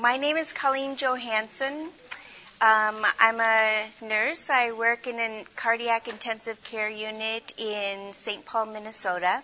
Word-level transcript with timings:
My 0.00 0.16
name 0.16 0.38
is 0.38 0.54
Colleen 0.54 0.96
Johansson. 0.96 1.90
Um, 2.58 3.04
I'm 3.18 3.38
a 3.38 3.86
nurse. 4.00 4.48
I 4.48 4.72
work 4.72 5.06
in 5.06 5.20
a 5.20 5.44
cardiac 5.56 6.08
intensive 6.08 6.62
care 6.64 6.88
unit 6.88 7.52
in 7.58 8.14
St. 8.14 8.42
Paul, 8.46 8.64
Minnesota. 8.64 9.42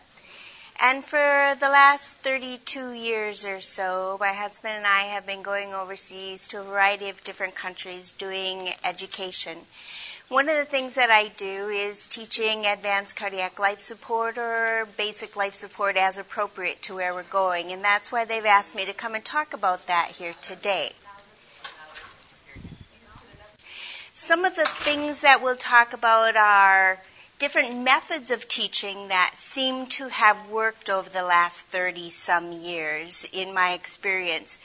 And 0.80 1.04
for 1.04 1.56
the 1.60 1.68
last 1.68 2.16
32 2.22 2.92
years 2.92 3.44
or 3.44 3.60
so, 3.60 4.16
my 4.18 4.32
husband 4.32 4.76
and 4.76 4.86
I 4.86 5.00
have 5.12 5.26
been 5.26 5.42
going 5.42 5.74
overseas 5.74 6.46
to 6.48 6.60
a 6.60 6.64
variety 6.64 7.10
of 7.10 7.22
different 7.22 7.54
countries 7.54 8.12
doing 8.12 8.72
education. 8.82 9.58
One 10.28 10.48
of 10.48 10.56
the 10.56 10.64
things 10.64 10.96
that 10.96 11.08
I 11.08 11.28
do 11.28 11.68
is 11.68 12.08
teaching 12.08 12.66
advanced 12.66 13.14
cardiac 13.14 13.60
life 13.60 13.78
support 13.78 14.38
or 14.38 14.88
basic 14.96 15.36
life 15.36 15.54
support 15.54 15.96
as 15.96 16.18
appropriate 16.18 16.82
to 16.82 16.96
where 16.96 17.14
we're 17.14 17.22
going. 17.22 17.70
And 17.70 17.84
that's 17.84 18.10
why 18.10 18.24
they've 18.24 18.44
asked 18.44 18.74
me 18.74 18.86
to 18.86 18.92
come 18.92 19.14
and 19.14 19.24
talk 19.24 19.54
about 19.54 19.86
that 19.86 20.10
here 20.10 20.34
today. 20.42 20.90
Some 24.14 24.44
of 24.44 24.56
the 24.56 24.64
things 24.64 25.20
that 25.20 25.42
we'll 25.44 25.54
talk 25.54 25.92
about 25.92 26.34
are 26.34 26.98
different 27.38 27.84
methods 27.84 28.32
of 28.32 28.48
teaching 28.48 29.08
that 29.08 29.34
seem 29.36 29.86
to 29.86 30.08
have 30.08 30.50
worked 30.50 30.90
over 30.90 31.08
the 31.08 31.22
last 31.22 31.66
30 31.66 32.10
some 32.10 32.50
years 32.50 33.24
in 33.32 33.54
my 33.54 33.74
experience. 33.74 34.58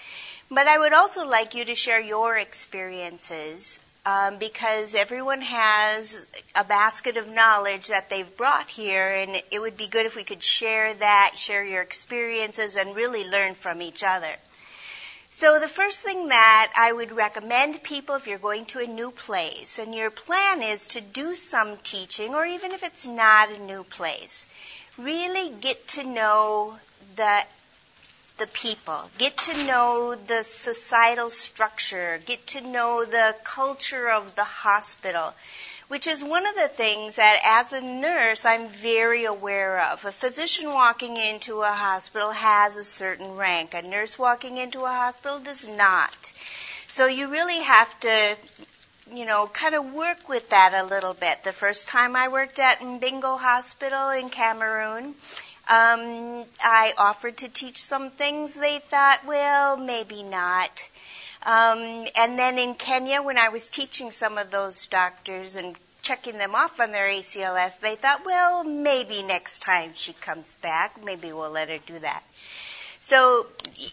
But 0.49 0.67
I 0.67 0.79
would 0.79 0.93
also 0.93 1.27
like 1.27 1.53
you 1.53 1.65
to 1.65 1.75
share 1.75 2.01
your 2.01 2.35
experiences 2.35 3.79
um, 4.05 4.37
because 4.37 4.95
everyone 4.95 5.41
has 5.41 6.25
a 6.55 6.63
basket 6.63 7.17
of 7.17 7.27
knowledge 7.27 7.89
that 7.89 8.09
they've 8.09 8.37
brought 8.37 8.69
here, 8.69 9.07
and 9.07 9.41
it 9.51 9.59
would 9.59 9.77
be 9.77 9.87
good 9.87 10.05
if 10.05 10.15
we 10.15 10.23
could 10.23 10.41
share 10.43 10.93
that, 10.95 11.33
share 11.35 11.63
your 11.63 11.81
experiences, 11.81 12.75
and 12.75 12.95
really 12.95 13.23
learn 13.29 13.53
from 13.53 13.81
each 13.81 14.03
other. 14.03 14.33
So 15.33 15.59
the 15.59 15.67
first 15.69 16.01
thing 16.01 16.27
that 16.27 16.73
I 16.75 16.91
would 16.91 17.13
recommend 17.13 17.83
people 17.83 18.15
if 18.15 18.27
you're 18.27 18.37
going 18.37 18.65
to 18.67 18.79
a 18.79 18.85
new 18.87 19.11
place 19.11 19.79
and 19.79 19.95
your 19.95 20.11
plan 20.11 20.61
is 20.61 20.87
to 20.87 21.01
do 21.01 21.35
some 21.35 21.77
teaching 21.77 22.35
or 22.35 22.45
even 22.45 22.73
if 22.73 22.83
it's 22.83 23.07
not 23.07 23.49
a 23.49 23.61
new 23.61 23.83
place, 23.85 24.45
really 24.97 25.49
get 25.61 25.87
to 25.89 26.03
know 26.03 26.77
the 27.15 27.43
the 28.41 28.47
people, 28.47 28.99
get 29.19 29.37
to 29.37 29.65
know 29.65 30.15
the 30.15 30.43
societal 30.43 31.29
structure, 31.29 32.19
get 32.25 32.47
to 32.47 32.59
know 32.59 33.05
the 33.05 33.35
culture 33.43 34.09
of 34.09 34.33
the 34.33 34.43
hospital, 34.43 35.35
which 35.89 36.07
is 36.07 36.23
one 36.23 36.47
of 36.47 36.55
the 36.55 36.67
things 36.67 37.17
that 37.17 37.39
as 37.45 37.71
a 37.71 37.81
nurse 37.81 38.43
I'm 38.43 38.67
very 38.67 39.25
aware 39.25 39.79
of. 39.81 40.05
A 40.05 40.11
physician 40.11 40.69
walking 40.69 41.17
into 41.17 41.61
a 41.61 41.71
hospital 41.71 42.31
has 42.31 42.77
a 42.77 42.83
certain 42.83 43.35
rank. 43.35 43.75
A 43.75 43.83
nurse 43.83 44.17
walking 44.17 44.57
into 44.57 44.85
a 44.85 44.89
hospital 44.89 45.37
does 45.37 45.67
not. 45.67 46.33
So 46.87 47.05
you 47.05 47.27
really 47.29 47.61
have 47.61 47.99
to, 47.99 48.37
you 49.13 49.25
know, 49.27 49.45
kind 49.53 49.75
of 49.75 49.93
work 49.93 50.27
with 50.27 50.49
that 50.49 50.73
a 50.73 50.83
little 50.83 51.13
bit. 51.13 51.43
The 51.43 51.51
first 51.51 51.89
time 51.89 52.15
I 52.15 52.29
worked 52.29 52.59
at 52.59 52.79
Mbingo 52.79 53.37
Hospital 53.37 54.09
in 54.09 54.31
Cameroon, 54.31 55.13
um, 55.71 56.43
I 56.61 56.93
offered 56.97 57.37
to 57.37 57.47
teach 57.47 57.81
some 57.81 58.11
things. 58.11 58.55
They 58.55 58.79
thought, 58.79 59.25
well, 59.25 59.77
maybe 59.77 60.21
not. 60.21 60.89
Um, 61.43 62.05
and 62.17 62.37
then 62.37 62.59
in 62.59 62.75
Kenya, 62.75 63.21
when 63.21 63.37
I 63.37 63.49
was 63.49 63.69
teaching 63.69 64.11
some 64.11 64.37
of 64.37 64.51
those 64.51 64.85
doctors 64.87 65.55
and 65.55 65.77
checking 66.01 66.37
them 66.37 66.55
off 66.55 66.81
on 66.81 66.91
their 66.91 67.07
ACLS, 67.07 67.79
they 67.79 67.95
thought, 67.95 68.25
well, 68.25 68.65
maybe 68.65 69.23
next 69.23 69.59
time 69.59 69.93
she 69.95 70.11
comes 70.11 70.55
back, 70.55 71.01
maybe 71.05 71.31
we'll 71.31 71.49
let 71.51 71.69
her 71.69 71.77
do 71.77 71.99
that. 71.99 72.23
So 72.99 73.47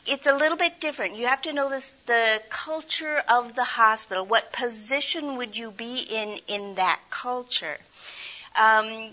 it's 0.05 0.27
a 0.27 0.35
little 0.35 0.59
bit 0.59 0.81
different. 0.81 1.15
You 1.15 1.29
have 1.29 1.43
to 1.43 1.53
know 1.53 1.71
this, 1.71 1.95
the 2.07 2.43
culture 2.51 3.23
of 3.29 3.55
the 3.55 3.65
hospital. 3.65 4.27
What 4.27 4.53
position 4.53 5.37
would 5.37 5.57
you 5.57 5.71
be 5.71 6.01
in 6.01 6.41
in 6.49 6.75
that 6.75 7.01
culture? 7.09 7.79
Um, 8.61 9.13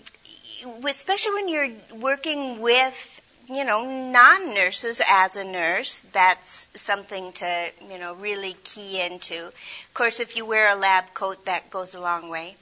especially 0.88 1.34
when 1.34 1.50
you're 1.50 1.72
working 2.00 2.60
with 2.60 3.22
you 3.48 3.64
know, 3.64 3.86
non-nurses 3.86 5.02
as 5.08 5.36
a 5.36 5.44
nurse, 5.44 6.04
that's 6.12 6.70
something 6.74 7.32
to, 7.34 7.72
you 7.90 8.00
know, 8.00 8.16
really 8.16 8.56
key 8.64 9.00
into. 9.00 9.46
Of 9.46 9.94
course, 9.94 10.20
if 10.20 10.36
you 10.36 10.46
wear 10.46 10.72
a 10.72 10.76
lab 10.76 11.14
coat, 11.14 11.46
that 11.46 11.70
goes 11.70 11.94
a 11.94 12.00
long 12.00 12.30
way. 12.30 12.56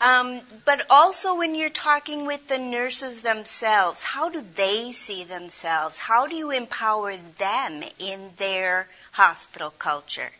Um, 0.00 0.40
but 0.64 0.86
also 0.90 1.34
when 1.36 1.54
you're 1.54 1.68
talking 1.68 2.24
with 2.24 2.46
the 2.46 2.58
nurses 2.58 3.20
themselves, 3.20 4.02
how 4.02 4.28
do 4.28 4.44
they 4.54 4.92
see 4.92 5.24
themselves? 5.24 5.98
How 5.98 6.28
do 6.28 6.36
you 6.36 6.50
empower 6.52 7.16
them 7.38 7.82
in 7.98 8.30
their 8.36 8.86
hospital 9.12 9.70
culture? 9.70 10.30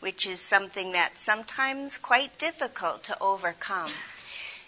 Which 0.00 0.26
is 0.26 0.40
something 0.40 0.92
that's 0.92 1.20
sometimes 1.20 1.98
quite 1.98 2.36
difficult 2.38 3.04
to 3.04 3.20
overcome. 3.20 3.90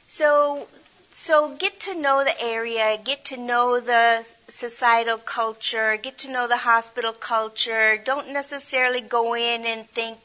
So 0.08 0.68
so 1.16 1.54
get 1.54 1.78
to 1.80 1.94
know 1.94 2.24
the 2.24 2.42
area, 2.42 2.98
get 3.02 3.26
to 3.26 3.36
know 3.36 3.78
the 3.78 4.26
societal 4.48 5.16
culture, 5.16 5.96
get 5.96 6.18
to 6.18 6.30
know 6.30 6.48
the 6.48 6.56
hospital 6.56 7.12
culture. 7.12 7.96
Don't 8.04 8.32
necessarily 8.32 9.00
go 9.00 9.36
in 9.36 9.64
and 9.64 9.88
think, 9.90 10.18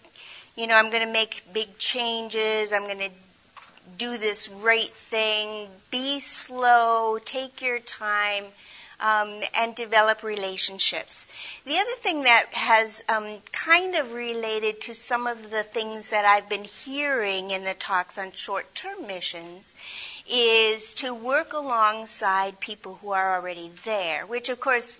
you 0.56 0.66
know, 0.66 0.76
I'm 0.76 0.90
going 0.90 1.06
to 1.06 1.14
make 1.14 1.44
big 1.54 1.78
changes, 1.78 2.74
I'm 2.74 2.86
going 2.86 2.98
to 2.98 3.12
do 4.00 4.18
this 4.18 4.48
great 4.48 4.96
thing. 4.96 5.68
Be 5.92 6.20
slow, 6.20 7.20
take 7.24 7.62
your 7.62 7.80
time. 7.80 8.46
Um, 9.02 9.42
and 9.54 9.74
develop 9.76 10.24
relationships. 10.24 11.26
The 11.64 11.78
other 11.78 11.96
thing 12.00 12.24
that 12.24 12.48
has 12.52 13.02
um, 13.08 13.38
kind 13.54 13.96
of 13.96 14.12
related 14.12 14.82
to 14.82 14.94
some 14.94 15.26
of 15.26 15.50
the 15.50 15.64
things 15.64 16.10
that 16.10 16.26
I've 16.26 16.50
been 16.50 16.66
hearing 16.66 17.52
in 17.52 17.64
the 17.64 17.76
talks 17.76 18.18
on 18.18 18.34
short-term 18.34 19.08
missions 19.08 19.74
is 20.30 20.94
to 20.96 21.14
work 21.14 21.54
alongside 21.54 22.60
people 22.60 22.96
who 23.02 23.12
are 23.12 23.36
already 23.36 23.72
there, 23.86 24.26
which 24.26 24.50
of 24.50 24.60
course 24.60 25.00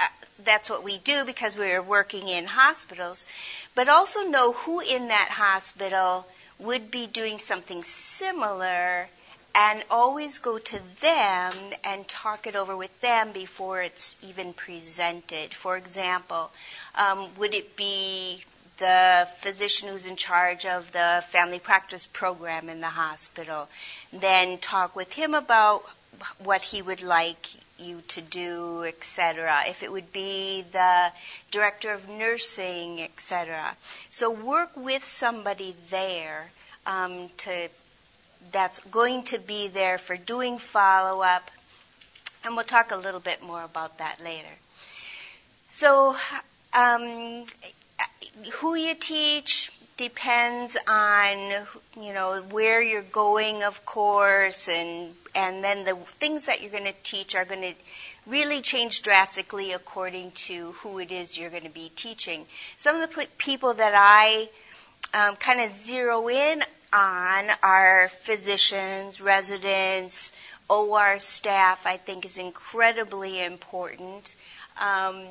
uh, 0.00 0.04
that's 0.44 0.68
what 0.68 0.84
we 0.84 0.98
do 0.98 1.24
because 1.24 1.56
we're 1.56 1.82
working 1.82 2.28
in 2.28 2.44
hospitals, 2.44 3.26
but 3.74 3.88
also 3.88 4.22
know 4.22 4.52
who 4.52 4.80
in 4.80 5.08
that 5.08 5.28
hospital 5.30 6.26
would 6.58 6.90
be 6.90 7.06
doing 7.06 7.38
something 7.38 7.82
similar 7.82 9.08
and 9.54 9.82
always 9.90 10.38
go 10.38 10.58
to 10.58 10.78
them 11.00 11.54
and 11.82 12.06
talk 12.06 12.46
it 12.46 12.54
over 12.54 12.76
with 12.76 13.00
them 13.00 13.32
before 13.32 13.80
it's 13.80 14.14
even 14.22 14.52
presented. 14.52 15.54
For 15.54 15.78
example, 15.78 16.50
um, 16.94 17.28
would 17.38 17.54
it 17.54 17.74
be 17.74 18.44
the 18.78 19.28
physician 19.38 19.88
who's 19.88 20.06
in 20.06 20.16
charge 20.16 20.66
of 20.66 20.90
the 20.92 21.24
family 21.28 21.58
practice 21.58 22.06
program 22.06 22.68
in 22.68 22.80
the 22.80 22.88
hospital. 22.88 23.68
Then 24.12 24.58
talk 24.58 24.94
with 24.94 25.12
him 25.12 25.34
about 25.34 25.84
what 26.42 26.62
he 26.62 26.82
would 26.82 27.02
like 27.02 27.46
you 27.78 28.02
to 28.08 28.20
do, 28.20 28.84
etc. 28.84 29.62
If 29.66 29.82
it 29.82 29.92
would 29.92 30.12
be 30.12 30.64
the 30.72 31.12
director 31.50 31.92
of 31.92 32.08
nursing, 32.08 33.02
etc. 33.02 33.76
So 34.10 34.30
work 34.30 34.70
with 34.76 35.04
somebody 35.04 35.74
there 35.90 36.50
um, 36.86 37.28
to 37.38 37.68
that's 38.52 38.78
going 38.80 39.24
to 39.24 39.38
be 39.38 39.68
there 39.68 39.98
for 39.98 40.16
doing 40.16 40.58
follow 40.58 41.22
up, 41.22 41.50
and 42.44 42.54
we'll 42.54 42.64
talk 42.64 42.92
a 42.92 42.96
little 42.96 43.20
bit 43.20 43.42
more 43.42 43.62
about 43.62 43.98
that 43.98 44.22
later. 44.22 44.46
So 45.70 46.16
um, 46.72 47.44
who 48.54 48.74
you 48.74 48.94
teach 48.94 49.70
depends 49.96 50.76
on 50.86 51.38
you 51.98 52.12
know 52.12 52.42
where 52.50 52.82
you're 52.82 53.00
going 53.00 53.62
of 53.62 53.86
course 53.86 54.68
and 54.68 55.14
and 55.34 55.64
then 55.64 55.84
the 55.84 55.94
things 55.94 56.46
that 56.46 56.60
you're 56.60 56.70
going 56.70 56.84
to 56.84 56.94
teach 57.02 57.34
are 57.34 57.46
going 57.46 57.62
to 57.62 57.72
really 58.26 58.60
change 58.60 59.02
drastically 59.02 59.72
according 59.72 60.32
to 60.32 60.72
who 60.72 60.98
it 60.98 61.12
is 61.12 61.38
you're 61.38 61.50
going 61.50 61.62
to 61.62 61.68
be 61.70 61.90
teaching. 61.96 62.44
Some 62.76 63.00
of 63.00 63.08
the 63.14 63.26
people 63.38 63.74
that 63.74 63.92
i 63.94 64.48
um, 65.14 65.36
kind 65.36 65.60
of 65.60 65.70
zero 65.70 66.28
in 66.28 66.62
on 66.92 67.46
are 67.62 68.10
physicians 68.22 69.20
residents 69.20 70.32
or 70.68 71.18
staff 71.18 71.86
i 71.86 71.96
think 71.96 72.26
is 72.26 72.36
incredibly 72.36 73.42
important. 73.42 74.34
Um, 74.78 75.24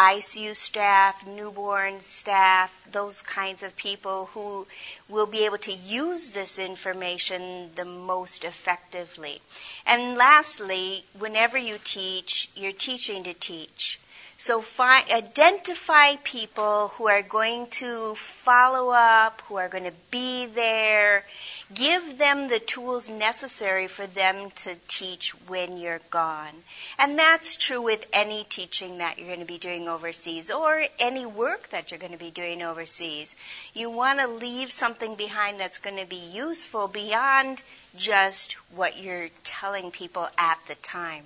ICU 0.00 0.56
staff, 0.56 1.26
newborn 1.26 2.00
staff, 2.00 2.72
those 2.90 3.20
kinds 3.20 3.62
of 3.62 3.76
people 3.76 4.30
who 4.32 4.66
will 5.10 5.26
be 5.26 5.44
able 5.44 5.58
to 5.58 5.74
use 5.74 6.30
this 6.30 6.58
information 6.58 7.70
the 7.74 7.84
most 7.84 8.44
effectively. 8.44 9.42
And 9.84 10.16
lastly, 10.16 11.04
whenever 11.18 11.58
you 11.58 11.76
teach, 11.84 12.48
you're 12.56 12.72
teaching 12.72 13.24
to 13.24 13.34
teach. 13.34 14.00
So 14.42 14.64
identify 14.80 16.16
people 16.16 16.88
who 16.88 17.08
are 17.08 17.20
going 17.20 17.66
to 17.82 18.14
follow 18.14 18.88
up, 18.88 19.42
who 19.42 19.56
are 19.56 19.68
going 19.68 19.84
to 19.84 19.92
be 20.10 20.46
there. 20.46 21.26
Give 21.74 22.16
them 22.16 22.48
the 22.48 22.58
tools 22.58 23.10
necessary 23.10 23.86
for 23.86 24.06
them 24.06 24.50
to 24.62 24.76
teach 24.88 25.32
when 25.46 25.76
you're 25.76 26.00
gone. 26.08 26.54
And 26.98 27.18
that's 27.18 27.56
true 27.56 27.82
with 27.82 28.08
any 28.14 28.44
teaching 28.44 28.96
that 28.98 29.18
you're 29.18 29.26
going 29.26 29.40
to 29.40 29.44
be 29.44 29.58
doing 29.58 29.88
overseas 29.88 30.50
or 30.50 30.86
any 30.98 31.26
work 31.26 31.68
that 31.68 31.90
you're 31.90 32.00
going 32.00 32.12
to 32.12 32.18
be 32.18 32.30
doing 32.30 32.62
overseas. 32.62 33.36
You 33.74 33.90
want 33.90 34.20
to 34.20 34.26
leave 34.26 34.72
something 34.72 35.16
behind 35.16 35.60
that's 35.60 35.76
going 35.76 35.98
to 35.98 36.06
be 36.06 36.30
useful 36.32 36.88
beyond 36.88 37.62
just 37.94 38.54
what 38.74 38.96
you're 38.96 39.28
telling 39.44 39.90
people 39.90 40.26
at 40.38 40.58
the 40.66 40.76
time. 40.76 41.24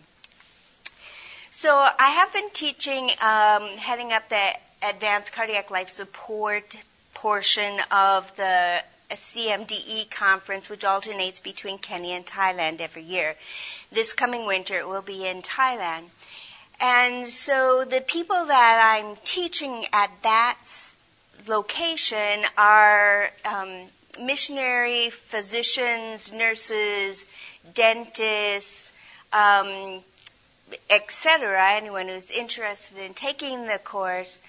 So 1.65 1.75
I 1.75 2.11
have 2.11 2.31
been 2.31 2.51
teaching, 2.51 3.11
um, 3.23 3.67
heading 3.79 4.13
up 4.13 4.29
the 4.29 4.53
advanced 4.83 5.33
cardiac 5.33 5.71
life 5.71 5.89
support 5.89 6.77
portion 7.15 7.81
of 7.91 8.31
the 8.37 8.83
CMDE 9.11 10.11
conference, 10.11 10.69
which 10.69 10.85
alternates 10.85 11.41
between 11.41 11.79
Kenya 11.79 12.17
and 12.17 12.27
Thailand 12.27 12.83
every 12.83 13.05
year. 13.05 13.35
This 13.91 14.13
coming 14.13 14.45
winter, 14.45 14.79
it 14.79 14.87
will 14.87 15.01
be 15.01 15.27
in 15.27 15.41
Thailand. 15.41 16.05
And 16.81 17.27
so 17.27 17.87
the 17.87 18.03
people 18.03 18.45
that 18.45 18.99
I'm 18.99 19.17
teaching 19.25 19.87
at 19.91 20.11
that 20.23 20.59
location 21.47 22.45
are 22.59 23.31
um, 23.47 23.87
missionary, 24.21 25.09
physicians, 25.09 26.31
nurses, 26.31 27.25
dentists, 27.73 28.93
um, 29.33 30.03
etc., 30.91 31.73
anyone 31.73 32.09
who's 32.09 32.31
interested 32.31 32.99
in 32.99 33.15
taking 33.15 33.67
the 33.67 33.79
course 33.79 34.41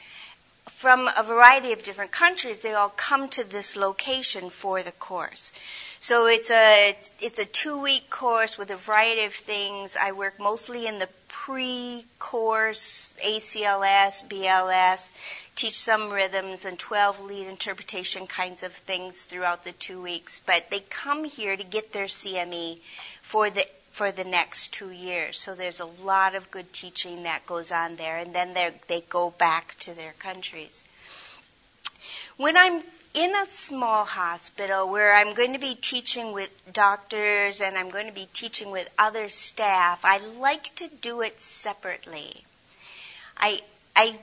from 0.70 1.10
a 1.16 1.24
variety 1.24 1.72
of 1.74 1.84
different 1.84 2.12
countries, 2.12 2.62
they 2.62 2.74
all 2.74 2.90
come 2.90 3.30
to 3.30 3.44
this 3.44 3.76
location 3.76 4.50
for 4.50 4.82
the 4.82 4.92
course. 4.92 5.52
So 6.00 6.28
it's 6.28 6.52
a 6.52 6.96
it's 7.20 7.40
a 7.40 7.46
two 7.46 7.78
week 7.78 8.10
course 8.10 8.58
with 8.58 8.70
a 8.70 8.76
variety 8.76 9.26
of 9.26 9.34
things. 9.34 9.98
I 10.00 10.12
work 10.12 10.40
mostly 10.40 10.88
in 10.88 11.00
the 11.00 11.10
pre-course 11.28 13.14
ACLS, 13.24 14.28
BLS, 14.28 15.12
teach 15.56 15.80
some 15.80 16.10
rhythms 16.12 16.66
and 16.66 16.78
12 16.78 17.22
lead 17.22 17.48
interpretation 17.48 18.28
kinds 18.28 18.64
of 18.64 18.74
things 18.74 19.24
throughout 19.24 19.64
the 19.64 19.72
two 19.72 20.02
weeks. 20.02 20.42
But 20.46 20.70
they 20.70 20.80
come 20.80 21.24
here 21.24 21.56
to 21.56 21.64
get 21.64 21.94
their 21.94 22.06
CME 22.06 22.80
for 23.22 23.50
the 23.50 23.66
for 23.96 24.12
the 24.12 24.26
next 24.26 24.74
two 24.74 24.92
years. 24.92 25.40
So 25.40 25.56
there's 25.56 25.80
a 25.80 25.86
lot 25.86 26.36
of 26.36 26.52
good 26.52 26.74
teaching 26.74 27.24
that 27.24 27.46
goes 27.46 27.72
on 27.72 27.96
there, 27.96 28.18
and 28.18 28.36
then 28.36 28.54
they 28.90 29.02
go 29.08 29.30
back 29.30 29.74
to 29.80 29.94
their 29.94 30.12
countries. 30.20 30.84
When 32.36 32.58
I'm 32.58 32.84
in 33.14 33.34
a 33.34 33.46
small 33.46 34.04
hospital 34.04 34.90
where 34.90 35.16
I'm 35.16 35.34
going 35.34 35.54
to 35.54 35.60
be 35.60 35.76
teaching 35.76 36.34
with 36.34 36.52
doctors 36.74 37.62
and 37.62 37.78
I'm 37.78 37.90
going 37.90 38.08
to 38.08 38.14
be 38.14 38.28
teaching 38.34 38.70
with 38.70 38.90
other 39.00 39.30
staff, 39.30 40.02
I 40.04 40.18
like 40.42 40.76
to 40.76 40.90
do 41.00 41.22
it 41.22 41.40
separately. 41.40 42.44
I, 43.38 43.62
I, 43.96 44.20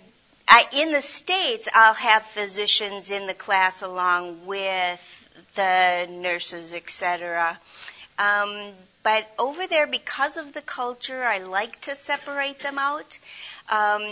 I, 0.47 0.67
in 0.75 0.93
the 0.93 1.01
States, 1.01 1.67
I'll 1.75 1.95
have 1.95 2.25
physicians 2.25 3.11
in 3.11 3.27
the 3.27 3.33
class 3.33 3.81
along 3.81 4.45
with 4.45 5.03
the 5.55 6.07
nurses, 6.11 6.75
etc. 6.75 7.59
Um, 8.19 8.73
but 9.03 9.27
over 9.39 9.67
there, 9.67 9.87
because 9.87 10.37
of 10.37 10.53
the 10.53 10.63
culture, 10.63 11.25
I 11.25 11.39
like 11.39 11.81
to 11.83 11.95
separate 11.95 12.61
them 12.61 12.79
out. 12.79 13.19
Um, 13.69 14.03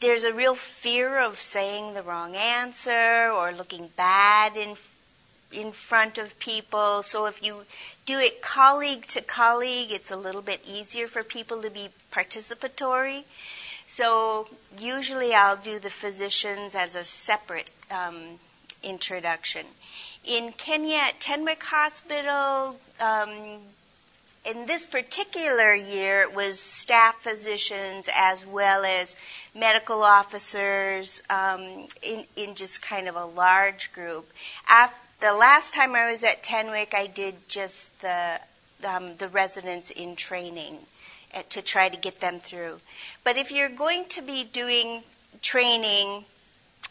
there's 0.00 0.24
a 0.24 0.32
real 0.32 0.56
fear 0.56 1.20
of 1.20 1.40
saying 1.40 1.94
the 1.94 2.02
wrong 2.02 2.34
answer 2.34 3.30
or 3.30 3.52
looking 3.52 3.88
bad 3.96 4.56
in 4.56 4.76
in 5.52 5.70
front 5.70 6.16
of 6.16 6.38
people. 6.38 7.02
So 7.02 7.26
if 7.26 7.42
you 7.42 7.54
do 8.06 8.18
it 8.18 8.40
colleague 8.40 9.06
to 9.08 9.20
colleague, 9.20 9.92
it's 9.92 10.10
a 10.10 10.16
little 10.16 10.40
bit 10.40 10.60
easier 10.66 11.06
for 11.06 11.22
people 11.22 11.62
to 11.62 11.70
be 11.70 11.90
participatory. 12.10 13.22
So 13.86 14.48
usually 14.78 15.34
I'll 15.34 15.58
do 15.58 15.78
the 15.78 15.90
physicians 15.90 16.74
as 16.74 16.96
a 16.96 17.04
separate 17.04 17.70
um, 17.90 18.40
introduction 18.82 19.66
in 20.24 20.52
Kenya 20.52 20.96
at 20.96 21.20
Tenwek 21.20 21.62
Hospital, 21.62 22.76
um, 23.00 23.58
in 24.44 24.66
this 24.66 24.84
particular 24.84 25.74
year, 25.74 26.22
it 26.22 26.34
was 26.34 26.58
staff 26.58 27.16
physicians 27.22 28.08
as 28.12 28.44
well 28.44 28.84
as 28.84 29.16
medical 29.54 30.02
officers 30.02 31.22
um, 31.30 31.86
in, 32.02 32.24
in 32.36 32.54
just 32.54 32.82
kind 32.82 33.08
of 33.08 33.16
a 33.16 33.24
large 33.24 33.92
group. 33.92 34.28
After, 34.68 34.98
the 35.20 35.32
last 35.32 35.74
time 35.74 35.94
I 35.94 36.10
was 36.10 36.24
at 36.24 36.42
Tenwek, 36.42 36.94
I 36.94 37.06
did 37.06 37.34
just 37.48 37.98
the 38.00 38.40
um, 38.84 39.16
the 39.18 39.28
residents 39.28 39.90
in 39.90 40.16
training 40.16 40.76
uh, 41.32 41.42
to 41.50 41.62
try 41.62 41.88
to 41.88 41.96
get 41.96 42.18
them 42.18 42.40
through. 42.40 42.80
But 43.22 43.38
if 43.38 43.52
you're 43.52 43.68
going 43.68 44.06
to 44.06 44.22
be 44.22 44.42
doing 44.42 45.04
training, 45.40 46.24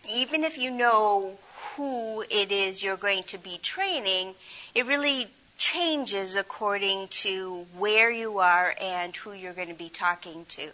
even 0.09 0.45
if 0.45 0.57
you 0.57 0.71
know 0.71 1.37
who 1.75 2.21
it 2.29 2.51
is 2.51 2.83
you're 2.83 2.97
going 2.97 3.23
to 3.23 3.37
be 3.37 3.57
training, 3.57 4.33
it 4.75 4.85
really 4.85 5.27
changes 5.57 6.35
according 6.35 7.07
to 7.09 7.65
where 7.77 8.09
you 8.11 8.39
are 8.39 8.75
and 8.81 9.15
who 9.15 9.31
you're 9.31 9.53
going 9.53 9.67
to 9.67 9.73
be 9.73 9.89
talking 9.89 10.45
to. 10.49 10.69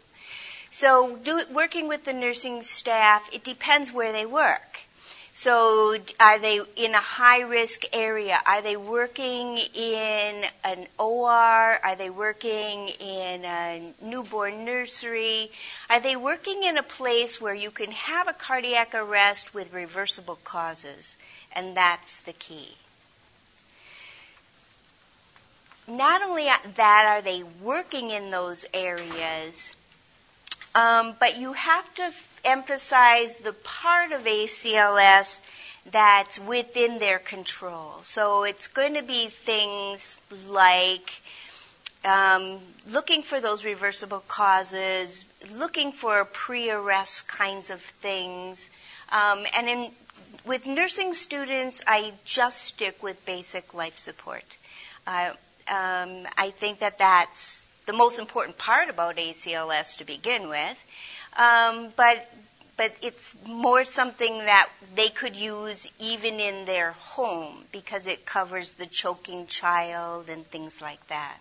So, 0.72 1.16
do, 1.18 1.44
working 1.52 1.88
with 1.88 2.04
the 2.04 2.14
nursing 2.14 2.62
staff, 2.64 3.30
it 3.34 3.44
depends 3.44 3.92
where 3.92 4.12
they 4.12 4.26
work. 4.26 4.80
So 5.38 5.96
are 6.20 6.40
they 6.40 6.60
in 6.78 6.96
a 6.96 7.00
high 7.00 7.42
risk 7.42 7.84
area? 7.94 8.42
Are 8.44 8.64
they 8.64 8.76
working 8.76 9.60
in 9.76 10.44
an 10.64 10.88
OR? 10.98 11.30
Are 11.30 11.96
they 11.96 12.10
working 12.10 12.88
in 12.88 13.46
a 13.46 13.94
newborn 14.02 14.66
nursery? 14.66 15.52
Are 15.92 16.00
they 16.00 16.16
working 16.16 16.64
in 16.64 16.80
a 16.80 16.82
place 16.82 17.40
where 17.40 17.54
you 17.54 17.70
can 17.70 17.92
have 17.92 18.28
a 18.28 18.34
cardiac 18.34 18.96
arrest 18.96 19.54
with 19.54 19.72
reversible 19.72 20.40
causes? 20.44 21.16
And 21.52 21.78
that's 21.78 22.18
the 22.22 22.34
key. 22.34 22.76
Not 25.88 26.24
only 26.24 26.46
that 26.78 27.06
are 27.08 27.22
they 27.22 27.44
working 27.62 28.10
in 28.10 28.32
those 28.32 28.66
areas, 28.74 29.72
um, 30.74 31.16
but 31.20 31.38
you 31.38 31.54
have 31.54 31.94
to 31.94 32.12
emphasize 32.48 33.38
the 33.38 33.54
part 33.54 34.12
of 34.12 34.24
ACLS 34.24 35.40
that's 35.92 36.40
within 36.40 37.00
their 37.00 37.20
control. 37.20 37.96
So 38.04 38.44
it's 38.44 38.68
going 38.68 38.96
to 38.96 39.04
be 39.04 39.28
things 39.28 40.18
like 40.48 41.22
um, 42.04 42.60
looking 42.90 43.24
for 43.24 43.40
those 43.40 43.64
reversible 43.64 44.24
causes, 44.28 45.26
looking 45.54 45.92
for 45.92 46.26
pre-arrest 46.26 47.28
kinds 47.28 47.70
of 47.70 47.82
things, 47.82 48.70
um, 49.10 49.46
and 49.56 49.70
in, 49.70 49.92
with 50.46 50.68
nursing 50.68 51.14
students, 51.14 51.82
I 51.88 52.14
just 52.26 52.62
stick 52.62 53.02
with 53.02 53.26
basic 53.26 53.74
life 53.74 53.98
support. 53.98 54.58
Uh, 55.06 55.32
um, 55.68 56.28
I 56.38 56.54
think 56.56 56.80
that 56.80 56.98
that's 57.00 57.64
the 57.86 57.94
most 57.94 58.20
important 58.20 58.58
part 58.58 58.90
about 58.90 59.18
ACLS 59.18 59.98
to 59.98 60.06
begin 60.06 60.50
with. 60.50 60.84
Um, 61.38 61.94
but 61.96 62.28
but 62.78 62.94
it's 63.02 63.34
more 63.48 63.84
something 63.84 64.38
that 64.38 64.70
they 64.96 65.10
could 65.10 65.36
use 65.36 65.88
even 66.00 66.40
in 66.40 66.66
their 66.66 66.92
home 66.92 67.64
because 67.72 68.06
it 68.06 68.26
covers 68.26 68.74
the 68.74 68.86
choking 68.86 69.48
child 69.48 70.30
and 70.30 70.46
things 70.46 70.80
like 70.80 71.06
that. 71.08 71.38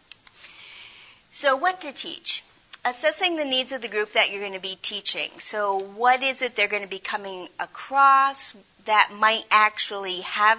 So 1.35 1.57
what 1.57 1.83
to 1.83 1.93
teach? 1.93 2.43
Assessing 2.87 3.37
the 3.37 3.45
needs 3.45 3.73
of 3.73 3.83
the 3.83 3.89
group 3.89 4.15
that 4.15 4.31
you're 4.31 4.41
going 4.41 4.55
to 4.55 4.61
be 4.61 4.79
teaching. 4.81 5.31
So 5.39 5.79
what 5.79 6.23
is 6.23 6.41
it 6.41 6.57
they're 6.57 6.69
going 6.69 6.85
to 6.85 6.89
be 6.89 6.99
coming 6.99 7.49
across 7.61 8.55
that 8.87 9.11
might 9.15 9.45
actually 9.51 10.23
have 10.23 10.59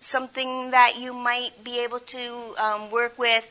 something 0.00 0.70
that 0.70 0.94
you 0.98 1.12
might 1.12 1.62
be 1.62 1.80
able 1.80 2.00
to 2.00 2.54
um, 2.56 2.90
work 2.90 3.18
with? 3.18 3.46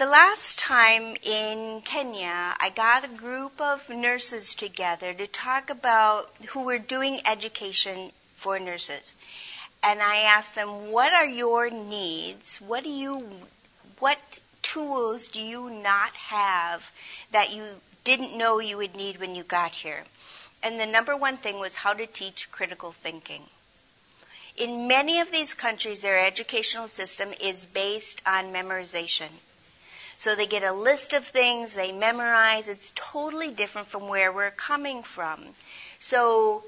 The 0.00 0.06
last 0.06 0.58
time 0.58 1.14
in 1.22 1.82
Kenya, 1.82 2.56
I 2.58 2.70
got 2.70 3.04
a 3.04 3.08
group 3.08 3.60
of 3.60 3.86
nurses 3.90 4.54
together 4.54 5.12
to 5.12 5.26
talk 5.26 5.68
about 5.68 6.34
who 6.48 6.62
were 6.62 6.78
doing 6.78 7.20
education 7.26 8.10
for 8.34 8.58
nurses. 8.58 9.12
And 9.82 10.00
I 10.00 10.20
asked 10.20 10.54
them, 10.54 10.90
what 10.90 11.12
are 11.12 11.26
your 11.26 11.68
needs? 11.68 12.62
What 12.62 12.82
do 12.82 12.88
you, 12.88 13.30
what 13.98 14.18
tools 14.62 15.28
do 15.28 15.38
you 15.38 15.68
not 15.68 16.12
have 16.14 16.90
that 17.32 17.52
you 17.52 17.66
didn't 18.02 18.38
know 18.38 18.58
you 18.58 18.78
would 18.78 18.96
need 18.96 19.20
when 19.20 19.34
you 19.34 19.42
got 19.42 19.72
here? 19.72 20.02
And 20.62 20.80
the 20.80 20.86
number 20.86 21.14
one 21.14 21.36
thing 21.36 21.58
was 21.58 21.74
how 21.74 21.92
to 21.92 22.06
teach 22.06 22.50
critical 22.50 22.92
thinking. 22.92 23.42
In 24.56 24.88
many 24.88 25.20
of 25.20 25.30
these 25.30 25.52
countries, 25.52 26.00
their 26.00 26.24
educational 26.24 26.88
system 26.88 27.34
is 27.38 27.66
based 27.66 28.22
on 28.24 28.54
memorization. 28.54 29.28
So 30.20 30.34
they 30.34 30.46
get 30.46 30.62
a 30.62 30.72
list 30.72 31.14
of 31.14 31.24
things, 31.24 31.72
they 31.72 31.92
memorize. 31.92 32.68
It's 32.68 32.92
totally 32.94 33.50
different 33.50 33.88
from 33.88 34.06
where 34.06 34.30
we're 34.30 34.50
coming 34.50 35.02
from. 35.02 35.42
So, 35.98 36.62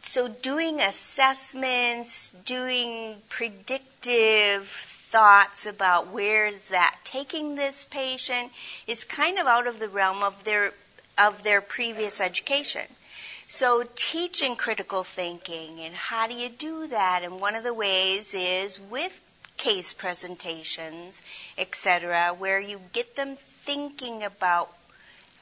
so 0.00 0.26
doing 0.26 0.80
assessments, 0.80 2.32
doing 2.44 3.14
predictive 3.28 4.66
thoughts 4.66 5.66
about 5.66 6.08
where 6.08 6.48
is 6.48 6.70
that 6.70 6.96
taking 7.04 7.54
this 7.54 7.84
patient 7.84 8.50
is 8.88 9.04
kind 9.04 9.38
of 9.38 9.46
out 9.46 9.68
of 9.68 9.78
the 9.78 9.88
realm 9.88 10.24
of 10.24 10.42
their 10.42 10.72
of 11.16 11.44
their 11.44 11.60
previous 11.60 12.20
education. 12.20 12.88
So 13.46 13.84
teaching 13.94 14.56
critical 14.56 15.04
thinking 15.04 15.78
and 15.78 15.94
how 15.94 16.26
do 16.26 16.34
you 16.34 16.48
do 16.48 16.88
that? 16.88 17.22
And 17.22 17.40
one 17.40 17.54
of 17.54 17.62
the 17.62 17.72
ways 17.72 18.34
is 18.34 18.80
with 18.90 19.20
case 19.56 19.92
presentations, 19.92 21.22
etc., 21.56 22.34
where 22.38 22.60
you 22.60 22.80
get 22.92 23.16
them 23.16 23.36
thinking 23.36 24.22
about 24.22 24.72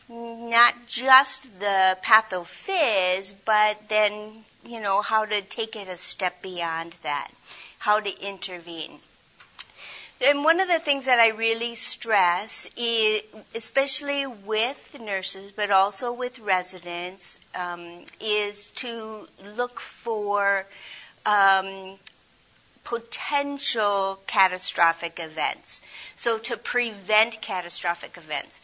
not 0.09 0.75
just 0.87 1.43
the 1.61 1.97
pathophys, 2.03 3.33
but 3.45 3.89
then, 3.89 4.45
you 4.67 4.81
know, 4.81 5.01
how 5.01 5.25
to 5.25 5.43
take 5.43 5.77
it 5.77 5.89
a 5.89 5.97
step 5.97 6.43
beyond 6.43 6.95
that, 7.03 7.31
how 7.79 8.01
to 8.01 8.21
intervene. 8.21 8.99
And 10.21 10.45
one 10.45 10.61
of 10.61 10.69
the 10.69 10.79
things 10.79 11.07
that 11.07 11.19
I 11.19 11.29
really 11.29 11.75
stress, 11.75 12.71
is, 12.77 13.23
especially 13.55 14.27
with 14.27 14.97
nurses, 15.01 15.53
but 15.53 15.71
also 15.71 16.13
with 16.13 16.39
residents, 16.39 17.39
um, 17.55 18.05
is 18.21 18.71
to 18.77 19.27
look 19.57 19.81
for 19.81 20.67
um, 21.27 21.97
potential 22.85 24.21
catastrophic 24.27 25.19
events. 25.19 25.81
So 26.17 26.39
to 26.39 26.57
prevent 26.57 27.43
catastrophic 27.43 28.17
events. 28.17 28.61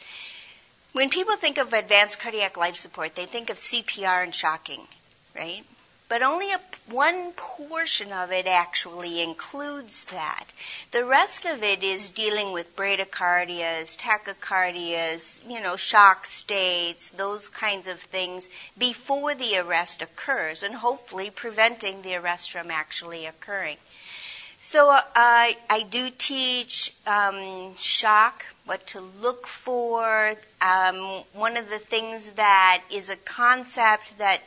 When 0.92 1.10
people 1.10 1.36
think 1.36 1.58
of 1.58 1.72
advanced 1.72 2.18
cardiac 2.18 2.56
life 2.56 2.76
support, 2.76 3.14
they 3.14 3.26
think 3.26 3.50
of 3.50 3.56
CPR 3.56 4.22
and 4.22 4.34
shocking, 4.34 4.86
right? 5.34 5.64
but 6.10 6.22
only 6.22 6.50
a, 6.50 6.60
one 6.88 7.30
portion 7.34 8.12
of 8.12 8.32
it 8.32 8.48
actually 8.48 9.22
includes 9.22 10.02
that. 10.04 10.44
The 10.90 11.04
rest 11.04 11.46
of 11.46 11.62
it 11.62 11.84
is 11.84 12.10
dealing 12.10 12.50
with 12.52 12.74
bradycardias, 12.74 13.96
tachycardias, 13.96 15.40
you 15.48 15.60
know, 15.60 15.76
shock 15.76 16.26
states, 16.26 17.10
those 17.10 17.48
kinds 17.48 17.86
of 17.86 18.00
things 18.00 18.48
before 18.76 19.36
the 19.36 19.58
arrest 19.58 20.02
occurs, 20.02 20.64
and 20.64 20.74
hopefully 20.74 21.30
preventing 21.30 22.02
the 22.02 22.16
arrest 22.16 22.50
from 22.50 22.72
actually 22.72 23.26
occurring. 23.26 23.76
So 24.62 24.90
uh, 24.90 25.00
I, 25.16 25.56
I 25.70 25.84
do 25.84 26.10
teach 26.10 26.92
um, 27.06 27.74
shock, 27.76 28.44
what 28.66 28.86
to 28.88 29.00
look 29.00 29.46
for. 29.46 30.34
Um, 30.60 30.96
one 31.32 31.56
of 31.56 31.70
the 31.70 31.78
things 31.78 32.32
that 32.32 32.82
is 32.90 33.08
a 33.08 33.16
concept 33.16 34.18
that 34.18 34.42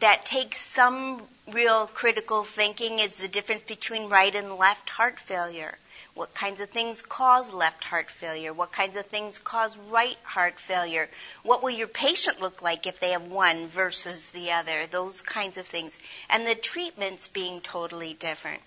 that 0.00 0.26
takes 0.26 0.60
some 0.60 1.22
real 1.50 1.86
critical 1.86 2.44
thinking 2.44 2.98
is 2.98 3.16
the 3.16 3.28
difference 3.28 3.62
between 3.62 4.10
right 4.10 4.34
and 4.34 4.58
left 4.58 4.90
heart 4.90 5.18
failure. 5.18 5.74
What 6.12 6.34
kinds 6.34 6.60
of 6.60 6.68
things 6.68 7.00
cause 7.00 7.52
left 7.54 7.82
heart 7.82 8.10
failure? 8.10 8.52
What 8.52 8.72
kinds 8.72 8.94
of 8.94 9.06
things 9.06 9.38
cause 9.38 9.76
right 9.90 10.18
heart 10.22 10.60
failure? 10.60 11.08
What 11.42 11.62
will 11.62 11.70
your 11.70 11.88
patient 11.88 12.42
look 12.42 12.60
like 12.60 12.86
if 12.86 13.00
they 13.00 13.12
have 13.12 13.28
one 13.28 13.68
versus 13.68 14.28
the 14.30 14.52
other? 14.52 14.86
Those 14.86 15.22
kinds 15.22 15.56
of 15.56 15.66
things. 15.66 15.98
And 16.28 16.46
the 16.46 16.54
treatments 16.54 17.26
being 17.26 17.62
totally 17.62 18.12
different. 18.14 18.60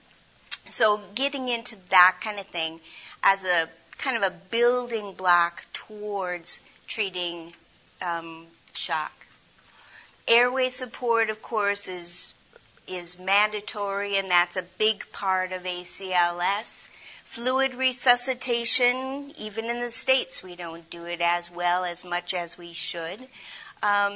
So 0.70 1.02
getting 1.16 1.50
into 1.50 1.76
that 1.90 2.18
kind 2.22 2.40
of 2.40 2.48
thing 2.48 2.80
as 3.24 3.44
a 3.44 3.70
kind 3.98 4.18
of 4.18 4.24
a 4.24 4.36
building 4.52 5.14
block 5.14 5.66
towards 5.74 6.60
treating 6.88 7.54
um, 8.02 8.46
shock. 8.74 9.12
Airway 10.28 10.70
support, 10.70 11.30
of 11.30 11.42
course, 11.42 11.88
is 11.88 12.34
is 12.88 13.20
mandatory, 13.20 14.16
and 14.18 14.32
that's 14.32 14.56
a 14.56 14.62
big 14.62 15.12
part 15.12 15.52
of 15.52 15.64
ACLS. 15.64 16.88
Fluid 17.26 17.76
resuscitation, 17.76 19.34
even 19.38 19.66
in 19.66 19.82
the 19.82 19.92
states, 19.92 20.42
we 20.42 20.56
don't 20.56 20.90
do 20.90 21.06
it 21.06 21.20
as 21.20 21.52
well 21.52 21.84
as 21.84 22.06
much 22.06 22.34
as 22.34 22.58
we 22.58 22.72
should. 22.72 23.20
Um, 23.84 24.16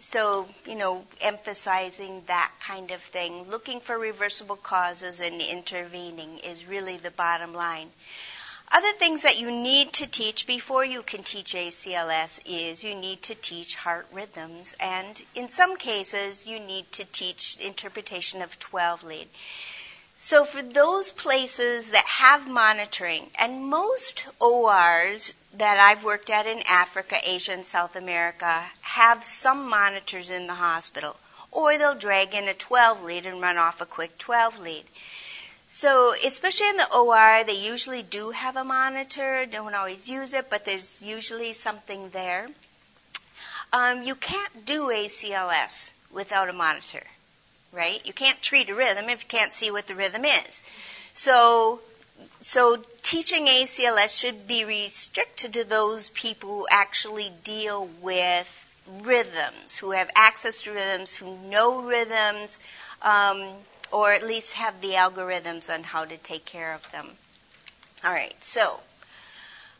so, 0.00 0.48
you 0.66 0.74
know, 0.74 1.04
emphasizing 1.20 2.22
that 2.26 2.52
kind 2.60 2.90
of 2.90 3.00
thing, 3.00 3.44
looking 3.50 3.80
for 3.80 3.98
reversible 3.98 4.56
causes 4.56 5.20
and 5.20 5.40
intervening 5.40 6.38
is 6.38 6.66
really 6.66 6.96
the 6.96 7.10
bottom 7.10 7.54
line. 7.54 7.90
Other 8.72 8.92
things 8.92 9.22
that 9.22 9.38
you 9.38 9.50
need 9.50 9.92
to 9.94 10.06
teach 10.06 10.46
before 10.46 10.84
you 10.84 11.02
can 11.02 11.22
teach 11.22 11.54
ACLS 11.54 12.40
is 12.44 12.82
you 12.82 12.94
need 12.94 13.22
to 13.22 13.34
teach 13.34 13.76
heart 13.76 14.06
rhythms, 14.12 14.74
and 14.80 15.22
in 15.34 15.48
some 15.48 15.76
cases, 15.76 16.46
you 16.46 16.58
need 16.58 16.90
to 16.92 17.04
teach 17.04 17.56
interpretation 17.60 18.42
of 18.42 18.58
12 18.58 19.04
lead. 19.04 19.28
So 20.18 20.44
for 20.44 20.62
those 20.62 21.10
places 21.10 21.90
that 21.90 22.06
have 22.06 22.48
monitoring, 22.48 23.30
and 23.38 23.66
most 23.66 24.26
ORs 24.40 25.34
that 25.58 25.78
I've 25.78 26.04
worked 26.04 26.30
at 26.30 26.46
in 26.46 26.62
Africa, 26.66 27.18
Asia, 27.22 27.52
and 27.52 27.66
South 27.66 27.96
America 27.96 28.64
have 28.80 29.24
some 29.24 29.68
monitors 29.68 30.30
in 30.30 30.46
the 30.46 30.54
hospital, 30.54 31.16
or 31.50 31.78
they'll 31.78 31.94
drag 31.94 32.34
in 32.34 32.48
a 32.48 32.54
12 32.54 33.04
lead 33.04 33.26
and 33.26 33.40
run 33.40 33.56
off 33.56 33.80
a 33.80 33.86
quick 33.86 34.18
12 34.18 34.58
lead. 34.60 34.84
So, 35.68 36.14
especially 36.24 36.68
in 36.68 36.76
the 36.76 36.94
OR, 36.94 37.42
they 37.44 37.54
usually 37.54 38.02
do 38.02 38.30
have 38.30 38.56
a 38.56 38.62
monitor. 38.64 39.44
Don't 39.46 39.74
always 39.74 40.08
use 40.08 40.32
it, 40.32 40.48
but 40.48 40.64
there's 40.64 41.02
usually 41.02 41.52
something 41.52 42.10
there. 42.10 42.48
Um, 43.72 44.04
you 44.04 44.14
can't 44.14 44.64
do 44.64 44.84
ACLS 44.86 45.90
without 46.12 46.48
a 46.48 46.52
monitor, 46.52 47.02
right? 47.72 48.00
You 48.06 48.12
can't 48.12 48.40
treat 48.40 48.70
a 48.70 48.74
rhythm 48.74 49.08
if 49.08 49.24
you 49.24 49.28
can't 49.28 49.52
see 49.52 49.72
what 49.72 49.88
the 49.88 49.96
rhythm 49.96 50.24
is. 50.24 50.62
So, 51.14 51.80
so 52.40 52.76
teaching 53.02 53.46
ACLS 53.46 54.16
should 54.16 54.46
be 54.46 54.64
restricted 54.64 55.54
to 55.54 55.64
those 55.64 56.08
people 56.10 56.48
who 56.50 56.66
actually 56.70 57.32
deal 57.42 57.88
with 58.00 58.48
rhythms, 59.02 59.76
who 59.76 59.92
have 59.92 60.10
access 60.14 60.62
to 60.62 60.72
rhythms, 60.72 61.14
who 61.14 61.36
know 61.48 61.82
rhythms, 61.82 62.58
um, 63.02 63.44
or 63.92 64.12
at 64.12 64.22
least 64.22 64.54
have 64.54 64.80
the 64.80 64.92
algorithms 64.92 65.72
on 65.72 65.82
how 65.82 66.04
to 66.04 66.16
take 66.18 66.44
care 66.44 66.74
of 66.74 66.92
them. 66.92 67.08
All 68.04 68.12
right, 68.12 68.34
so 68.44 68.80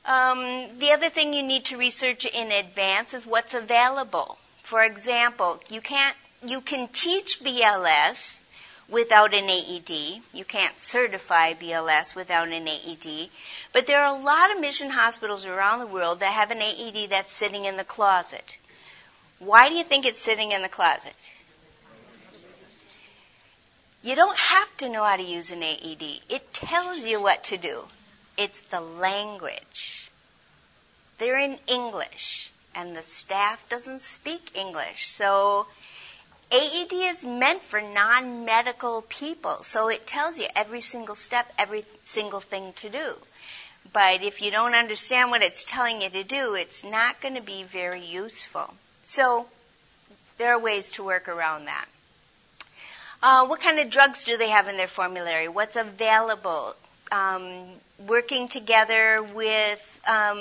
um, 0.07 0.79
the 0.79 0.93
other 0.93 1.11
thing 1.11 1.33
you 1.35 1.43
need 1.43 1.67
to 1.67 1.77
research 1.77 2.25
in 2.25 2.53
advance 2.53 3.15
is 3.15 3.27
what's 3.27 3.55
available. 3.55 4.39
For 4.63 4.83
example, 4.83 5.61
you 5.69 5.81
can't 5.81 6.17
you 6.47 6.61
can 6.61 6.89
teach 6.89 7.41
BLS 7.43 8.41
without 8.89 9.35
an 9.35 9.49
AED. 9.49 10.23
You 10.33 10.45
can't 10.45 10.81
certify 10.81 11.55
BLS 11.55 12.15
without 12.15 12.49
an 12.49 12.69
AED. 12.69 13.29
But 13.73 13.87
there 13.87 14.03
are 14.03 14.17
a 14.17 14.23
lot 14.23 14.53
of 14.53 14.61
mission 14.61 14.91
hospitals 14.91 15.47
around 15.47 15.81
the 15.81 15.87
world 15.87 16.21
that 16.21 16.33
have 16.33 16.51
an 16.51 16.63
AED 16.63 17.11
that's 17.11 17.33
sitting 17.33 17.65
in 17.65 17.77
the 17.77 17.85
closet. 17.85 18.45
Why 19.39 19.69
do 19.69 19.75
you 19.75 19.85
think 19.85 20.07
it's 20.07 20.19
sitting 20.19 20.53
in 20.53 20.63
the 20.63 20.69
closet? 20.69 21.15
You 24.03 24.15
don't 24.15 24.39
have 24.39 24.77
to 24.79 24.91
know 24.91 25.03
how 25.03 25.17
to 25.17 25.23
use 25.23 25.51
an 25.51 25.63
AED. 25.63 26.21
It 26.29 26.53
tells 26.53 27.05
you 27.05 27.23
what 27.23 27.45
to 27.45 27.57
do. 27.57 27.85
It's 28.37 28.61
the 28.61 28.81
language. 28.81 30.11
They're 31.19 31.39
in 31.39 31.59
English, 31.67 32.51
and 32.75 32.95
the 32.95 33.03
staff 33.03 33.67
doesn't 33.69 34.03
speak 34.03 34.59
English. 34.59 35.07
So 35.07 35.67
AED 36.55 36.93
is 36.93 37.27
meant 37.27 37.63
for 37.63 37.81
non-medical 37.83 39.03
people. 39.03 39.63
So 39.63 39.89
it 39.89 40.07
tells 40.07 40.39
you 40.39 40.47
every 40.55 40.81
single 40.81 41.17
step, 41.17 41.53
every 41.59 41.85
single 42.05 42.39
thing 42.39 42.73
to 42.75 42.89
do. 42.89 43.15
But 43.93 44.23
if 44.23 44.41
you 44.41 44.53
don't 44.53 44.75
understand 44.75 45.33
what 45.33 45.43
it's 45.43 45.65
telling 45.65 46.01
you 46.03 46.11
to 46.11 46.23
do, 46.23 46.55
it's 46.55 46.85
not 46.85 47.21
going 47.21 47.35
to 47.35 47.41
be 47.41 47.65
very 47.65 48.05
useful. 48.05 48.73
So 49.03 49.49
there 50.39 50.53
are 50.55 50.59
ways 50.59 50.91
to 50.93 51.03
work 51.03 51.29
around 51.29 51.65
that. 51.65 51.87
Uh, 53.21 53.47
what 53.47 53.61
kind 53.61 53.81
of 53.81 53.91
drugs 53.91 54.23
do 54.23 54.37
they 54.37 54.51
have 54.51 54.69
in 54.69 54.77
their 54.77 54.87
formulary? 54.87 55.49
What's 55.49 55.77
available? 55.77 56.77
Um, 57.11 57.65
working 58.07 58.47
together 58.47 59.23
with 59.23 60.01
um, 60.07 60.39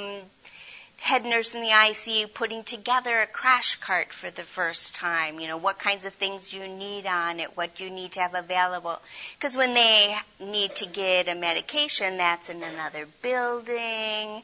head 1.04 1.26
nurse 1.26 1.54
in 1.54 1.60
the 1.62 1.68
ICU, 1.68 2.34
putting 2.34 2.64
together 2.64 3.22
a 3.22 3.28
crash 3.28 3.76
cart 3.76 4.14
for 4.14 4.32
the 4.32 4.42
first 4.42 4.96
time. 4.96 5.38
You 5.38 5.50
know, 5.50 5.58
what 5.58 5.78
kinds 5.78 6.06
of 6.06 6.14
things 6.14 6.48
do 6.48 6.60
you 6.60 6.68
need 6.70 7.06
on 7.06 7.42
it? 7.42 7.58
What 7.58 7.76
do 7.76 7.84
you 7.84 7.90
need 7.90 8.14
to 8.14 8.22
have 8.22 8.34
available? 8.34 8.98
Because 9.38 9.58
when 9.58 9.74
they 9.74 10.16
need 10.40 10.74
to 10.78 10.86
get 10.86 11.28
a 11.28 11.36
medication, 11.36 12.16
that's 12.16 12.50
in 12.50 12.64
another 12.64 13.06
building. 13.22 14.44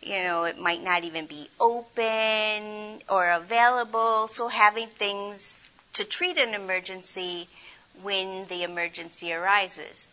You 0.00 0.22
know, 0.22 0.44
it 0.44 0.58
might 0.58 0.82
not 0.82 1.04
even 1.04 1.26
be 1.26 1.46
open 1.60 3.02
or 3.10 3.28
available. 3.28 4.28
So 4.28 4.48
having 4.48 4.88
things 4.88 5.56
to 5.92 6.04
treat 6.04 6.38
an 6.38 6.54
emergency 6.54 7.48
when 8.02 8.46
the 8.46 8.62
emergency 8.62 9.34
arises. 9.34 10.08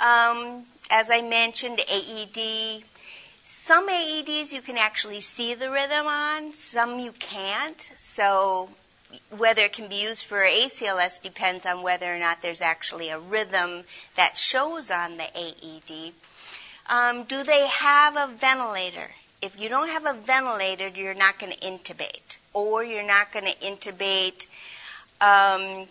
Um, 0.00 0.64
as 0.90 1.08
I 1.08 1.20
mentioned, 1.22 1.78
AED, 1.78 2.82
Some 3.44 3.88
AEDs 3.88 4.52
you 4.52 4.60
can 4.60 4.78
actually 4.78 5.20
see 5.20 5.54
the 5.54 5.70
rhythm 5.70 6.06
on, 6.06 6.52
some 6.52 6.98
you 6.98 7.12
can't. 7.12 7.90
So 7.98 8.68
whether 9.30 9.62
it 9.64 9.72
can 9.72 9.88
be 9.88 10.02
used 10.02 10.24
for 10.24 10.38
ACLS 10.38 11.20
depends 11.20 11.66
on 11.66 11.82
whether 11.82 12.14
or 12.14 12.18
not 12.18 12.42
there's 12.42 12.60
actually 12.60 13.08
a 13.08 13.18
rhythm 13.18 13.82
that 14.14 14.38
shows 14.38 14.90
on 14.90 15.16
the 15.16 15.26
AED. 15.34 16.12
Um, 16.88 17.24
do 17.24 17.42
they 17.42 17.66
have 17.66 18.16
a 18.16 18.28
ventilator? 18.28 19.10
If 19.42 19.58
you 19.60 19.68
don't 19.68 19.88
have 19.88 20.06
a 20.06 20.12
ventilator, 20.12 20.88
you're 20.88 21.14
not 21.14 21.38
going 21.38 21.52
to 21.52 21.58
intubate, 21.58 22.36
or 22.52 22.84
you're 22.84 23.02
not 23.06 23.32
going 23.32 23.46
to 23.46 23.54
intubate 23.58 24.46
um, 25.20 25.86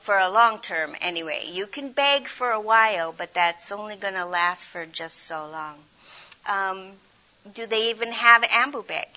for 0.00 0.18
a 0.18 0.30
long 0.30 0.60
term 0.60 0.96
anyway. 1.00 1.46
You 1.50 1.66
can 1.66 1.92
beg 1.92 2.26
for 2.26 2.50
a 2.50 2.60
while, 2.60 3.12
but 3.12 3.34
that's 3.34 3.70
only 3.70 3.96
going 3.96 4.14
to 4.14 4.24
last 4.24 4.66
for 4.66 4.86
just 4.86 5.18
so 5.18 5.48
long. 5.50 5.76
Um, 6.46 6.92
do 7.54 7.66
they 7.66 7.90
even 7.90 8.12
have 8.12 8.42
an 8.42 8.50
ambu 8.50 8.86
bag? 8.86 9.08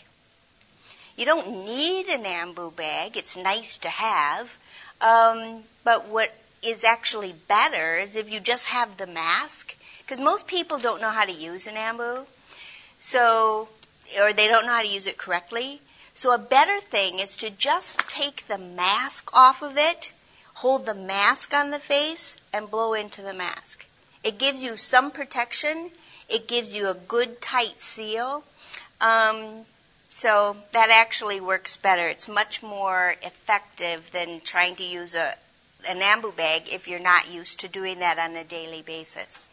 You 1.16 1.26
don't 1.26 1.66
need 1.66 2.08
an 2.08 2.24
ambu 2.24 2.76
bag. 2.76 3.18
It's 3.18 3.36
nice 3.36 3.78
to 3.78 3.90
have. 3.90 4.56
Um, 5.02 5.64
but 5.84 6.08
what 6.08 6.34
is 6.62 6.84
actually 6.84 7.34
better 7.48 7.98
is 7.98 8.16
if 8.16 8.32
you 8.32 8.40
just 8.40 8.66
have 8.68 8.98
the 8.98 9.08
mask, 9.08 9.76
because 10.00 10.20
most 10.20 10.48
people 10.48 10.80
don't 10.80 11.02
know 11.02 11.10
how 11.10 11.26
to 11.26 11.32
use 11.32 11.68
an 11.68 11.76
ambu, 11.76 12.26
so 13.00 13.68
or 14.20 14.34
they 14.34 14.48
don't 14.48 14.66
know 14.66 14.74
how 14.74 14.82
to 14.82 14.88
use 14.88 15.08
it 15.08 15.18
correctly. 15.18 15.82
So 16.16 16.34
a 16.34 16.38
better 16.38 16.80
thing 16.80 17.20
is 17.20 17.38
to 17.38 17.50
just 17.50 18.00
take 18.10 18.48
the 18.48 18.58
mask 18.58 19.30
off 19.34 19.62
of 19.62 19.78
it, 19.78 20.12
hold 20.54 20.86
the 20.86 20.96
mask 20.96 21.54
on 21.54 21.72
the 21.72 21.80
face, 21.80 22.38
and 22.54 22.72
blow 22.72 22.94
into 22.94 23.22
the 23.22 23.34
mask. 23.34 23.86
It 24.24 24.40
gives 24.40 24.64
you 24.64 24.78
some 24.78 25.12
protection 25.12 25.92
it 26.30 26.48
gives 26.48 26.74
you 26.74 26.90
a 26.90 26.94
good 26.94 27.42
tight 27.42 27.80
seal. 27.80 28.44
Um, 29.00 29.66
so 30.10 30.58
that 30.74 30.90
actually 30.90 31.42
works 31.42 31.76
better. 31.78 32.08
It's 32.08 32.28
much 32.28 32.64
more 32.64 33.16
effective 33.22 34.10
than 34.12 34.42
trying 34.42 34.76
to 34.78 34.84
use 34.84 35.16
a, 35.16 35.34
an 35.88 36.00
ambu 36.00 36.36
bag 36.36 36.64
if 36.72 36.88
you're 36.88 37.00
not 37.00 37.32
used 37.32 37.62
to 37.62 37.68
doing 37.68 38.00
that 38.00 38.18
on 38.18 38.36
a 38.36 38.44
daily 38.44 38.82
basis. 38.82 39.48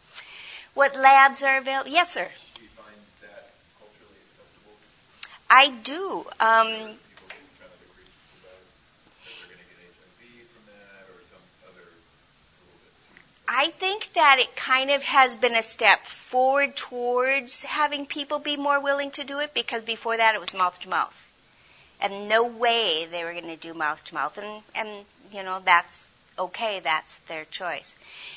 What 0.73 0.95
labs 0.95 1.43
are 1.43 1.57
available? 1.57 1.91
Yes, 1.91 2.11
sir. 2.11 2.27
Do 2.55 2.61
you 2.61 2.67
find 2.69 2.95
that 3.21 3.51
culturally 3.79 4.19
acceptable? 4.27 4.73
I 5.49 5.69
do. 5.83 6.25
Um, 6.39 6.97
I 13.65 13.71
think 13.71 14.13
that 14.13 14.37
it 14.37 14.55
kind 14.55 14.91
of 14.91 15.01
has 15.01 15.33
been 15.33 15.55
a 15.55 15.63
step 15.63 16.05
forward 16.05 16.75
towards 16.75 17.63
having 17.63 18.05
people 18.05 18.37
be 18.37 18.57
more 18.57 18.79
willing 18.79 19.09
to 19.17 19.23
do 19.23 19.39
it 19.39 19.55
because 19.55 19.81
before 19.81 20.15
that 20.15 20.35
it 20.35 20.39
was 20.39 20.53
mouth 20.53 20.79
to 20.81 20.89
mouth. 20.89 21.29
And 21.99 22.29
no 22.29 22.45
way 22.45 23.07
they 23.09 23.23
were 23.23 23.31
going 23.31 23.47
to 23.47 23.55
do 23.55 23.73
mouth 23.73 24.05
to 24.05 24.13
mouth. 24.13 24.37
And, 24.37 24.61
and, 24.75 25.03
you 25.31 25.41
know, 25.41 25.63
that's 25.65 26.07
okay. 26.37 26.79
That's 26.81 27.17
their 27.27 27.43
choice. 27.45 27.95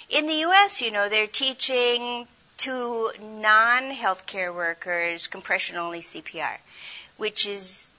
In 0.09 0.27
the 0.27 0.41
U.S., 0.49 0.81
you 0.81 0.91
know, 0.91 1.11
they're 1.11 1.27
teaching 1.27 2.27
to 2.65 3.13
non-healthcare 3.21 4.55
workers 4.55 5.27
compression 5.27 5.77
only 5.77 6.01
CPR, 6.01 6.57
which 7.19 7.47
is 7.47 7.91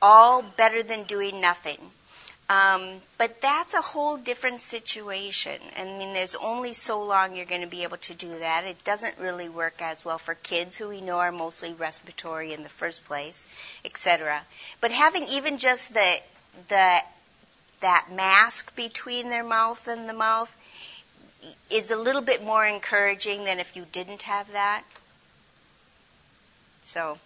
all 0.00 0.40
better 0.40 0.82
than 0.82 1.02
doing 1.02 1.42
nothing. 1.42 1.90
Um, 2.50 3.00
but 3.16 3.40
that's 3.40 3.74
a 3.74 3.80
whole 3.80 4.16
different 4.16 4.60
situation. 4.60 5.60
I 5.78 5.84
mean, 5.84 6.14
there's 6.14 6.34
only 6.34 6.74
so 6.74 7.04
long 7.04 7.36
you're 7.36 7.46
going 7.46 7.60
to 7.60 7.68
be 7.68 7.84
able 7.84 7.98
to 7.98 8.14
do 8.14 8.40
that. 8.40 8.64
It 8.64 8.82
doesn't 8.82 9.16
really 9.18 9.48
work 9.48 9.80
as 9.80 10.04
well 10.04 10.18
for 10.18 10.34
kids 10.34 10.76
who 10.76 10.88
we 10.88 11.00
know 11.00 11.20
are 11.20 11.30
mostly 11.30 11.74
respiratory 11.74 12.52
in 12.52 12.64
the 12.64 12.68
first 12.68 13.04
place, 13.04 13.46
etc. 13.84 14.40
But 14.80 14.90
having 14.90 15.28
even 15.28 15.58
just 15.58 15.94
the 15.94 16.16
the 16.68 16.98
that 17.82 18.08
mask 18.12 18.74
between 18.74 19.30
their 19.30 19.44
mouth 19.44 19.86
and 19.86 20.08
the 20.08 20.12
mouth 20.12 20.54
is 21.70 21.92
a 21.92 21.96
little 21.96 22.20
bit 22.20 22.42
more 22.42 22.66
encouraging 22.66 23.44
than 23.44 23.60
if 23.60 23.76
you 23.76 23.86
didn't 23.92 24.22
have 24.22 24.50
that. 24.50 24.82
So 26.82 27.16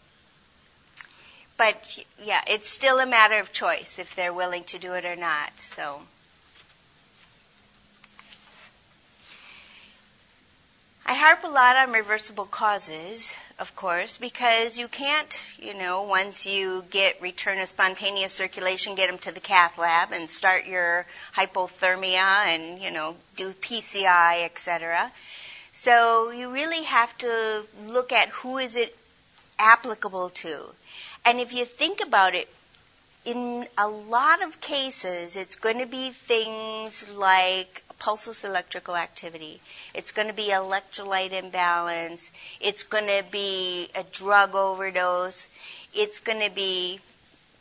but 1.57 1.99
yeah, 2.23 2.43
it's 2.47 2.69
still 2.69 2.99
a 2.99 3.07
matter 3.07 3.39
of 3.39 3.53
choice 3.53 3.99
if 3.99 4.15
they're 4.17 4.33
willing 4.33 4.65
to 4.65 4.79
do 4.79 4.95
it 4.95 5.05
or 5.05 5.17
not. 5.17 5.59
So. 5.59 6.01
I 11.07 11.13
harp 11.13 11.45
a 11.45 11.49
lot 11.49 11.77
on 11.77 11.93
reversible 11.93 12.47
causes, 12.47 13.37
of 13.59 13.77
course, 13.77 14.17
because 14.17 14.79
you 14.79 14.89
can't, 14.89 15.47
you 15.59 15.75
know, 15.75 16.03
once 16.03 16.47
you 16.47 16.83
get 16.91 17.21
return 17.21 17.59
of 17.59 17.69
spontaneous 17.69 18.33
circulation, 18.33 18.95
get 18.95 19.11
them 19.11 19.19
to 19.19 19.31
the 19.31 19.41
cath 19.41 19.77
lab 19.77 20.13
and 20.13 20.31
start 20.31 20.65
your 20.65 21.05
hypothermia 21.37 22.47
and, 22.47 22.81
you 22.81 22.91
know, 22.91 23.17
do 23.37 23.53
PCI, 23.53 24.45
etc. 24.45 25.13
So 25.73 26.31
you 26.31 26.51
really 26.51 26.85
have 26.85 27.17
to 27.19 27.67
look 27.83 28.11
at 28.11 28.31
who 28.31 28.57
is 28.57 28.75
it 28.75 28.97
applicable 29.59 30.31
to. 30.31 30.59
And 31.25 31.41
if 31.41 31.53
you 31.53 31.65
think 31.65 32.01
about 32.01 32.35
it, 32.35 32.49
in 33.25 33.67
a 33.79 33.89
lot 33.89 34.43
of 34.43 34.61
cases, 34.61 35.37
it's 35.37 35.57
going 35.57 35.79
to 35.79 35.87
be 35.87 36.11
things 36.11 37.09
like 37.09 37.83
pulseless 37.99 38.45
electrical 38.45 38.97
activity. 38.97 39.61
It's 39.95 40.13
going 40.13 40.29
to 40.29 40.35
be 40.35 40.49
electrolyte 40.51 41.33
imbalance. 41.33 42.31
It's 42.61 42.83
going 42.83 43.07
to 43.07 43.25
be 43.31 43.89
a 43.95 44.03
drug 44.03 44.55
overdose. 44.55 45.49
It's 45.95 46.21
going 46.21 46.41
to 46.41 46.55
be 46.55 47.01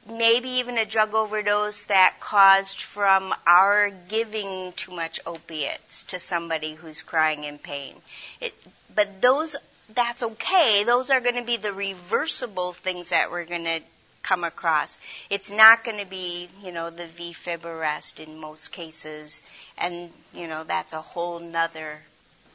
maybe 0.09 0.49
even 0.49 0.77
a 0.77 0.85
drug 0.85 1.13
overdose 1.13 1.85
that 1.85 2.15
caused 2.19 2.81
from 2.81 3.33
our 3.47 3.89
giving 4.09 4.73
too 4.73 4.91
much 4.91 5.19
opiates 5.25 6.03
to 6.03 6.19
somebody 6.19 6.73
who's 6.73 7.01
crying 7.01 7.45
in 7.45 7.57
pain. 7.57 7.95
It, 8.41 8.53
but 8.93 9.21
those 9.21 9.55
that's 9.95 10.23
okay. 10.23 10.83
Those 10.85 11.09
are 11.09 11.21
going 11.21 11.35
to 11.35 11.43
be 11.43 11.57
the 11.57 11.73
reversible 11.73 12.73
things 12.73 13.09
that 13.09 13.31
we're 13.31 13.45
going 13.45 13.65
to 13.65 13.81
come 14.23 14.43
across. 14.43 14.99
It's 15.29 15.51
not 15.51 15.83
going 15.83 15.99
to 15.99 16.05
be, 16.05 16.49
you 16.63 16.71
know, 16.71 16.89
the 16.89 17.03
VFib 17.03 17.65
arrest 17.65 18.19
in 18.19 18.39
most 18.39 18.71
cases, 18.71 19.43
and 19.77 20.09
you 20.33 20.47
know 20.47 20.63
that's 20.63 20.93
a 20.93 21.01
whole 21.01 21.39
nother 21.39 21.99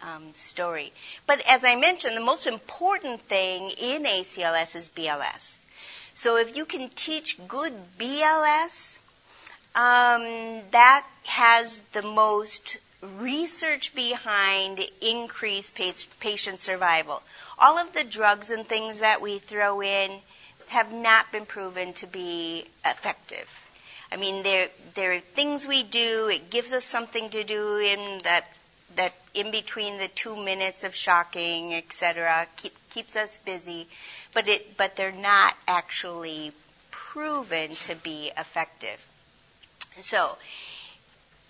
um, 0.03 0.35
story. 0.35 0.93
But 1.27 1.41
as 1.47 1.65
I 1.65 1.77
mentioned, 1.77 2.17
the 2.17 2.25
most 2.25 2.47
important 2.47 3.21
thing 3.21 3.71
in 3.71 4.05
ACLS 4.05 4.77
is 4.77 4.89
BLS. 4.89 5.59
So 6.15 6.37
if 6.37 6.57
you 6.57 6.65
can 6.65 6.89
teach 6.89 7.39
good 7.47 7.73
BLS, 7.99 8.99
um, 9.75 10.63
that 10.73 11.07
has 11.25 11.81
the 11.93 12.03
most 12.03 12.79
research 13.03 13.95
behind 13.95 14.85
increased 15.01 15.79
patient 16.21 16.61
survival. 16.61 17.23
All 17.59 17.79
of 17.79 17.93
the 17.93 18.05
drugs 18.05 18.51
and 18.51 18.67
things 18.67 19.01
that 19.01 19.21
we 19.21 19.39
throw 19.39 19.81
in 19.83 20.11
have 20.69 20.93
not 20.93 21.31
been 21.33 21.47
proven 21.47 21.93
to 21.95 22.07
be 22.07 22.65
effective. 22.85 23.49
I 24.11 24.17
mean, 24.17 24.43
there 24.43 24.69
there 24.95 25.13
are 25.13 25.21
things 25.21 25.67
we 25.67 25.83
do. 25.83 26.29
It 26.29 26.51
gives 26.51 26.73
us 26.73 26.85
something 26.85 27.31
to 27.31 27.45
do 27.45 27.77
in 27.79 28.21
that 28.25 28.47
that 28.97 29.13
in 29.35 29.51
between 29.51 29.99
the 29.99 30.09
two 30.09 30.37
minutes 30.37 30.85
of 30.85 30.95
shocking, 30.95 31.75
etc. 31.75 32.47
Keep, 32.57 32.75
keeps 32.91 33.17
us 33.17 33.39
busy, 33.39 33.87
but 34.35 34.49
it 34.49 34.77
but 34.77 34.97
they're 34.97 35.13
not 35.13 35.57
actually 35.67 36.53
proven 36.91 37.77
to 37.77 37.95
be 37.95 38.33
effective. 38.37 38.99
So, 40.01 40.37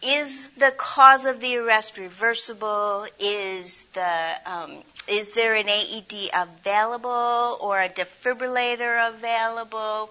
is 0.02 0.50
the 0.50 0.70
cause 0.70 1.24
of 1.24 1.40
the 1.40 1.56
arrest 1.56 1.98
reversible? 1.98 3.06
Is 3.18 3.82
the 3.94 4.34
um, 4.46 4.82
is 5.08 5.32
there 5.32 5.54
an 5.54 5.68
AED 5.68 6.30
available 6.32 7.58
or 7.60 7.80
a 7.80 7.88
defibrillator 7.88 9.08
available? 9.08 10.10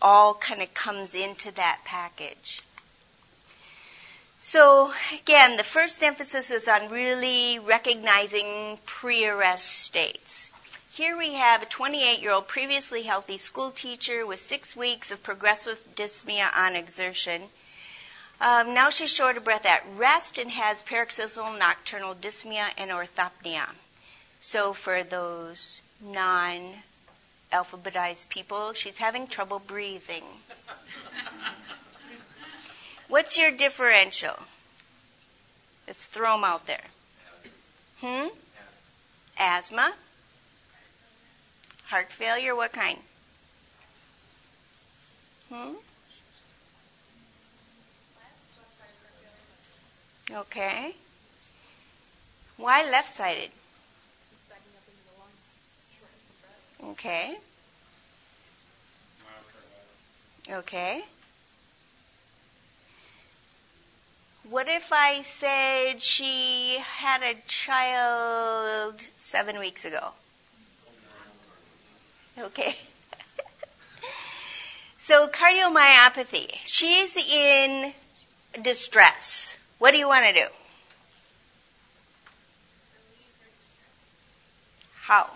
All 0.00 0.34
kind 0.34 0.62
of 0.62 0.72
comes 0.74 1.14
into 1.14 1.50
that 1.52 1.80
package. 1.84 2.60
So 4.40 4.92
again, 5.20 5.56
the 5.56 5.64
first 5.64 6.02
emphasis 6.02 6.50
is 6.50 6.68
on 6.68 6.90
really 6.90 7.58
recognizing 7.58 8.78
pre-arrest 8.84 9.66
states. 9.66 10.50
Here 10.92 11.16
we 11.16 11.32
have 11.32 11.62
a 11.62 11.66
28-year-old 11.66 12.46
previously 12.46 13.02
healthy 13.02 13.38
school 13.38 13.70
teacher 13.70 14.26
with 14.26 14.38
six 14.38 14.76
weeks 14.76 15.10
of 15.10 15.22
progressive 15.22 15.82
dyspnea 15.96 16.54
on 16.54 16.76
exertion 16.76 17.48
um, 18.40 18.74
now 18.74 18.90
she's 18.90 19.12
short 19.12 19.36
of 19.36 19.44
breath 19.44 19.66
at 19.66 19.84
rest 19.96 20.38
and 20.38 20.50
has 20.50 20.82
paroxysmal 20.82 21.52
nocturnal 21.52 22.14
dyspnea 22.14 22.68
and 22.76 22.90
orthopnea. 22.90 23.68
So 24.40 24.72
for 24.72 25.02
those 25.02 25.80
non 26.00 26.74
alphabetized 27.52 28.28
people, 28.28 28.72
she's 28.72 28.98
having 28.98 29.26
trouble 29.26 29.60
breathing. 29.60 30.24
What's 33.08 33.38
your 33.38 33.52
differential? 33.52 34.38
Let's 35.86 36.06
throw 36.06 36.34
them 36.34 36.44
out 36.44 36.66
there. 36.66 36.84
Hmm? 38.00 38.28
Asthma. 39.38 39.92
Heart 41.86 42.10
failure? 42.10 42.56
What 42.56 42.72
kind? 42.72 42.98
Hmm? 45.52 45.74
Okay. 50.32 50.94
Why 52.56 52.88
left 52.90 53.14
sided? 53.14 53.50
Okay. 56.82 57.36
Okay. 60.50 61.04
What 64.50 64.68
if 64.68 64.92
I 64.92 65.22
said 65.22 66.02
she 66.02 66.78
had 66.78 67.22
a 67.22 67.34
child 67.46 69.06
seven 69.16 69.58
weeks 69.58 69.84
ago? 69.84 70.10
Okay. 72.38 72.76
so 74.98 75.28
cardiomyopathy. 75.28 76.50
She's 76.64 77.16
in 77.16 77.92
distress. 78.62 79.56
What 79.84 79.90
do 79.90 79.98
you 79.98 80.08
want 80.08 80.24
to 80.24 80.32
do? 80.32 80.46
How? 85.02 85.28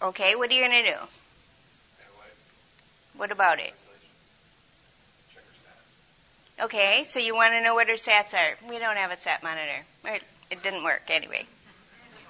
Okay, 0.00 0.36
what 0.36 0.50
are 0.50 0.54
you 0.54 0.66
going 0.66 0.84
to 0.84 0.90
do? 0.90 0.96
What 3.18 3.30
about 3.30 3.58
it? 3.58 3.74
Okay, 6.62 7.04
so 7.04 7.18
you 7.18 7.34
want 7.34 7.52
to 7.52 7.60
know 7.60 7.74
what 7.74 7.88
her 7.88 7.96
sats 7.96 8.32
are. 8.32 8.56
We 8.66 8.78
don't 8.78 8.96
have 8.96 9.10
a 9.10 9.16
sat 9.18 9.42
monitor. 9.42 9.84
It 10.50 10.62
didn't 10.62 10.82
work 10.82 11.02
anyway. 11.10 11.44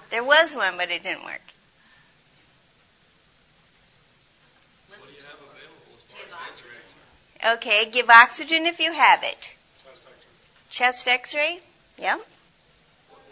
There 0.09 0.25
was 0.25 0.53
one, 0.53 0.75
but 0.75 0.91
it 0.91 1.03
didn't 1.03 1.23
work. 1.23 1.54
Okay, 7.43 7.89
give 7.89 8.09
oxygen 8.09 8.65
if 8.65 8.79
you 8.79 8.91
have 8.91 9.23
it. 9.23 9.55
Chest 10.69 11.07
x-ray? 11.07 11.59
Yeah. 11.97 12.15
What 12.17 12.25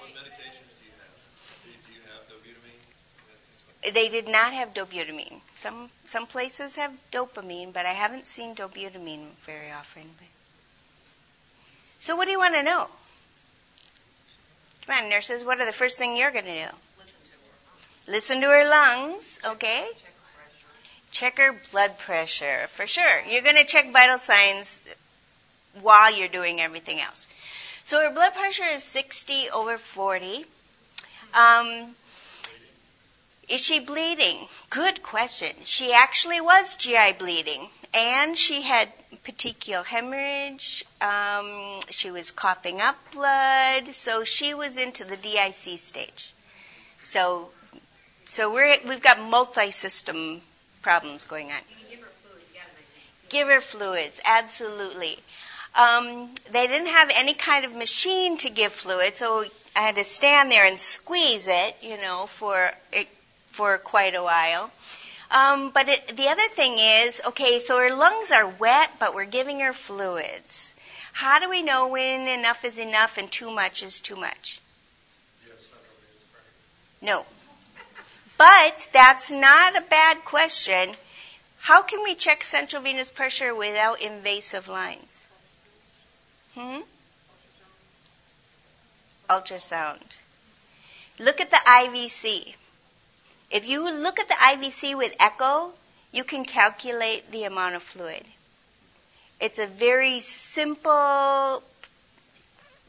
medications 0.10 0.70
do 0.80 0.86
you 0.86 0.92
have? 1.00 1.76
Do 1.86 1.92
you 1.94 2.00
have 2.08 2.28
dobutamine? 2.30 3.94
They 3.94 4.10
did 4.10 4.28
not 4.28 4.54
have 4.54 4.74
dobutamine. 4.74 5.42
Some 5.56 5.90
some 6.06 6.26
places 6.28 6.76
have 6.76 6.92
dopamine, 7.12 7.74
but 7.74 7.86
I 7.86 7.94
haven't 7.94 8.26
seen 8.26 8.56
dobutamine 8.56 9.28
very 9.46 9.72
often. 9.72 10.04
So 12.02 12.16
what 12.16 12.26
do 12.26 12.32
you 12.32 12.40
want 12.40 12.54
to 12.56 12.64
know? 12.64 12.88
Come 14.86 15.04
on, 15.06 15.10
nurses. 15.10 15.44
What 15.46 15.60
are 15.62 15.66
the 15.66 15.72
first 15.72 15.98
thing 15.98 16.18
you're 16.18 16.32
going 16.32 16.46
to 16.46 16.66
do? 16.66 16.72
Listen 18.08 18.42
to 18.42 18.48
her 18.48 18.68
lungs. 18.70 19.40
Okay. 19.46 19.88
Check 20.04 20.13
her 21.20 21.56
blood 21.72 21.98
pressure 21.98 22.68
for 22.74 22.88
sure. 22.88 23.22
You're 23.28 23.42
going 23.42 23.56
to 23.56 23.66
check 23.66 23.92
vital 23.92 24.18
signs 24.18 24.82
while 25.82 26.16
you're 26.16 26.28
doing 26.28 26.62
everything 26.62 27.00
else. 27.00 27.28
So 27.86 28.02
her 28.02 28.10
blood 28.10 28.34
pressure 28.34 28.66
is 28.66 28.84
60 28.84 29.50
over 29.50 29.78
40. 29.78 30.46
Um, 31.34 31.96
is 33.50 33.62
she 33.62 33.80
bleeding? 33.80 34.48
Good 34.70 35.04
question. 35.04 35.54
She 35.66 35.94
actually 35.94 36.40
was 36.40 36.76
GI 36.76 37.14
bleeding, 37.20 37.70
and 37.94 38.38
she 38.38 38.62
had 38.62 38.90
petechial 39.26 39.86
hemorrhage. 39.86 40.86
Um, 41.02 41.82
she 41.90 42.10
was 42.10 42.32
coughing 42.32 42.80
up 42.80 42.96
blood, 43.12 43.94
so 43.94 44.24
she 44.24 44.54
was 44.54 44.78
into 44.78 45.04
the 45.04 45.18
DIC 45.18 45.78
stage. 45.78 46.32
So, 47.04 47.50
so 48.28 48.54
we're 48.54 48.78
we've 48.88 49.02
got 49.02 49.20
multi-system 49.20 50.42
problems 50.84 51.24
going 51.24 51.52
on. 51.52 51.58
give 51.90 52.00
her 52.00 52.06
fluids. 52.06 53.30
Give 53.30 53.48
her 53.48 53.62
fluids, 53.62 54.22
absolutely. 54.24 55.18
Um, 55.76 56.30
they 56.52 56.68
didn't 56.68 56.88
have 56.88 57.10
any 57.12 57.34
kind 57.34 57.66
of 57.66 57.76
machine 57.76 58.38
to 58.38 58.52
give 58.52 58.72
fluid, 58.74 59.16
so 59.16 59.46
I 59.76 59.82
had 59.82 59.96
to 59.96 60.04
stand 60.04 60.52
there 60.52 60.66
and 60.66 60.80
squeeze 60.80 61.48
it, 61.48 61.76
you 61.82 61.98
know, 61.98 62.28
for 62.28 62.72
it, 62.92 63.08
for 63.52 63.80
quite 63.80 64.14
a 64.14 64.22
while. 64.22 64.70
Um, 65.32 65.72
but 65.72 65.90
it, 65.90 66.16
the 66.16 66.28
other 66.28 66.48
thing 66.50 66.78
is, 66.78 67.22
okay, 67.30 67.58
so 67.58 67.80
her 67.80 67.96
lungs 67.96 68.32
are 68.32 68.48
wet, 68.48 68.92
but 69.00 69.16
we're 69.16 69.26
giving 69.26 69.62
her 69.62 69.74
fluids. 69.74 70.74
How 71.12 71.40
do 71.40 71.50
we 71.50 71.64
know 71.64 71.88
when 71.88 72.28
enough 72.28 72.64
is 72.66 72.78
enough 72.78 73.18
and 73.18 73.32
too 73.32 73.50
much 73.50 73.82
is 73.82 74.00
too 74.00 74.16
much? 74.16 74.60
No. 77.02 77.26
But 78.38 78.88
that's 78.92 79.32
not 79.32 79.76
a 79.76 79.82
bad 79.82 80.26
question. 80.26 80.96
How 81.60 81.82
can 81.82 82.04
we 82.04 82.16
check 82.16 82.44
central 82.44 82.82
venous 82.82 83.10
pressure 83.10 83.56
without 83.56 84.02
invasive 84.02 84.68
lines? 84.68 85.26
Hmm? 86.56 86.82
Ultrasound. 89.30 90.02
Look 91.20 91.40
at 91.40 91.52
the 91.52 91.62
IVC. 91.66 92.56
If 93.50 93.68
you 93.68 93.90
look 93.92 94.20
at 94.20 94.28
the 94.28 94.34
IVC 94.34 94.98
with 94.98 95.16
echo, 95.20 95.72
you 96.12 96.24
can 96.24 96.44
calculate 96.44 97.32
the 97.32 97.44
amount 97.44 97.76
of 97.76 97.84
fluid. 97.84 98.24
It's 99.40 99.60
a 99.60 99.68
very 99.68 100.22
simple 100.22 101.64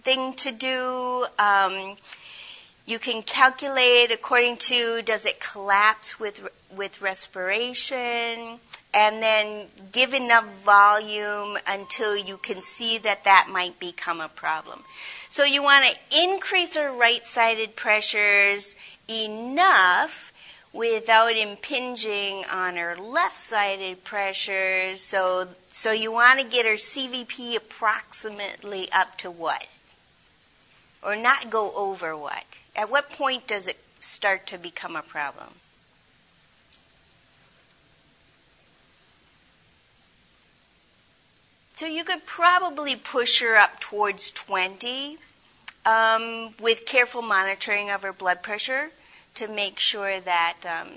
thing 0.02 0.34
to 0.34 0.52
do. 0.52 1.26
Um, 1.38 1.96
you 2.86 2.98
can 2.98 3.22
calculate 3.22 4.10
according 4.10 4.58
to 4.58 5.02
does 5.02 5.24
it 5.24 5.40
collapse 5.40 6.20
with 6.20 6.46
with 6.76 7.00
respiration, 7.00 8.58
and 8.92 9.22
then 9.22 9.66
give 9.92 10.12
enough 10.12 10.46
volume 10.64 11.56
until 11.66 12.16
you 12.16 12.36
can 12.36 12.60
see 12.60 12.98
that 12.98 13.24
that 13.24 13.48
might 13.50 13.78
become 13.78 14.20
a 14.20 14.28
problem. 14.28 14.80
So 15.30 15.44
you 15.44 15.62
want 15.62 15.84
to 15.86 16.22
increase 16.22 16.76
our 16.76 16.92
right-sided 16.92 17.74
pressures 17.74 18.74
enough 19.08 20.32
without 20.72 21.36
impinging 21.36 22.44
on 22.44 22.76
her 22.76 22.96
left-sided 22.96 24.04
pressures. 24.04 25.00
So 25.00 25.48
so 25.70 25.92
you 25.92 26.12
want 26.12 26.40
to 26.40 26.46
get 26.46 26.66
her 26.66 26.74
CVP 26.74 27.56
approximately 27.56 28.92
up 28.92 29.16
to 29.18 29.30
what? 29.30 29.64
Or 31.02 31.16
not 31.16 31.50
go 31.50 31.72
over 31.74 32.16
what? 32.16 32.44
At 32.76 32.90
what 32.90 33.10
point 33.10 33.46
does 33.46 33.68
it 33.68 33.78
start 34.00 34.48
to 34.48 34.58
become 34.58 34.96
a 34.96 35.02
problem? 35.02 35.48
So 41.76 41.86
you 41.86 42.04
could 42.04 42.24
probably 42.24 42.94
push 42.94 43.40
her 43.40 43.56
up 43.56 43.80
towards 43.80 44.30
20 44.30 45.18
um, 45.84 46.54
with 46.60 46.86
careful 46.86 47.20
monitoring 47.22 47.90
of 47.90 48.02
her 48.02 48.12
blood 48.12 48.42
pressure 48.42 48.90
to 49.36 49.48
make 49.48 49.78
sure 49.78 50.20
that 50.20 50.56
um, 50.64 50.88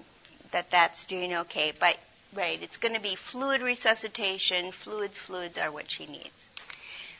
that 0.51 0.69
that's 0.69 1.05
doing 1.05 1.33
okay. 1.33 1.73
But 1.77 1.97
right, 2.33 2.61
it's 2.61 2.77
going 2.77 2.93
to 2.93 3.01
be 3.01 3.15
fluid 3.15 3.61
resuscitation. 3.61 4.71
Fluids, 4.71 5.17
fluids 5.17 5.57
are 5.57 5.71
what 5.71 5.89
she 5.89 6.05
needs. 6.05 6.49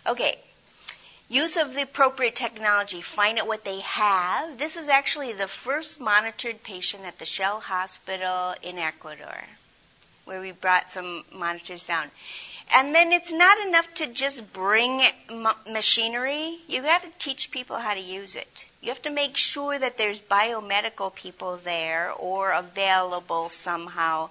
Okay, 0.05 0.37
Use 1.29 1.57
of 1.57 1.73
the 1.73 1.81
appropriate 1.81 2.35
technology, 2.35 3.01
find 3.01 3.37
out 3.37 3.47
what 3.47 3.65
they 3.65 3.81
have. 3.81 4.57
This 4.57 4.77
is 4.77 4.87
actually 4.87 5.33
the 5.33 5.47
first 5.47 5.99
monitored 5.99 6.63
patient 6.63 7.03
at 7.03 7.19
the 7.19 7.25
Shell 7.25 7.59
Hospital 7.59 8.55
in 8.63 8.77
Ecuador, 8.77 9.43
where 10.23 10.39
we 10.39 10.53
brought 10.53 10.89
some 10.89 11.25
monitors 11.33 11.85
down. 11.85 12.09
And 12.73 12.95
then 12.95 13.11
it's 13.11 13.33
not 13.33 13.65
enough 13.67 13.93
to 13.95 14.07
just 14.07 14.53
bring 14.53 15.01
machinery. 15.69 16.59
You 16.67 16.81
got 16.81 17.01
to 17.01 17.09
teach 17.19 17.51
people 17.51 17.77
how 17.77 17.93
to 17.93 17.99
use 17.99 18.37
it. 18.37 18.65
You 18.81 18.89
have 18.89 19.01
to 19.01 19.09
make 19.09 19.35
sure 19.35 19.77
that 19.77 19.97
there's 19.97 20.21
biomedical 20.21 21.13
people 21.13 21.57
there 21.57 22.11
or 22.13 22.51
available 22.51 23.49
somehow 23.49 24.29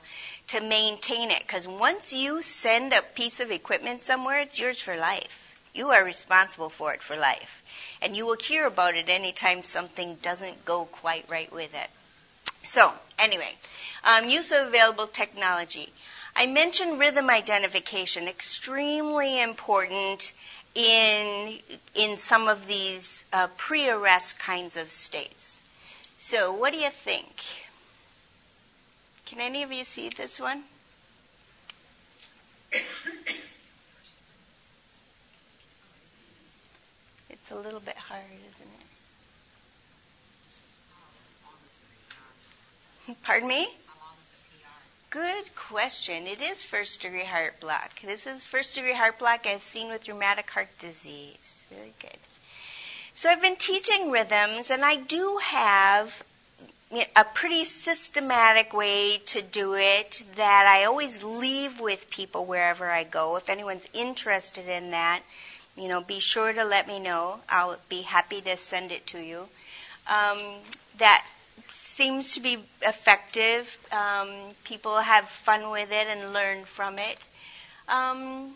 to 0.48 0.60
maintain 0.60 1.30
it. 1.30 1.40
Because 1.40 1.68
once 1.68 2.14
you 2.14 2.40
send 2.40 2.94
a 2.94 3.02
piece 3.02 3.40
of 3.40 3.50
equipment 3.50 4.00
somewhere, 4.00 4.40
it's 4.40 4.58
yours 4.58 4.80
for 4.80 4.96
life. 4.96 5.45
You 5.76 5.90
are 5.90 6.02
responsible 6.02 6.70
for 6.70 6.94
it 6.94 7.02
for 7.02 7.16
life. 7.16 7.62
And 8.00 8.16
you 8.16 8.24
will 8.24 8.36
hear 8.36 8.66
about 8.66 8.96
it 8.96 9.10
anytime 9.10 9.62
something 9.62 10.16
doesn't 10.22 10.64
go 10.64 10.86
quite 10.86 11.26
right 11.28 11.52
with 11.52 11.74
it. 11.74 11.90
So, 12.64 12.92
anyway, 13.18 13.54
um, 14.02 14.28
use 14.28 14.52
of 14.52 14.68
available 14.68 15.06
technology. 15.06 15.92
I 16.34 16.46
mentioned 16.46 16.98
rhythm 16.98 17.28
identification, 17.28 18.26
extremely 18.26 19.40
important 19.40 20.32
in 20.74 21.58
in 21.94 22.18
some 22.18 22.48
of 22.48 22.66
these 22.66 23.24
uh, 23.32 23.48
pre-arrest 23.56 24.38
kinds 24.38 24.76
of 24.76 24.90
states. 24.90 25.58
So, 26.18 26.52
what 26.52 26.72
do 26.72 26.78
you 26.78 26.90
think? 26.90 27.28
Can 29.26 29.40
any 29.40 29.62
of 29.62 29.72
you 29.72 29.84
see 29.84 30.08
this 30.08 30.40
one? 30.40 30.64
It's 37.46 37.52
a 37.52 37.60
little 37.60 37.78
bit 37.78 37.96
hard, 37.96 38.24
isn't 38.50 38.68
it? 43.08 43.16
Pardon 43.22 43.48
me? 43.48 43.68
Good 45.10 45.54
question. 45.54 46.26
It 46.26 46.42
is 46.42 46.64
first 46.64 47.02
degree 47.02 47.22
heart 47.22 47.60
block. 47.60 47.92
This 48.02 48.26
is 48.26 48.44
first 48.44 48.74
degree 48.74 48.94
heart 48.94 49.20
block 49.20 49.46
as 49.46 49.62
seen 49.62 49.90
with 49.90 50.08
rheumatic 50.08 50.50
heart 50.50 50.66
disease. 50.80 51.62
Very 51.70 51.94
good. 52.00 52.18
So 53.14 53.30
I've 53.30 53.40
been 53.40 53.54
teaching 53.54 54.10
rhythms, 54.10 54.72
and 54.72 54.84
I 54.84 54.96
do 54.96 55.38
have 55.40 56.24
a 57.14 57.24
pretty 57.32 57.62
systematic 57.62 58.72
way 58.74 59.18
to 59.26 59.40
do 59.40 59.74
it 59.74 60.20
that 60.34 60.66
I 60.66 60.86
always 60.86 61.22
leave 61.22 61.78
with 61.78 62.10
people 62.10 62.44
wherever 62.44 62.90
I 62.90 63.04
go. 63.04 63.36
If 63.36 63.48
anyone's 63.48 63.86
interested 63.92 64.66
in 64.66 64.90
that, 64.90 65.22
you 65.76 65.88
know, 65.88 66.00
be 66.00 66.20
sure 66.20 66.52
to 66.52 66.64
let 66.64 66.88
me 66.88 66.98
know. 66.98 67.38
I'll 67.48 67.76
be 67.88 68.02
happy 68.02 68.40
to 68.42 68.56
send 68.56 68.92
it 68.92 69.06
to 69.08 69.18
you. 69.18 69.48
Um, 70.08 70.38
that 70.98 71.26
seems 71.68 72.32
to 72.32 72.40
be 72.40 72.58
effective. 72.82 73.76
Um, 73.92 74.28
people 74.64 74.98
have 74.98 75.28
fun 75.28 75.70
with 75.70 75.90
it 75.92 76.06
and 76.08 76.32
learn 76.32 76.64
from 76.64 76.96
it. 76.98 77.18
Um, 77.88 78.54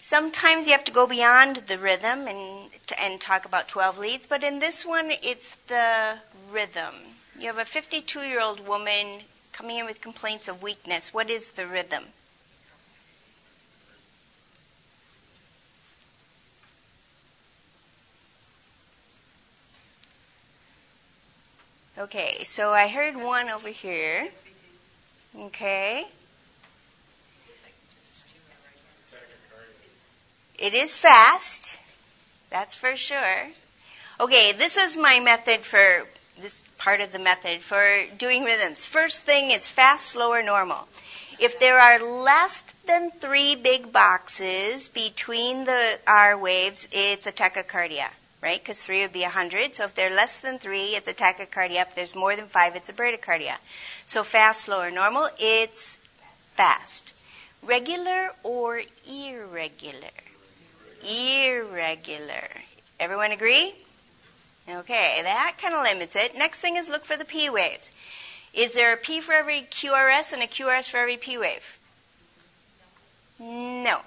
sometimes 0.00 0.66
you 0.66 0.72
have 0.72 0.84
to 0.84 0.92
go 0.92 1.06
beyond 1.06 1.56
the 1.56 1.78
rhythm 1.78 2.26
and 2.26 2.70
and 2.98 3.20
talk 3.20 3.44
about 3.44 3.68
12 3.68 3.98
leads, 3.98 4.26
but 4.26 4.44
in 4.44 4.58
this 4.58 4.84
one, 4.84 5.10
it's 5.22 5.54
the 5.68 6.18
rhythm. 6.50 6.94
You 7.38 7.46
have 7.46 7.58
a 7.58 7.64
52 7.64 8.20
year 8.20 8.40
old 8.40 8.66
woman 8.66 9.20
coming 9.52 9.78
in 9.78 9.86
with 9.86 10.00
complaints 10.00 10.48
of 10.48 10.62
weakness. 10.62 11.12
What 11.14 11.30
is 11.30 11.50
the 11.50 11.66
rhythm? 11.66 12.04
Okay, 22.02 22.42
so 22.42 22.72
I 22.72 22.88
heard 22.88 23.14
one 23.14 23.48
over 23.48 23.68
here. 23.68 24.28
Okay. 25.38 26.04
It 30.58 30.74
is 30.74 30.96
fast. 30.96 31.78
That's 32.50 32.74
for 32.74 32.96
sure. 32.96 33.46
Okay, 34.18 34.50
this 34.50 34.76
is 34.78 34.96
my 34.96 35.20
method 35.20 35.64
for 35.64 36.04
this 36.40 36.60
part 36.76 37.00
of 37.02 37.12
the 37.12 37.20
method 37.20 37.62
for 37.62 38.04
doing 38.18 38.42
rhythms. 38.42 38.84
First 38.84 39.22
thing 39.22 39.52
is 39.52 39.68
fast, 39.68 40.06
slow, 40.06 40.32
or 40.32 40.42
normal. 40.42 40.88
If 41.38 41.60
there 41.60 41.78
are 41.78 42.00
less 42.00 42.64
than 42.84 43.12
three 43.12 43.54
big 43.54 43.92
boxes 43.92 44.88
between 44.88 45.66
the 45.66 46.00
R 46.08 46.36
waves, 46.36 46.88
it's 46.90 47.28
a 47.28 47.32
tachycardia 47.32 48.08
right? 48.42 48.60
Because 48.60 48.84
three 48.84 49.02
would 49.02 49.12
be 49.12 49.22
100. 49.22 49.76
So 49.76 49.84
if 49.84 49.94
they're 49.94 50.14
less 50.14 50.38
than 50.38 50.58
three, 50.58 50.96
it's 50.96 51.08
a 51.08 51.14
tachycardia. 51.14 51.82
If 51.82 51.94
there's 51.94 52.14
more 52.14 52.34
than 52.36 52.46
five, 52.46 52.76
it's 52.76 52.88
a 52.88 52.92
bradycardia. 52.92 53.54
So 54.06 54.24
fast, 54.24 54.62
slow, 54.62 54.80
or 54.80 54.90
normal, 54.90 55.28
it's 55.38 55.98
fast. 56.56 57.14
Regular 57.62 58.30
or 58.42 58.82
irregular? 59.08 60.10
Irregular. 61.08 62.48
Everyone 62.98 63.32
agree? 63.32 63.74
Okay, 64.68 65.20
that 65.22 65.56
kind 65.60 65.74
of 65.74 65.82
limits 65.82 66.14
it. 66.16 66.36
Next 66.36 66.60
thing 66.60 66.76
is 66.76 66.88
look 66.88 67.04
for 67.04 67.16
the 67.16 67.24
P 67.24 67.50
waves. 67.50 67.90
Is 68.52 68.74
there 68.74 68.92
a 68.92 68.96
P 68.96 69.20
for 69.20 69.32
every 69.32 69.62
QRS 69.62 70.32
and 70.32 70.42
a 70.42 70.46
QRS 70.46 70.90
for 70.90 70.98
every 70.98 71.16
P 71.16 71.38
wave? 71.38 71.64
No. 73.40 74.00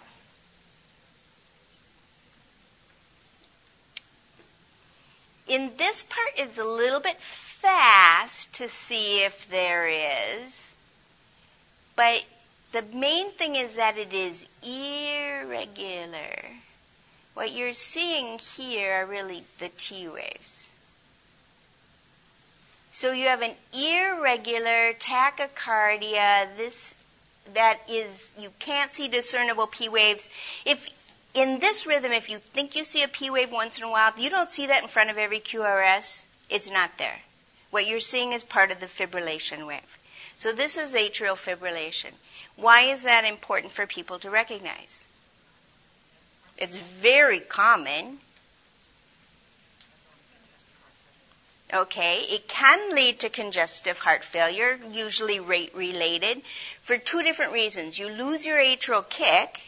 In 5.48 5.72
this 5.78 6.04
part, 6.04 6.32
it's 6.38 6.58
a 6.58 6.64
little 6.64 7.00
bit 7.00 7.20
fast 7.20 8.54
to 8.56 8.68
see 8.68 9.24
if 9.24 9.50
there 9.50 9.88
is, 9.88 10.74
but 11.96 12.24
the 12.72 12.82
main 12.94 13.32
thing 13.32 13.56
is 13.56 13.76
that 13.76 13.98
it 13.98 14.14
is 14.14 14.46
irregular. 14.64 16.36
What 17.36 17.52
you're 17.52 17.74
seeing 17.74 18.40
here 18.40 19.02
are 19.02 19.06
really 19.06 19.44
the 19.60 19.70
T 19.70 20.08
waves. 20.08 20.70
So 22.92 23.12
you 23.12 23.28
have 23.28 23.42
an 23.42 23.54
irregular 23.74 24.94
tachycardia. 24.94 26.56
This 26.58 26.96
that 27.54 27.80
is 27.90 28.32
you 28.40 28.50
can't 28.60 28.92
see 28.92 29.08
discernible 29.10 29.68
P 29.68 29.90
waves. 29.90 30.28
If 30.66 30.90
in 31.36 31.60
this 31.60 31.86
rhythm, 31.86 32.14
if 32.14 32.30
you 32.30 32.38
think 32.38 32.76
you 32.76 32.86
see 32.86 33.04
a 33.04 33.08
P 33.08 33.30
wave 33.30 33.52
once 33.52 33.78
in 33.78 33.84
a 33.84 33.90
while, 33.90 34.10
if 34.10 34.18
you 34.18 34.30
don't 34.30 34.50
see 34.50 34.68
that 34.68 34.84
in 34.84 34.90
front 34.90 35.10
of 35.10 35.18
every 35.18 35.40
QRS, 35.42 36.24
it's 36.50 36.72
not 36.72 36.98
there. 36.98 37.20
What 37.72 37.86
you're 37.86 38.00
seeing 38.00 38.32
is 38.32 38.44
part 38.44 38.72
of 38.72 38.80
the 38.80 38.86
fibrillation 38.86 39.68
wave. 39.68 39.82
So 40.38 40.54
this 40.54 40.78
is 40.78 40.94
atrial 40.94 41.36
fibrillation. 41.36 42.12
Why 42.56 42.84
is 42.84 43.04
that 43.04 43.26
important 43.26 43.74
for 43.74 43.86
people 43.86 44.20
to 44.20 44.30
recognize? 44.30 45.08
It's 46.58 46.78
very 46.78 47.42
common. 47.42 48.18
Okay, 51.74 52.20
it 52.22 52.48
can 52.48 52.96
lead 52.96 53.20
to 53.20 53.30
congestive 53.30 53.98
heart 53.98 54.24
failure, 54.24 54.80
usually 54.92 55.42
rate 55.42 55.76
related, 55.76 56.42
for 56.84 56.98
two 56.98 57.24
different 57.24 57.52
reasons. 57.52 58.00
You 58.00 58.08
lose 58.08 58.46
your 58.46 58.58
atrial 58.58 59.08
kick, 59.10 59.60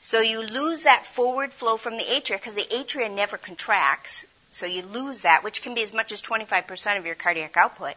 so 0.00 0.20
you 0.20 0.42
lose 0.42 0.84
that 0.84 1.06
forward 1.06 1.52
flow 1.52 1.76
from 1.76 1.96
the 1.96 2.04
atria 2.04 2.36
because 2.36 2.54
the 2.54 2.62
atria 2.62 3.12
never 3.12 3.36
contracts. 3.36 4.26
So 4.50 4.66
you 4.66 4.82
lose 4.82 5.22
that, 5.22 5.44
which 5.44 5.62
can 5.62 5.74
be 5.74 5.82
as 5.82 5.92
much 5.92 6.12
as 6.12 6.22
25% 6.22 6.98
of 6.98 7.04
your 7.04 7.14
cardiac 7.14 7.56
output. 7.56 7.94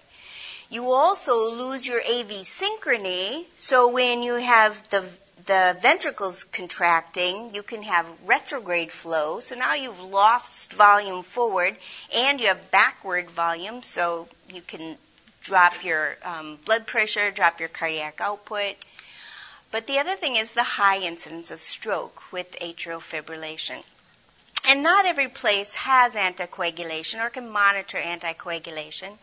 You 0.70 0.92
also 0.92 1.52
lose 1.52 1.86
your 1.86 2.00
AV 2.00 2.44
synchrony. 2.44 3.46
So 3.58 3.90
when 3.90 4.24
you 4.24 4.36
have 4.36 4.90
the 4.90 5.06
the 5.46 5.76
ventricles 5.82 6.44
contracting, 6.44 7.54
you 7.54 7.64
can 7.64 7.82
have 7.84 8.06
retrograde 8.26 8.92
flow. 8.92 9.40
So 9.40 9.56
now 9.56 9.74
you've 9.74 10.00
lost 10.00 10.74
volume 10.74 11.24
forward 11.24 11.76
and 12.16 12.40
you 12.40 12.48
have 12.48 12.72
backward 12.72 13.30
volume. 13.30 13.82
So 13.84 14.28
you 14.54 14.62
can 14.62 14.98
drop 15.42 15.84
your 15.84 16.16
um, 16.24 16.60
blood 16.66 16.86
pressure, 16.86 17.32
drop 17.32 17.60
your 17.60 17.70
cardiac 17.70 18.22
output. 18.22 18.76
But 19.72 19.88
the 19.88 20.00
other 20.00 20.16
thing 20.16 20.36
is 20.36 20.52
the 20.52 20.64
high 20.64 21.00
incidence 21.00 21.50
of 21.50 21.62
stroke 21.62 22.22
with 22.32 22.60
atrial 22.60 23.00
fibrillation. 23.00 23.84
And 24.68 24.84
not 24.84 25.06
every 25.06 25.30
place 25.30 25.74
has 25.74 26.16
anticoagulation 26.16 27.26
or 27.26 27.30
can 27.30 27.50
monitor 27.50 27.98
anticoagulation. 27.98 29.18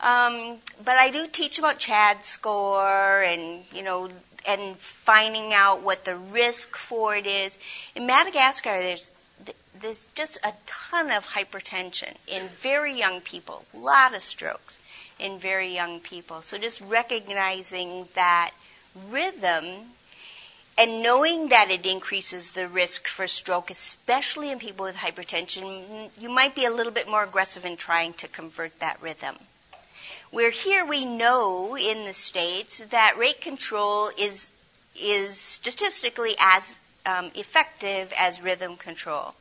Um, 0.00 0.58
but 0.84 0.96
I 0.96 1.10
do 1.10 1.26
teach 1.26 1.58
about 1.58 1.80
CHAD 1.80 2.24
score 2.24 3.22
and, 3.22 3.64
you 3.72 3.82
know, 3.82 4.08
and 4.46 4.76
finding 4.76 5.52
out 5.52 5.82
what 5.82 6.04
the 6.04 6.16
risk 6.16 6.76
for 6.76 7.16
it 7.16 7.26
is. 7.26 7.58
In 7.96 8.06
Madagascar, 8.06 8.78
there's 8.78 9.10
there's 9.80 10.08
just 10.14 10.38
a 10.42 10.52
ton 10.66 11.10
of 11.10 11.24
hypertension 11.24 12.12
in 12.26 12.48
very 12.60 12.94
young 12.94 13.20
people, 13.20 13.64
a 13.74 13.78
lot 13.78 14.14
of 14.14 14.22
strokes 14.22 14.78
in 15.18 15.38
very 15.38 15.74
young 15.74 16.00
people. 16.00 16.42
So 16.42 16.58
just 16.58 16.80
recognizing 16.80 18.08
that 18.14 18.52
rhythm 19.10 19.64
and 20.78 21.02
knowing 21.02 21.48
that 21.48 21.72
it 21.72 21.86
increases 21.86 22.52
the 22.52 22.68
risk 22.68 23.08
for 23.08 23.26
stroke, 23.26 23.70
especially 23.70 24.52
in 24.52 24.60
people 24.60 24.84
with 24.84 24.94
hypertension, 24.94 26.08
you 26.20 26.28
might 26.28 26.54
be 26.54 26.66
a 26.66 26.70
little 26.70 26.92
bit 26.92 27.08
more 27.08 27.24
aggressive 27.24 27.64
in 27.64 27.76
trying 27.76 28.12
to 28.14 28.28
convert 28.28 28.78
that 28.78 29.02
rhythm. 29.02 29.36
Where 30.30 30.50
here 30.50 30.86
we 30.86 31.04
know 31.04 31.76
in 31.76 32.04
the 32.04 32.14
states 32.14 32.78
that 32.90 33.18
rate 33.18 33.40
control 33.40 34.10
is 34.16 34.50
is 35.00 35.38
statistically 35.38 36.36
as 36.38 36.76
um, 37.06 37.30
effective 37.34 38.12
as 38.16 38.40
rhythm 38.40 38.76
control. 38.76 39.34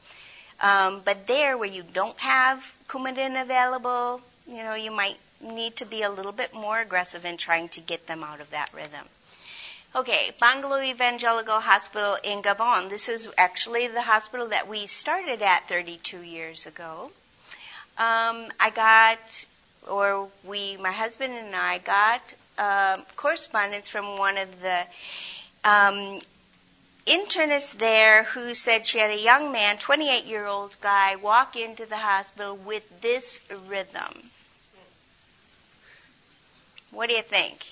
Um, 0.62 1.02
but 1.04 1.28
there, 1.28 1.58
where 1.58 1.70
you 1.70 1.84
don't 1.84 2.17
have 2.20 2.74
Coumadin 2.88 3.39
available, 3.41 4.22
you 4.48 4.63
know, 4.63 4.74
you 4.74 4.91
might 4.91 5.17
need 5.41 5.76
to 5.78 5.86
be 5.86 6.02
a 6.02 6.10
little 6.10 6.32
bit 6.32 6.54
more 6.54 6.80
aggressive 6.80 7.26
in 7.26 7.38
trying 7.38 7.70
to 7.70 7.82
get 7.82 8.08
them 8.08 8.24
out 8.24 8.39
of 8.39 8.50
that 8.52 8.72
rhythm. 8.74 9.08
Okay, 9.98 10.32
Bongolo 10.40 10.86
Evangelical 10.86 11.60
Hospital 11.60 12.18
in 12.24 12.44
Gabon. 12.44 12.88
This 12.88 13.10
is 13.10 13.28
actually 13.36 13.88
the 13.88 14.04
hospital 14.04 14.50
that 14.50 14.68
we 14.68 14.86
started 14.86 15.42
at 15.42 15.68
32 15.68 16.22
years 16.22 16.68
ago. 16.68 17.10
Um, 17.98 18.46
I 18.60 18.70
got, 18.76 19.18
or 19.90 20.30
we, 20.44 20.78
my 20.78 20.92
husband 20.92 21.34
and 21.34 21.56
I 21.56 21.80
got 21.80 22.22
uh, 22.60 23.02
correspondence 23.16 23.90
from 23.90 24.20
one 24.20 24.38
of 24.38 24.62
the 24.62 24.84
um, 25.64 26.22
internists 27.08 27.76
there 27.76 28.22
who 28.22 28.54
said 28.54 28.86
she 28.86 29.00
had 29.00 29.10
a 29.10 29.20
young 29.20 29.52
man, 29.52 29.80
28 29.80 30.26
year 30.26 30.46
old 30.46 30.78
guy, 30.80 31.16
walk 31.16 31.56
into 31.56 31.88
the 31.88 31.98
hospital 31.98 32.56
with 32.56 32.84
this 33.02 33.40
rhythm. 33.66 34.30
What 36.92 37.10
do 37.10 37.16
you 37.16 37.24
think? 37.24 37.66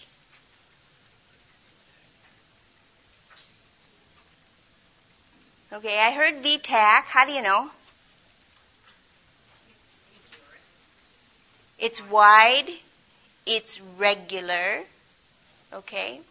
Okay, 5.75 5.99
I 5.99 6.11
heard 6.11 6.37
V-tach. 6.37 7.07
How 7.07 7.25
do 7.25 7.33
you 7.33 7.41
know? 7.41 7.69
It's 11.77 12.01
wide. 12.07 12.69
it's 13.45 13.81
regular, 13.97 14.79
okay? 15.73 16.21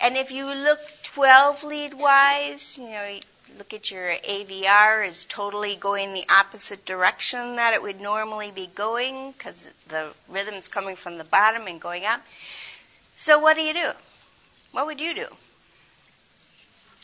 And 0.00 0.16
if 0.16 0.30
you 0.30 0.46
look 0.46 0.80
12 1.02 1.64
lead 1.64 1.92
wise, 1.92 2.78
you 2.78 2.88
know, 2.88 3.18
look 3.58 3.74
at 3.74 3.90
your 3.90 4.16
AVR 4.26 5.06
is 5.06 5.26
totally 5.26 5.76
going 5.76 6.14
the 6.14 6.24
opposite 6.30 6.86
direction 6.86 7.56
that 7.56 7.74
it 7.74 7.82
would 7.82 8.00
normally 8.00 8.52
be 8.52 8.70
going 8.74 9.32
because 9.32 9.68
the 9.88 10.14
rhythm's 10.30 10.68
coming 10.68 10.96
from 10.96 11.18
the 11.18 11.24
bottom 11.24 11.66
and 11.66 11.78
going 11.78 12.06
up. 12.06 12.22
So 13.16 13.38
what 13.38 13.54
do 13.54 13.62
you 13.62 13.74
do? 13.74 13.90
What 14.70 14.86
would 14.86 14.98
you 14.98 15.14
do? 15.14 15.26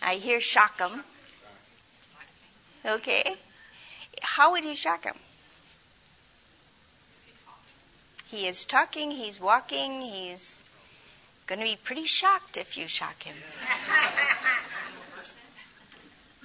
I 0.01 0.15
hear 0.15 0.41
shock 0.41 0.79
him. 0.79 1.05
Okay. 2.89 3.37
How 4.23 4.53
would 4.53 4.65
you 4.65 4.75
shock 4.75 5.05
him? 5.05 5.15
He 8.31 8.47
is 8.47 8.65
talking, 8.65 9.11
he's 9.11 9.41
walking, 9.41 10.01
he's 10.01 10.61
going 11.47 11.59
to 11.59 11.65
be 11.65 11.77
pretty 11.77 12.07
shocked 12.07 12.57
if 12.57 12.77
you 12.77 12.87
shock 12.87 13.23
him. 13.23 13.35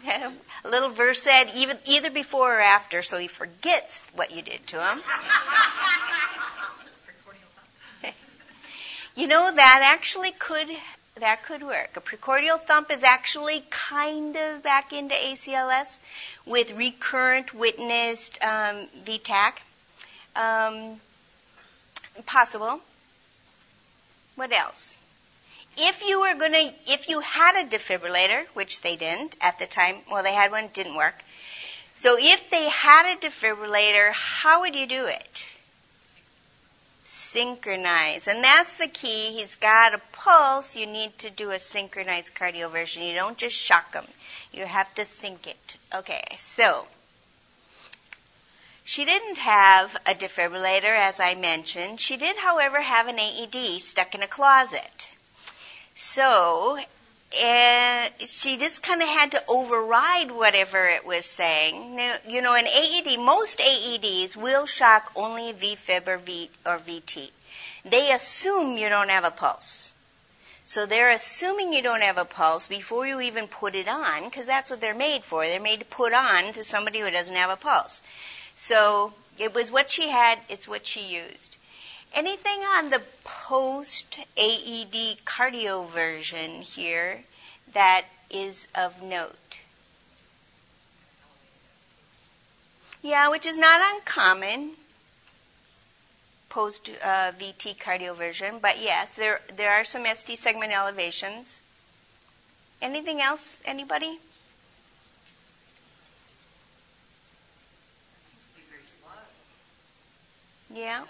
a 0.66 0.70
little 0.70 0.90
Versed 0.90 1.28
even 1.56 1.78
either 1.86 2.10
before 2.10 2.58
or 2.58 2.62
after, 2.62 3.02
so 3.02 3.18
he 3.18 3.28
forgets 3.28 4.06
what 4.16 4.32
you 4.32 4.42
did 4.42 4.66
to 4.68 4.82
him. 4.82 5.02
you 9.16 9.28
know 9.28 9.52
that 9.54 9.82
actually 9.84 10.32
could 10.32 10.68
that 11.20 11.44
could 11.44 11.64
work. 11.64 11.92
A 11.96 12.02
precordial 12.02 12.60
thump 12.60 12.92
is 12.92 13.04
actually 13.04 13.64
kind 13.70 14.36
of 14.36 14.64
back 14.64 14.94
into 14.94 15.16
ACLS 15.16 15.98
with 16.46 16.74
recurrent 16.74 17.54
witnessed 17.54 18.44
um, 18.44 18.88
V-tach. 19.06 19.62
Um, 20.36 21.00
possible. 22.26 22.80
What 24.36 24.52
else? 24.52 24.98
if 25.78 26.08
you 26.08 26.20
were 26.20 26.36
going 26.36 26.52
to, 26.52 26.74
if 26.88 27.10
you 27.10 27.20
had 27.20 27.66
a 27.66 27.70
defibrillator, 27.70 28.46
which 28.54 28.82
they 28.82 28.96
didn't 28.96 29.36
at 29.42 29.60
the 29.60 29.66
time, 29.66 29.96
well, 30.12 30.24
they 30.24 30.34
had 30.34 30.52
one, 30.52 30.70
didn't 30.74 30.96
work. 30.96 31.16
So 31.96 32.18
if 32.20 32.50
they 32.50 32.70
had 32.70 33.16
a 33.16 33.20
defibrillator, 33.20 34.12
how 34.12 34.62
would 34.62 34.76
you 34.76 34.88
do 34.88 35.06
it? 35.06 35.44
Synchronize. 37.34 38.28
And 38.28 38.44
that's 38.44 38.76
the 38.76 38.88
key. 38.88 39.32
He's 39.34 39.56
got 39.56 39.96
a 39.96 40.02
pulse. 40.12 40.76
You 40.76 40.86
need 40.86 41.18
to 41.20 41.32
do 41.32 41.50
a 41.50 41.58
synchronized 41.58 42.36
cardioversion. 42.36 43.08
You 43.08 43.16
don't 43.16 43.38
just 43.38 43.56
shock 43.56 43.94
him. 43.94 44.06
You 44.52 44.66
have 44.66 44.94
to 44.96 45.04
sync 45.04 45.48
it. 45.48 45.78
Okay, 45.96 46.24
so 46.40 46.86
she 48.84 49.06
didn't 49.06 49.40
have 49.40 49.96
a 50.06 50.14
defibrillator, 50.14 50.96
as 50.96 51.20
I 51.20 51.34
mentioned. 51.34 52.00
She 52.00 52.18
did, 52.18 52.36
however, 52.38 52.82
have 52.82 53.08
an 53.08 53.18
AED 53.18 53.82
stuck 53.82 54.14
in 54.14 54.22
a 54.22 54.28
closet. 54.28 55.10
So, 55.96 56.78
uh, 57.34 58.10
she 58.26 58.58
just 58.58 58.84
kind 58.84 59.02
of 59.02 59.08
had 59.08 59.32
to 59.32 59.44
override 59.48 60.32
whatever 60.32 60.86
it 60.86 61.06
was 61.06 61.26
saying. 61.26 61.96
Now, 61.96 62.16
you 62.28 62.42
know, 62.42 62.54
in 62.56 62.68
AED, 62.68 63.20
most 63.20 63.60
AEDs 63.60 64.36
will 64.36 64.66
shock 64.66 65.12
only 65.16 65.54
VFib 65.54 66.08
or, 66.08 66.18
v, 66.18 66.50
or 66.66 66.78
VT. 66.78 67.30
They 67.86 68.12
assume 68.12 68.78
you 68.78 68.90
don't 68.90 69.10
have 69.10 69.24
a 69.24 69.32
pulse. 69.32 69.92
So 70.66 70.86
they're 70.86 71.10
assuming 71.10 71.74
you 71.74 71.82
don't 71.82 72.02
have 72.02 72.18
a 72.18 72.26
pulse 72.26 72.68
before 72.68 73.06
you 73.06 73.20
even 73.22 73.48
put 73.48 73.76
it 73.76 73.88
on, 73.88 74.26
because 74.26 74.46
that's 74.46 74.70
what 74.70 74.80
they're 74.80 74.94
made 74.94 75.24
for. 75.24 75.46
They're 75.46 75.60
made 75.60 75.80
to 75.80 75.86
put 75.86 76.14
on 76.14 76.54
to 76.54 76.64
somebody 76.64 77.00
who 77.00 77.10
doesn't 77.10 77.36
have 77.36 77.50
a 77.50 77.58
pulse. 77.58 78.02
So 78.56 79.14
it 79.38 79.54
was 79.54 79.72
what 79.72 79.90
she 79.90 80.08
had, 80.08 80.40
it's 80.50 80.68
what 80.68 80.86
she 80.86 81.16
used. 81.16 81.56
Anything 82.14 82.60
on 82.62 82.92
the 82.92 83.02
post 83.24 84.20
AED 84.38 85.18
cardioversion 85.26 86.62
here 86.62 87.24
that 87.74 88.06
is 88.30 88.68
of 88.76 89.02
note? 89.02 89.58
Yeah, 93.02 93.30
which 93.30 93.46
is 93.46 93.58
not 93.58 93.96
uncommon 93.96 94.72
post 96.50 96.92
uh, 97.02 97.32
VT 97.32 97.78
cardioversion, 97.78 98.62
but 98.62 98.80
yes, 98.80 99.16
there 99.16 99.42
there 99.58 99.72
are 99.72 99.84
some 99.84 100.06
ST 100.06 100.38
segment 100.38 100.72
elevations. 100.72 101.60
Anything 102.80 103.22
else? 103.22 103.60
Anybody? 103.66 104.20
Yeah. 110.72 111.04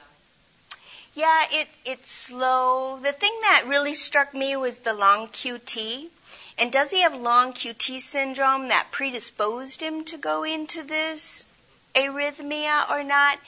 Yeah, 1.16 1.46
it, 1.52 1.68
it's 1.86 2.10
slow. 2.10 3.00
The 3.00 3.12
thing 3.12 3.38
that 3.42 3.66
really 3.68 3.94
struck 3.94 4.34
me 4.34 4.56
was 4.56 4.80
the 4.80 4.96
long 4.96 5.28
QT. 5.28 6.10
And 6.58 6.72
does 6.72 6.90
he 6.90 7.02
have 7.02 7.14
long 7.14 7.54
QT 7.54 8.02
syndrome 8.02 8.70
that 8.70 8.92
predisposed 8.92 9.80
him 9.80 10.06
to 10.06 10.18
go 10.18 10.44
into 10.44 10.82
this 10.82 11.46
arrhythmia 11.94 12.90
or 12.90 13.04
not? 13.04 13.40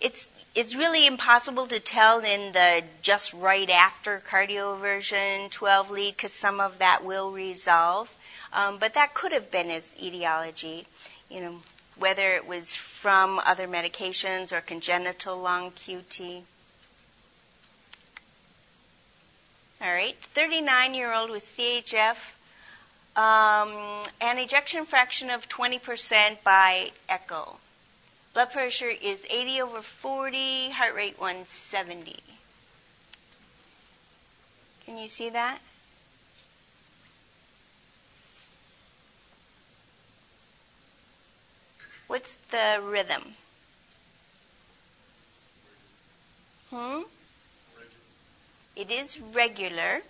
It's 0.00 0.32
it's 0.56 0.74
really 0.74 1.06
impossible 1.06 1.68
to 1.68 1.78
tell 1.78 2.18
in 2.18 2.52
the 2.52 2.82
just 3.02 3.32
right 3.34 3.70
after 3.70 4.20
cardioversion 4.28 5.48
12 5.50 5.90
lead 5.90 6.16
because 6.16 6.32
some 6.32 6.60
of 6.60 6.78
that 6.78 7.04
will 7.04 7.30
resolve. 7.30 8.14
Um, 8.52 8.78
but 8.78 8.94
that 8.94 9.14
could 9.14 9.30
have 9.30 9.50
been 9.52 9.70
his 9.70 9.96
etiology, 10.02 10.86
you 11.30 11.40
know, 11.40 11.62
whether 11.96 12.34
it 12.34 12.48
was 12.48 12.74
from 12.74 13.38
other 13.38 13.68
medications 13.68 14.52
or 14.52 14.60
congenital 14.60 15.38
long 15.38 15.70
QT. 15.70 16.42
All 19.82 19.92
right, 19.92 20.16
39 20.16 20.94
year 20.94 21.12
old 21.12 21.30
with 21.30 21.42
CHF, 21.42 22.16
um, 23.16 24.04
an 24.20 24.38
ejection 24.38 24.86
fraction 24.86 25.28
of 25.28 25.48
20% 25.48 26.36
by 26.44 26.92
echo. 27.08 27.56
Blood 28.32 28.52
pressure 28.52 28.90
is 28.90 29.26
80 29.28 29.62
over 29.62 29.82
40, 29.82 30.70
heart 30.70 30.94
rate 30.94 31.18
170. 31.18 32.16
Can 34.86 34.98
you 34.98 35.08
see 35.08 35.30
that? 35.30 35.58
What's 42.06 42.34
the 42.52 42.80
rhythm? 42.84 43.34
Hmm? 46.70 47.02
It 48.82 48.90
is 48.90 49.20
regular. 49.20 50.00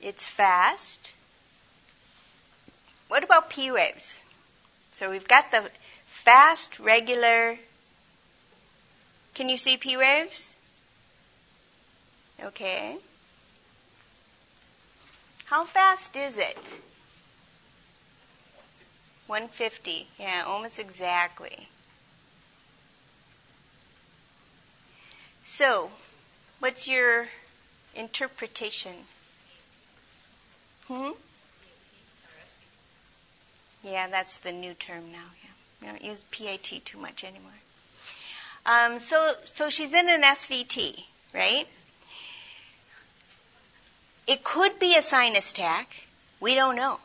It's 0.00 0.24
fast. 0.24 1.12
What 3.06 3.22
about 3.22 3.50
P 3.50 3.70
waves? 3.70 4.20
So 4.90 5.08
we've 5.08 5.28
got 5.28 5.52
the 5.52 5.70
fast, 6.06 6.80
regular. 6.80 7.56
Can 9.34 9.48
you 9.48 9.56
see 9.58 9.76
P 9.76 9.96
waves? 9.96 10.56
Okay. 12.42 12.96
How 15.44 15.62
fast 15.62 16.16
is 16.16 16.36
it? 16.36 16.58
150. 19.28 20.08
Yeah, 20.18 20.42
almost 20.48 20.80
exactly. 20.80 21.68
So, 25.44 25.92
What's 26.60 26.88
your 26.88 27.28
interpretation? 27.94 28.94
Hmm? 30.88 31.10
Yeah, 33.84 34.08
that's 34.08 34.38
the 34.38 34.50
new 34.50 34.74
term 34.74 35.12
now. 35.12 35.18
Yeah, 35.42 35.50
we 35.80 35.86
don't 35.86 36.04
use 36.04 36.22
PAT 36.32 36.84
too 36.84 36.98
much 36.98 37.22
anymore. 37.22 37.52
Um, 38.66 38.98
so, 38.98 39.34
so 39.44 39.70
she's 39.70 39.94
in 39.94 40.08
an 40.08 40.22
SVT, 40.22 41.00
right? 41.32 41.66
It 44.26 44.42
could 44.42 44.78
be 44.78 44.96
a 44.96 45.02
sinus 45.02 45.52
tach. 45.52 45.86
We 46.40 46.54
don't 46.54 46.76
know. 46.76 46.98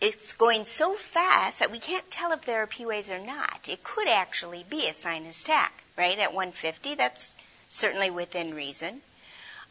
It's 0.00 0.34
going 0.34 0.64
so 0.64 0.94
fast 0.94 1.58
that 1.58 1.72
we 1.72 1.80
can't 1.80 2.08
tell 2.10 2.30
if 2.32 2.42
there 2.42 2.62
are 2.62 2.66
P 2.68 2.86
waves 2.86 3.10
or 3.10 3.18
not. 3.18 3.68
It 3.68 3.82
could 3.82 4.08
actually 4.08 4.64
be 4.70 4.88
a 4.88 4.94
sinus 4.94 5.42
tach, 5.42 5.72
right? 5.96 6.18
At 6.18 6.32
150, 6.32 6.94
that's 6.94 7.34
certainly 7.78 8.10
within 8.10 8.54
reason. 8.54 9.00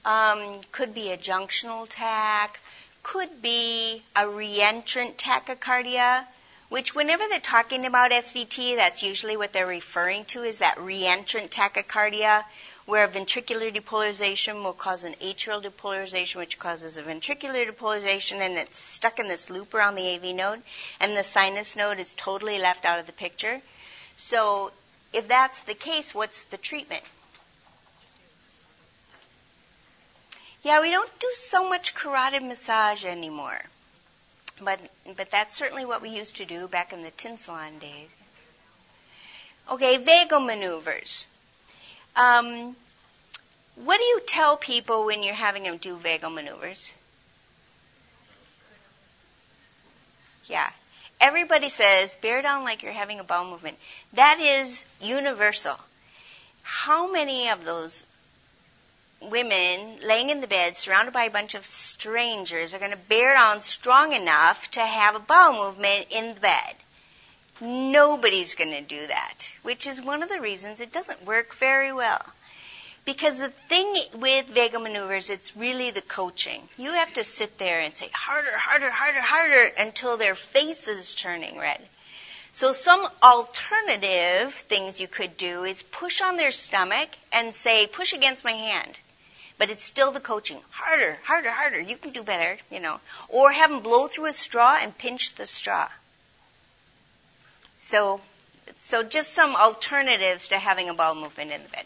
Um, 0.05 0.61
could 0.71 0.93
be 0.93 1.11
a 1.11 1.17
junctional 1.17 1.85
tach, 1.89 2.59
could 3.03 3.41
be 3.41 4.01
a 4.15 4.21
reentrant 4.21 5.15
tachycardia, 5.15 6.25
which 6.69 6.95
whenever 6.95 7.23
they're 7.29 7.39
talking 7.39 7.85
about 7.85 8.11
SVT, 8.11 8.75
that's 8.75 9.03
usually 9.03 9.37
what 9.37 9.53
they're 9.53 9.67
referring 9.67 10.25
to 10.25 10.43
is 10.43 10.59
that 10.59 10.77
reentrant 10.77 11.49
tachycardia, 11.49 12.43
where 12.85 13.07
ventricular 13.07 13.73
depolarization 13.73 14.63
will 14.63 14.73
cause 14.73 15.03
an 15.03 15.13
atrial 15.21 15.61
depolarization, 15.61 16.35
which 16.37 16.57
causes 16.57 16.97
a 16.97 17.03
ventricular 17.03 17.69
depolarization, 17.69 18.39
and 18.39 18.57
it's 18.57 18.79
stuck 18.79 19.19
in 19.19 19.27
this 19.27 19.49
loop 19.49 19.73
around 19.73 19.95
the 19.95 20.15
AV 20.15 20.35
node, 20.35 20.61
and 21.01 21.15
the 21.15 21.23
sinus 21.23 21.75
node 21.75 21.99
is 21.99 22.13
totally 22.13 22.59
left 22.59 22.85
out 22.85 22.99
of 22.99 23.05
the 23.05 23.11
picture. 23.11 23.61
So 24.15 24.71
if 25.11 25.27
that's 25.27 25.61
the 25.61 25.73
case, 25.73 26.15
what's 26.15 26.43
the 26.43 26.57
treatment? 26.57 27.03
Yeah, 30.67 30.81
we 30.81 30.91
don't 30.91 31.19
do 31.19 31.29
so 31.35 31.69
much 31.69 31.95
carotid 31.95 32.43
massage 32.43 33.05
anymore. 33.05 33.57
But 34.61 34.81
but 35.15 35.31
that's 35.31 35.55
certainly 35.55 35.85
what 35.85 36.01
we 36.01 36.09
used 36.09 36.35
to 36.37 36.45
do 36.45 36.67
back 36.67 36.91
in 36.91 37.03
the 37.03 37.11
Tensilon 37.11 37.79
days. 37.79 38.09
Okay, 39.71 39.97
vagal 39.97 40.45
maneuvers. 40.45 41.25
Um, 42.17 42.75
what 43.75 43.97
do 43.97 44.03
you 44.03 44.19
tell 44.27 44.57
people 44.57 45.05
when 45.05 45.23
you're 45.23 45.35
having 45.35 45.63
them 45.63 45.77
do 45.77 45.95
vagal 45.95 46.33
maneuvers? 46.33 46.93
Yeah. 50.47 50.69
Everybody 51.21 51.69
says, 51.69 52.17
bear 52.21 52.41
down 52.41 52.65
like 52.65 52.83
you're 52.83 52.91
having 52.91 53.21
a 53.21 53.23
bowel 53.23 53.49
movement. 53.49 53.77
That 54.11 54.41
is 54.41 54.85
universal. 54.99 55.79
How 56.63 57.09
many 57.09 57.47
of 57.47 57.63
those 57.63 58.05
women 59.21 59.99
laying 60.05 60.29
in 60.29 60.41
the 60.41 60.47
bed 60.47 60.77
surrounded 60.77 61.13
by 61.13 61.25
a 61.25 61.31
bunch 61.31 61.55
of 61.55 61.65
strangers 61.65 62.73
are 62.73 62.79
going 62.79 62.91
to 62.91 62.97
bear 62.97 63.33
down 63.33 63.61
strong 63.61 64.13
enough 64.13 64.71
to 64.71 64.81
have 64.81 65.15
a 65.15 65.19
bowel 65.19 65.53
movement 65.53 66.07
in 66.11 66.35
the 66.35 66.41
bed? 66.41 66.75
Nobody's 67.59 68.55
going 68.55 68.71
to 68.71 68.81
do 68.81 69.07
that, 69.07 69.51
which 69.63 69.87
is 69.87 70.01
one 70.01 70.21
of 70.21 70.29
the 70.29 70.39
reasons 70.39 70.79
it 70.79 70.91
doesn't 70.91 71.25
work 71.25 71.55
very 71.55 71.91
well. 71.91 72.21
Because 73.05 73.39
the 73.39 73.49
thing 73.69 73.95
with 74.15 74.53
vagal 74.53 74.83
maneuvers, 74.83 75.29
it's 75.29 75.55
really 75.55 75.91
the 75.91 76.01
coaching. 76.01 76.61
You 76.77 76.91
have 76.91 77.13
to 77.13 77.23
sit 77.23 77.57
there 77.57 77.79
and 77.79 77.95
say 77.95 78.09
harder, 78.13 78.55
harder, 78.55 78.91
harder, 78.91 79.21
harder 79.21 79.71
until 79.77 80.17
their 80.17 80.35
face 80.35 80.87
is 80.87 81.15
turning 81.15 81.57
red. 81.57 81.81
So 82.53 82.73
some 82.73 83.07
alternative 83.23 84.53
things 84.53 84.99
you 84.99 85.07
could 85.07 85.37
do 85.37 85.63
is 85.63 85.83
push 85.83 86.21
on 86.21 86.37
their 86.37 86.51
stomach 86.51 87.09
and 87.31 87.53
say, 87.53 87.87
push 87.87 88.13
against 88.13 88.43
my 88.43 88.51
hand. 88.51 88.99
But 89.57 89.69
it's 89.71 89.83
still 89.83 90.11
the 90.11 90.19
coaching. 90.19 90.59
Harder, 90.69 91.17
harder, 91.23 91.49
harder. 91.49 91.79
You 91.79 91.97
can 91.97 92.11
do 92.11 92.23
better, 92.23 92.57
you 92.69 92.79
know. 92.79 92.99
Or 93.29 93.51
have 93.51 93.71
them 93.71 93.81
blow 93.81 94.07
through 94.07 94.27
a 94.27 94.33
straw 94.33 94.77
and 94.79 94.95
pinch 94.97 95.33
the 95.35 95.45
straw. 95.45 95.89
So, 97.81 98.21
so 98.77 99.01
just 99.01 99.33
some 99.33 99.55
alternatives 99.55 100.49
to 100.49 100.59
having 100.59 100.89
a 100.89 100.93
bowel 100.93 101.15
movement 101.15 101.51
in 101.51 101.63
the 101.63 101.69
bed. 101.69 101.85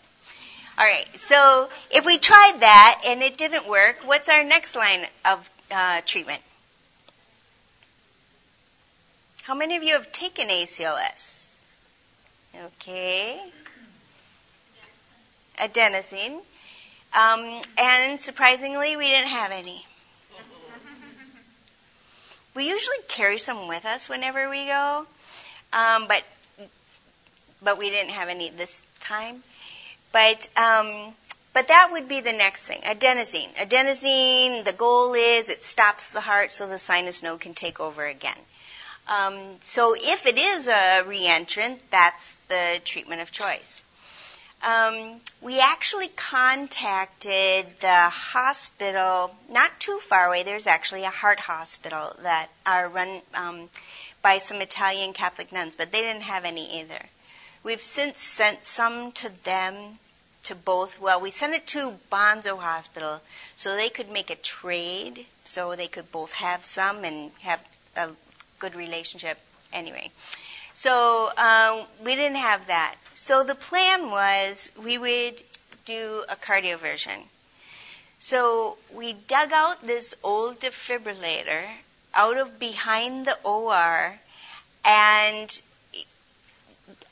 All 0.78 0.86
right. 0.86 1.08
So 1.18 1.70
if 1.92 2.06
we 2.06 2.18
tried 2.18 2.58
that 2.60 3.02
and 3.06 3.22
it 3.22 3.38
didn't 3.38 3.68
work, 3.68 3.98
what's 4.04 4.30
our 4.30 4.44
next 4.44 4.76
line 4.76 5.06
of 5.24 5.50
uh, 5.70 6.02
treatment? 6.06 6.42
How 9.44 9.56
many 9.56 9.76
of 9.76 9.84
you 9.84 9.94
have 9.94 10.12
taken 10.12 10.50
ACLS? 10.50 11.48
Okay. 12.66 13.42
Adenosine. 15.58 16.42
Um, 17.14 17.62
and 17.78 18.20
surprisingly, 18.20 18.96
we 18.96 19.08
didn't 19.08 19.30
have 19.30 19.52
any. 19.52 19.86
We 22.54 22.70
usually 22.70 22.98
carry 23.08 23.38
some 23.38 23.68
with 23.68 23.86
us 23.86 24.10
whenever 24.10 24.50
we 24.50 24.66
go, 24.66 25.06
um, 25.72 26.08
but 26.08 26.24
but 27.62 27.78
we 27.78 27.90
didn't 27.90 28.12
have 28.12 28.28
any 28.28 28.50
this 28.50 28.84
time. 29.00 29.42
But 30.12 30.50
um, 30.58 31.14
but 31.54 31.68
that 31.68 31.90
would 31.92 32.08
be 32.08 32.22
the 32.22 32.34
next 32.34 32.68
thing. 32.68 32.82
Adenosine. 32.82 33.54
Adenosine. 33.56 34.64
The 34.64 34.74
goal 34.74 35.14
is 35.14 35.50
it 35.50 35.62
stops 35.62 36.12
the 36.12 36.22
heart 36.22 36.52
so 36.52 36.68
the 36.68 36.80
sinus 36.80 37.24
node 37.24 37.40
can 37.40 37.54
take 37.54 37.80
over 37.80 38.06
again. 38.06 38.38
Um, 39.08 39.38
so 39.62 39.96
if 39.98 40.26
it 40.26 40.38
is 40.38 40.68
a 40.68 41.04
reentrant, 41.06 41.80
that's 41.90 42.36
the 42.48 42.80
treatment 42.84 43.22
of 43.22 43.32
choice. 43.32 43.82
Um, 44.64 45.20
we 45.42 45.60
actually 45.60 46.10
contacted 46.10 47.66
the 47.80 48.10
hospital 48.10 49.36
not 49.50 49.80
too 49.80 49.98
far 49.98 50.28
away. 50.28 50.44
There's 50.44 50.68
actually 50.68 51.04
a 51.04 51.10
heart 51.10 51.40
hospital 51.40 52.16
that 52.22 52.50
are 52.66 52.88
run 52.88 53.22
um, 53.34 53.70
by 54.22 54.38
some 54.38 54.62
Italian 54.62 55.14
Catholic 55.14 55.52
nuns, 55.52 55.76
but 55.76 55.92
they 55.92 56.02
didn't 56.02 56.24
have 56.24 56.46
any 56.46 56.80
either. 56.82 57.02
We've 57.64 57.82
since 57.84 58.22
sent 58.22 58.64
some 58.64 59.12
to 59.14 59.30
them, 59.44 60.00
to 60.44 60.56
both. 60.56 61.00
Well, 61.00 61.22
we 61.22 61.32
sent 61.32 61.54
it 61.54 61.68
to 61.68 61.94
Bongolo 62.12 62.60
Hospital 62.60 63.22
so 63.56 63.76
they 63.76 63.90
could 63.90 64.10
make 64.10 64.30
a 64.30 64.36
trade, 64.36 65.26
so 65.46 65.76
they 65.76 65.88
could 65.88 66.12
both 66.12 66.34
have 66.34 66.66
some 66.66 67.04
and 67.04 67.32
have 67.42 67.64
a 67.96 68.10
good 68.60 68.76
relationship. 68.76 69.40
Anyway, 69.74 70.12
so 70.74 71.32
um, 71.38 71.86
we 72.04 72.16
didn't 72.16 72.38
have 72.38 72.68
that. 72.68 72.96
So 73.24 73.44
the 73.44 73.54
plan 73.54 74.10
was 74.10 74.72
we 74.76 74.98
would 74.98 75.36
do 75.86 76.24
a 76.28 76.36
cardioversion. 76.36 77.20
So 78.20 78.80
we 78.92 79.14
dug 79.14 79.52
out 79.54 79.86
this 79.86 80.16
old 80.24 80.60
defibrillator 80.60 81.70
out 82.16 82.38
of 82.40 82.58
behind 82.58 83.28
the 83.28 83.38
OR 83.44 84.18
and 84.84 85.62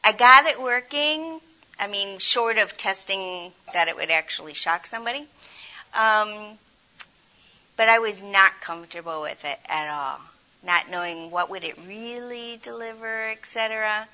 I 0.04 0.12
got 0.14 0.48
it 0.48 0.60
working. 0.60 1.40
I 1.80 1.86
mean, 1.86 2.18
short 2.18 2.58
of 2.58 2.76
testing 2.76 3.54
that 3.74 3.88
it 3.88 3.96
would 3.96 4.10
actually 4.10 4.56
shock 4.56 4.88
somebody. 4.88 5.28
Um, 5.94 6.58
but 7.78 7.88
I 7.88 8.00
was 8.00 8.24
not 8.24 8.60
comfortable 8.62 9.22
with 9.22 9.46
it 9.46 9.60
at 9.68 9.88
all, 9.92 10.20
not 10.64 10.90
knowing 10.90 11.30
what 11.30 11.52
would 11.52 11.64
it 11.64 11.78
really 11.88 12.60
deliver, 12.64 13.30
etc. 13.30 14.08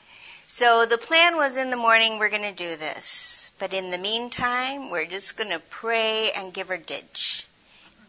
So 0.48 0.86
the 0.86 0.98
plan 0.98 1.36
was 1.36 1.58
in 1.58 1.70
the 1.70 1.78
morning 1.78 2.20
we're 2.20 2.30
going 2.30 2.44
to 2.44 2.52
do 2.52 2.76
this, 2.76 3.52
but 3.60 3.74
in 3.74 3.92
the 3.92 3.98
meantime 3.98 4.90
we're 4.90 5.06
just 5.06 5.38
going 5.38 5.50
to 5.50 5.60
pray 5.70 6.32
and 6.32 6.54
give 6.54 6.68
her 6.68 6.78
ditch. 6.78 7.48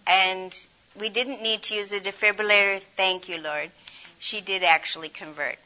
And 0.06 0.56
we 1.00 1.08
didn't 1.08 1.42
need 1.42 1.62
to 1.64 1.74
use 1.74 1.92
a 1.92 2.00
defibrillator. 2.00 2.80
Thank 2.96 3.28
you, 3.28 3.38
Lord. 3.40 3.70
She 4.18 4.40
did 4.40 4.62
actually 4.62 5.08
convert. 5.08 5.58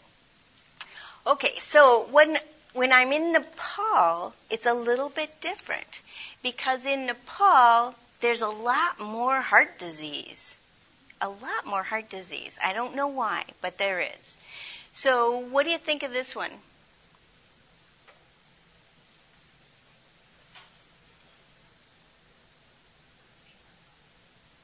Okay, 1.26 1.58
so 1.58 2.06
when 2.10 2.36
when 2.72 2.92
I'm 2.92 3.12
in 3.12 3.32
Nepal, 3.32 4.32
it's 4.48 4.66
a 4.66 4.74
little 4.74 5.08
bit 5.08 5.40
different 5.40 6.00
because 6.42 6.86
in 6.86 7.06
Nepal 7.06 7.94
there's 8.20 8.42
a 8.42 8.48
lot 8.48 9.00
more 9.00 9.40
heart 9.40 9.78
disease. 9.78 10.56
A 11.20 11.28
lot 11.28 11.66
more 11.66 11.82
heart 11.82 12.08
disease. 12.08 12.56
I 12.62 12.72
don't 12.72 12.94
know 12.94 13.08
why, 13.08 13.44
but 13.60 13.76
there 13.76 14.00
is. 14.00 14.36
So, 14.93 15.38
what 15.38 15.64
do 15.64 15.70
you 15.70 15.78
think 15.78 16.03
of 16.03 16.12
this 16.12 16.34
one? 16.34 16.51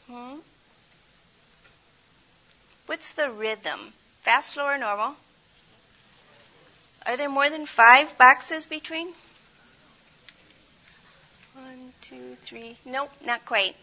Hmm? 0.08 0.36
What's 2.86 3.10
the 3.12 3.30
rhythm? 3.30 3.92
Fast, 4.22 4.50
slow, 4.50 4.66
or 4.66 4.78
normal? 4.78 5.14
Are 7.06 7.16
there 7.16 7.28
more 7.28 7.48
than 7.48 7.66
five 7.66 8.18
boxes 8.18 8.66
between? 8.66 9.08
One, 11.54 11.92
two, 12.02 12.36
three. 12.42 12.76
Nope, 12.84 13.10
not 13.24 13.46
quite. 13.46 13.76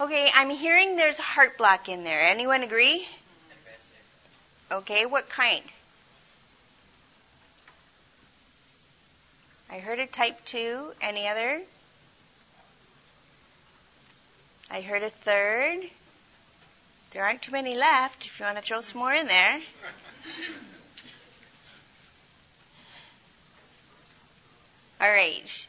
Okay, 0.00 0.28
I'm 0.34 0.50
hearing 0.50 0.96
there's 0.96 1.18
heart 1.18 1.56
block 1.56 1.88
in 1.88 2.02
there. 2.02 2.28
Anyone 2.28 2.64
agree? 2.64 3.06
Okay, 4.72 5.06
what 5.06 5.28
kind? 5.28 5.62
I 9.70 9.78
heard 9.78 10.00
a 10.00 10.06
type 10.06 10.44
2. 10.46 10.92
Any 11.00 11.28
other? 11.28 11.62
I 14.68 14.80
heard 14.80 15.04
a 15.04 15.10
third. 15.10 15.78
There 17.12 17.24
aren't 17.24 17.42
too 17.42 17.52
many 17.52 17.76
left 17.76 18.26
if 18.26 18.40
you 18.40 18.46
want 18.46 18.56
to 18.56 18.62
throw 18.62 18.80
some 18.80 18.98
more 18.98 19.14
in 19.14 19.28
there. 19.28 19.60
All 25.00 25.08
right. 25.08 25.66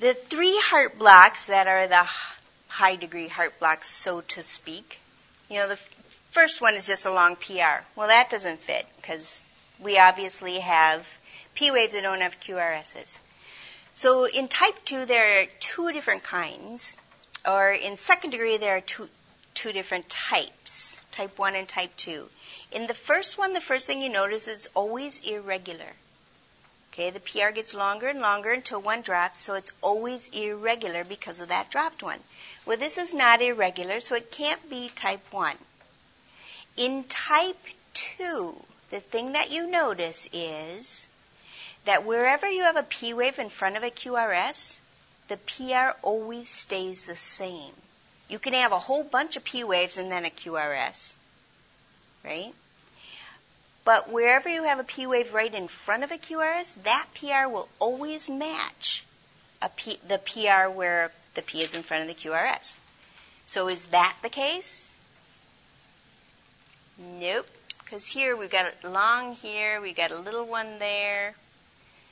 The 0.00 0.14
three 0.14 0.58
heart 0.64 0.98
blocks 0.98 1.46
that 1.46 1.68
are 1.68 1.86
the 1.86 2.08
high 2.70 2.96
degree 2.96 3.28
heart 3.28 3.58
blocks, 3.58 3.90
so 3.90 4.22
to 4.22 4.42
speak. 4.42 4.98
You 5.50 5.58
know, 5.58 5.66
the 5.66 5.74
f- 5.74 5.90
first 6.30 6.60
one 6.62 6.74
is 6.74 6.86
just 6.86 7.04
a 7.04 7.12
long 7.12 7.36
PR. 7.36 7.84
Well, 7.96 8.08
that 8.08 8.30
doesn't 8.30 8.60
fit 8.60 8.86
because 8.96 9.44
we 9.78 9.98
obviously 9.98 10.60
have 10.60 11.06
P 11.54 11.70
waves 11.70 11.92
that 11.94 12.02
don't 12.02 12.22
have 12.22 12.40
QRSs. 12.40 13.18
So 13.94 14.24
in 14.26 14.48
type 14.48 14.76
2, 14.84 15.04
there 15.04 15.42
are 15.42 15.46
two 15.58 15.92
different 15.92 16.22
kinds 16.22 16.96
or 17.46 17.70
in 17.72 17.96
second 17.96 18.30
degree, 18.30 18.58
there 18.58 18.76
are 18.76 18.80
two, 18.80 19.08
two 19.54 19.72
different 19.72 20.08
types, 20.08 21.00
type 21.12 21.38
1 21.38 21.56
and 21.56 21.68
type 21.68 21.90
2. 21.96 22.28
In 22.72 22.86
the 22.86 22.94
first 22.94 23.38
one, 23.38 23.52
the 23.52 23.60
first 23.60 23.86
thing 23.86 24.02
you 24.02 24.08
notice 24.08 24.46
is 24.46 24.68
always 24.74 25.20
irregular. 25.20 25.92
Okay, 27.00 27.08
the 27.08 27.20
PR 27.20 27.48
gets 27.50 27.72
longer 27.72 28.08
and 28.08 28.20
longer 28.20 28.52
until 28.52 28.78
one 28.78 29.00
drops, 29.00 29.40
so 29.40 29.54
it's 29.54 29.72
always 29.80 30.28
irregular 30.34 31.02
because 31.02 31.40
of 31.40 31.48
that 31.48 31.70
dropped 31.70 32.02
one. 32.02 32.20
Well, 32.66 32.76
this 32.76 32.98
is 32.98 33.14
not 33.14 33.40
irregular, 33.40 34.00
so 34.00 34.16
it 34.16 34.30
can't 34.30 34.68
be 34.68 34.90
type 34.90 35.22
1. 35.30 35.56
In 36.76 37.04
type 37.04 37.56
2, 37.94 38.54
the 38.90 39.00
thing 39.00 39.32
that 39.32 39.50
you 39.50 39.66
notice 39.66 40.28
is 40.30 41.08
that 41.86 42.04
wherever 42.04 42.46
you 42.46 42.64
have 42.64 42.76
a 42.76 42.82
P 42.82 43.14
wave 43.14 43.38
in 43.38 43.48
front 43.48 43.78
of 43.78 43.82
a 43.82 43.90
QRS, 43.90 44.78
the 45.28 45.38
PR 45.38 45.98
always 46.02 46.50
stays 46.50 47.06
the 47.06 47.16
same. 47.16 47.72
You 48.28 48.38
can 48.38 48.52
have 48.52 48.72
a 48.72 48.78
whole 48.78 49.04
bunch 49.04 49.38
of 49.38 49.44
P 49.44 49.64
waves 49.64 49.96
and 49.96 50.12
then 50.12 50.26
a 50.26 50.30
QRS, 50.30 51.14
right? 52.26 52.52
But 53.84 54.10
wherever 54.10 54.48
you 54.48 54.64
have 54.64 54.78
a 54.78 54.84
P 54.84 55.06
wave 55.06 55.34
right 55.34 55.52
in 55.52 55.68
front 55.68 56.04
of 56.04 56.12
a 56.12 56.18
QRS, 56.18 56.82
that 56.84 57.06
PR 57.14 57.48
will 57.48 57.68
always 57.78 58.28
match 58.28 59.04
the 59.60 60.18
PR 60.18 60.70
where 60.70 61.12
the 61.34 61.42
P 61.42 61.62
is 61.62 61.74
in 61.74 61.82
front 61.82 62.02
of 62.02 62.08
the 62.08 62.14
QRS. 62.14 62.76
So 63.46 63.68
is 63.68 63.86
that 63.86 64.16
the 64.22 64.28
case? 64.28 64.92
Nope. 66.98 67.46
Because 67.82 68.06
here 68.06 68.36
we've 68.36 68.50
got 68.50 68.72
a 68.84 68.88
long 68.88 69.34
here, 69.34 69.80
we've 69.80 69.96
got 69.96 70.12
a 70.12 70.18
little 70.18 70.46
one 70.46 70.78
there. 70.78 71.34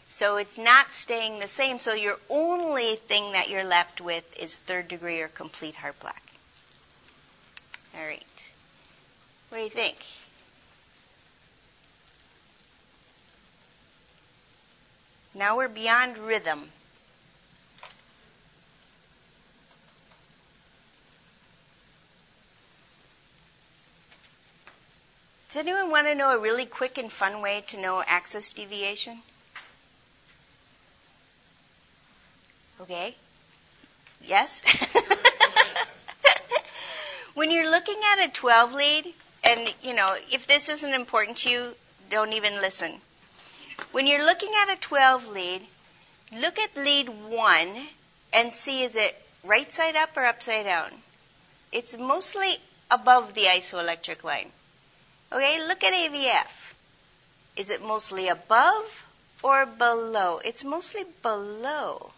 So 0.09 0.39
it's 0.39 0.59
not 0.59 0.93
staying 0.93 1.39
the 1.39 1.49
same. 1.49 1.79
So 1.79 1.93
your 1.93 2.19
only 2.31 2.97
thing 2.97 3.33
that 3.33 3.51
you're 3.51 3.65
left 3.65 4.01
with 4.01 4.25
is 4.41 4.57
third 4.57 4.89
degree 4.89 5.21
or 5.21 5.29
complete 5.29 5.75
heart 5.75 6.01
block. 6.01 6.21
All 7.95 8.05
right. 8.05 8.51
What 9.51 9.59
do 9.59 9.65
you 9.65 9.71
think? 9.71 9.97
Now 15.39 15.57
we're 15.57 15.69
beyond 15.69 16.19
rhythm. 16.19 16.69
Does 25.47 25.59
anyone 25.59 25.91
want 25.91 26.09
to 26.09 26.17
know 26.17 26.33
a 26.33 26.39
really 26.41 26.67
quick 26.67 26.99
and 26.99 27.11
fun 27.11 27.41
way 27.41 27.63
to 27.69 27.81
know 27.81 28.03
axis 28.05 28.51
deviation? 28.51 29.21
Okay. 32.81 33.15
Yes? 34.25 34.65
when 37.35 37.53
you're 37.53 37.71
looking 37.71 38.01
at 38.13 38.29
a 38.29 38.33
12 38.33 38.75
lead, 38.75 39.15
and 39.45 39.73
you 39.83 39.95
know, 39.95 40.17
if 40.33 40.49
this 40.49 40.69
isn't 40.69 40.93
important 40.93 41.37
to 41.39 41.51
you, 41.51 41.75
don't 42.11 42.33
even 42.33 42.61
listen. 42.61 43.01
When 43.91 44.07
you're 44.07 44.25
looking 44.25 44.53
at 44.55 44.69
a 44.69 44.77
12 44.77 45.29
lead, 45.29 45.67
look 46.33 46.59
at 46.59 46.77
lead 46.77 47.09
1 47.09 47.89
and 48.35 48.53
see 48.53 48.83
is 48.83 48.97
it 48.97 49.21
right 49.43 49.73
side 49.73 49.97
up 49.97 50.15
or 50.15 50.27
upside 50.27 50.67
down? 50.67 50.93
It's 51.73 51.97
mostly 51.97 52.59
above 52.91 53.33
the 53.33 53.45
isoelectric 53.45 54.25
line. 54.25 54.53
Okay, 55.33 55.67
look 55.67 55.83
at 55.85 55.95
AVF. 55.95 56.73
Is 57.57 57.71
it 57.71 57.83
mostly 57.83 58.29
above 58.29 59.05
or 59.43 59.65
below? 59.65 60.39
It's 60.45 60.65
mostly 60.65 61.05
below. 61.23 62.13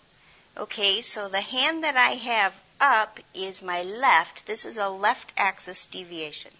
Okay, 0.56 1.02
so 1.02 1.28
the 1.28 1.40
hand 1.40 1.84
that 1.84 1.96
I 1.96 2.16
have 2.16 2.54
up 2.80 3.20
is 3.32 3.62
my 3.62 3.82
left. 3.82 4.46
This 4.46 4.64
is 4.64 4.76
a 4.76 4.88
left 4.88 5.32
axis 5.36 5.86
deviation. 5.86 6.52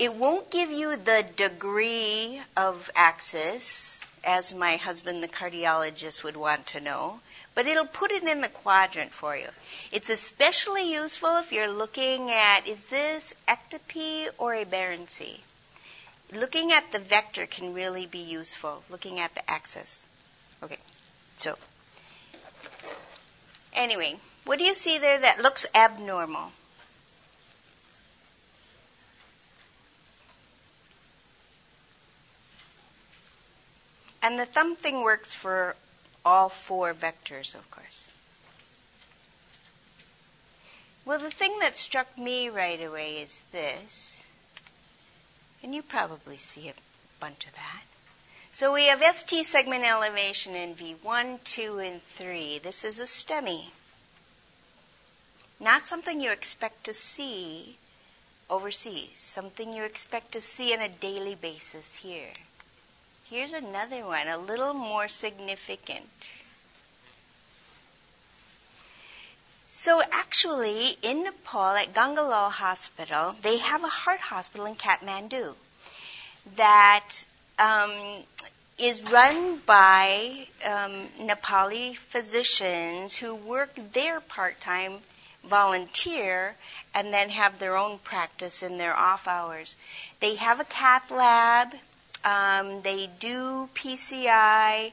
It 0.00 0.14
won't 0.14 0.50
give 0.50 0.70
you 0.70 0.96
the 0.96 1.26
degree 1.36 2.40
of 2.56 2.90
axis, 2.96 4.00
as 4.24 4.54
my 4.54 4.76
husband, 4.76 5.22
the 5.22 5.28
cardiologist, 5.28 6.22
would 6.22 6.38
want 6.38 6.68
to 6.68 6.80
know, 6.80 7.20
but 7.54 7.66
it'll 7.66 7.84
put 7.84 8.10
it 8.10 8.22
in 8.22 8.40
the 8.40 8.48
quadrant 8.48 9.12
for 9.12 9.36
you. 9.36 9.48
It's 9.92 10.08
especially 10.08 10.90
useful 10.90 11.36
if 11.36 11.52
you're 11.52 11.68
looking 11.68 12.30
at 12.30 12.66
is 12.66 12.86
this 12.86 13.34
ectopy 13.46 14.30
or 14.38 14.54
aberrancy? 14.54 15.42
Looking 16.32 16.72
at 16.72 16.92
the 16.92 16.98
vector 16.98 17.44
can 17.44 17.74
really 17.74 18.06
be 18.06 18.20
useful, 18.20 18.82
looking 18.88 19.20
at 19.20 19.34
the 19.34 19.50
axis. 19.50 20.06
Okay, 20.62 20.78
so 21.36 21.58
Anyway, 23.74 24.18
what 24.46 24.58
do 24.58 24.64
you 24.64 24.74
see 24.74 24.96
there 24.96 25.20
that 25.20 25.42
looks 25.42 25.66
abnormal? 25.74 26.52
And 34.22 34.38
the 34.38 34.46
thumb 34.46 34.76
thing 34.76 35.02
works 35.02 35.32
for 35.32 35.74
all 36.24 36.48
four 36.48 36.92
vectors, 36.92 37.54
of 37.54 37.70
course. 37.70 38.10
Well, 41.04 41.18
the 41.18 41.30
thing 41.30 41.58
that 41.60 41.76
struck 41.76 42.18
me 42.18 42.50
right 42.50 42.80
away 42.80 43.18
is 43.18 43.40
this, 43.52 44.26
and 45.62 45.74
you 45.74 45.82
probably 45.82 46.36
see 46.36 46.68
a 46.68 46.74
bunch 47.18 47.46
of 47.46 47.52
that. 47.54 47.82
So 48.52 48.72
we 48.72 48.86
have 48.86 49.02
ST 49.14 49.46
segment 49.46 49.84
elevation 49.84 50.54
in 50.54 50.74
V1, 50.74 51.42
2, 51.44 51.78
and 51.78 52.02
3. 52.02 52.58
This 52.58 52.84
is 52.84 53.00
a 53.00 53.04
STEMI. 53.04 53.64
Not 55.58 55.86
something 55.86 56.20
you 56.20 56.32
expect 56.32 56.84
to 56.84 56.94
see 56.94 57.76
overseas, 58.48 59.08
something 59.16 59.72
you 59.72 59.84
expect 59.84 60.32
to 60.32 60.40
see 60.40 60.74
on 60.74 60.80
a 60.80 60.88
daily 60.88 61.34
basis 61.34 61.94
here. 61.94 62.32
Here's 63.30 63.52
another 63.52 64.04
one, 64.04 64.26
a 64.26 64.38
little 64.38 64.74
more 64.74 65.06
significant. 65.06 66.10
So 69.68 70.02
actually, 70.10 70.96
in 71.00 71.22
Nepal 71.22 71.76
at 71.76 71.94
Gangalal 71.94 72.50
Hospital, 72.50 73.36
they 73.40 73.58
have 73.58 73.84
a 73.84 73.88
heart 73.88 74.18
hospital 74.18 74.66
in 74.66 74.74
Kathmandu 74.74 75.54
that 76.56 77.08
um, 77.56 77.92
is 78.78 79.04
run 79.12 79.58
by 79.64 80.48
um, 80.64 81.06
Nepali 81.20 81.96
physicians 81.96 83.16
who 83.16 83.36
work 83.36 83.70
there 83.92 84.18
part 84.18 84.60
time, 84.60 84.94
volunteer, 85.44 86.56
and 86.94 87.14
then 87.14 87.30
have 87.30 87.60
their 87.60 87.76
own 87.76 87.98
practice 87.98 88.64
in 88.64 88.76
their 88.76 88.96
off 88.96 89.28
hours. 89.28 89.76
They 90.18 90.34
have 90.34 90.58
a 90.58 90.64
cath 90.64 91.12
lab. 91.12 91.74
Um, 92.24 92.82
they 92.82 93.08
do 93.18 93.68
PCI, 93.74 94.92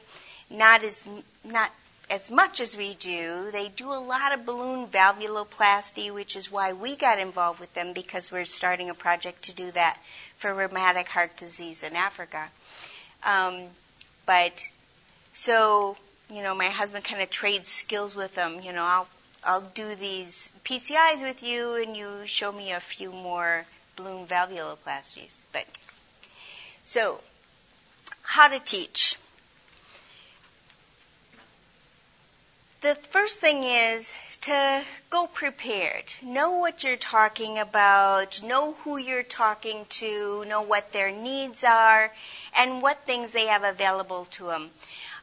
not 0.50 0.82
as 0.82 1.08
not 1.44 1.70
as 2.10 2.30
much 2.30 2.60
as 2.60 2.76
we 2.76 2.94
do. 2.94 3.50
They 3.52 3.68
do 3.68 3.92
a 3.92 4.00
lot 4.00 4.32
of 4.32 4.46
balloon 4.46 4.86
valvuloplasty, 4.88 6.12
which 6.12 6.36
is 6.36 6.50
why 6.50 6.72
we 6.72 6.96
got 6.96 7.18
involved 7.18 7.60
with 7.60 7.72
them 7.74 7.92
because 7.92 8.32
we're 8.32 8.46
starting 8.46 8.88
a 8.88 8.94
project 8.94 9.42
to 9.44 9.54
do 9.54 9.70
that 9.72 9.98
for 10.38 10.54
rheumatic 10.54 11.08
heart 11.08 11.36
disease 11.36 11.82
in 11.82 11.96
Africa. 11.96 12.48
Um, 13.24 13.64
but 14.24 14.66
so, 15.34 15.96
you 16.30 16.42
know, 16.42 16.54
my 16.54 16.68
husband 16.68 17.04
kind 17.04 17.20
of 17.20 17.30
trades 17.30 17.68
skills 17.68 18.14
with 18.14 18.34
them. 18.34 18.60
You 18.62 18.72
know, 18.72 18.84
I'll 18.84 19.08
I'll 19.44 19.60
do 19.60 19.94
these 19.94 20.50
PCIs 20.64 21.22
with 21.22 21.42
you, 21.42 21.74
and 21.74 21.96
you 21.96 22.08
show 22.26 22.50
me 22.50 22.72
a 22.72 22.80
few 22.80 23.12
more 23.12 23.64
balloon 23.96 24.26
valvuloplasties. 24.26 25.38
But 25.52 25.64
so, 26.88 27.20
how 28.22 28.48
to 28.48 28.58
teach? 28.60 29.18
The 32.80 32.94
first 32.94 33.42
thing 33.42 33.62
is 33.62 34.14
to 34.40 34.82
go 35.10 35.26
prepared. 35.26 36.04
Know 36.22 36.52
what 36.52 36.84
you're 36.84 36.96
talking 36.96 37.58
about, 37.58 38.42
know 38.42 38.72
who 38.72 38.96
you're 38.96 39.22
talking 39.22 39.84
to, 40.00 40.46
know 40.46 40.62
what 40.62 40.90
their 40.92 41.10
needs 41.10 41.62
are, 41.62 42.10
and 42.56 42.80
what 42.80 43.04
things 43.04 43.34
they 43.34 43.48
have 43.48 43.64
available 43.64 44.24
to 44.36 44.44
them. 44.44 44.70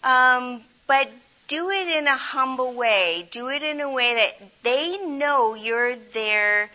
Um, 0.03 0.61
but 0.85 1.09
do 1.47 1.71
it 1.71 1.87
in 1.87 2.05
a 2.05 2.15
humble 2.15 2.73
way. 2.73 3.27
Do 3.31 3.49
it 3.49 3.63
in 3.63 3.81
a 3.81 3.89
way 3.89 4.13
that 4.13 4.49
they 4.61 4.97
know 4.97 5.55
you're 5.55 5.95
there 5.95 6.69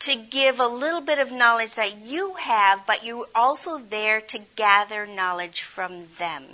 to 0.00 0.14
give 0.14 0.60
a 0.60 0.66
little 0.66 1.00
bit 1.00 1.18
of 1.18 1.32
knowledge 1.32 1.74
that 1.74 1.98
you 2.02 2.34
have, 2.34 2.86
but 2.86 3.04
you're 3.04 3.26
also 3.34 3.78
there 3.78 4.20
to 4.20 4.38
gather 4.56 5.06
knowledge 5.06 5.62
from 5.62 6.00
them. 6.18 6.44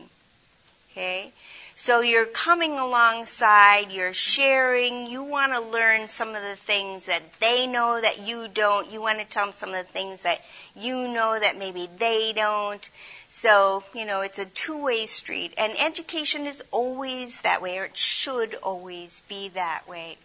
Okay? 0.90 1.32
So 1.76 2.00
you're 2.00 2.26
coming 2.26 2.78
alongside, 2.78 3.90
you're 3.90 4.12
sharing, 4.12 5.08
you 5.08 5.24
want 5.24 5.52
to 5.52 5.60
learn 5.60 6.06
some 6.06 6.28
of 6.28 6.42
the 6.42 6.54
things 6.54 7.06
that 7.06 7.22
they 7.40 7.66
know 7.66 8.00
that 8.00 8.20
you 8.20 8.46
don't. 8.46 8.92
You 8.92 9.00
want 9.00 9.18
to 9.18 9.24
tell 9.24 9.46
them 9.46 9.52
some 9.52 9.74
of 9.74 9.84
the 9.84 9.92
things 9.92 10.22
that 10.22 10.40
you 10.76 11.08
know 11.08 11.36
that 11.38 11.58
maybe 11.58 11.88
they 11.98 12.32
don't. 12.32 12.88
So, 13.28 13.82
you 13.92 14.06
know, 14.06 14.20
it's 14.20 14.38
a 14.38 14.46
two-way 14.46 15.06
street. 15.06 15.54
And 15.58 15.72
education 15.80 16.46
is 16.46 16.62
always 16.70 17.40
that 17.40 17.60
way, 17.60 17.78
or 17.78 17.86
it 17.86 17.96
should 17.96 18.54
always 18.62 19.20
be 19.28 19.48
that 19.50 19.88
way. 19.88 20.16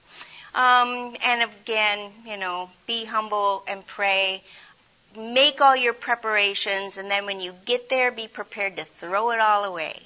Um, 0.53 1.15
and 1.23 1.43
again, 1.43 2.11
you 2.25 2.37
know, 2.37 2.69
be 2.87 3.05
humble 3.05 3.63
and 3.67 3.85
pray. 3.85 4.41
Make 5.17 5.61
all 5.61 5.75
your 5.75 5.93
preparations, 5.93 6.97
and 6.97 7.09
then 7.09 7.25
when 7.25 7.39
you 7.39 7.53
get 7.65 7.89
there, 7.89 8.11
be 8.11 8.27
prepared 8.27 8.77
to 8.77 8.85
throw 8.85 9.31
it 9.31 9.39
all 9.39 9.65
away. 9.65 9.99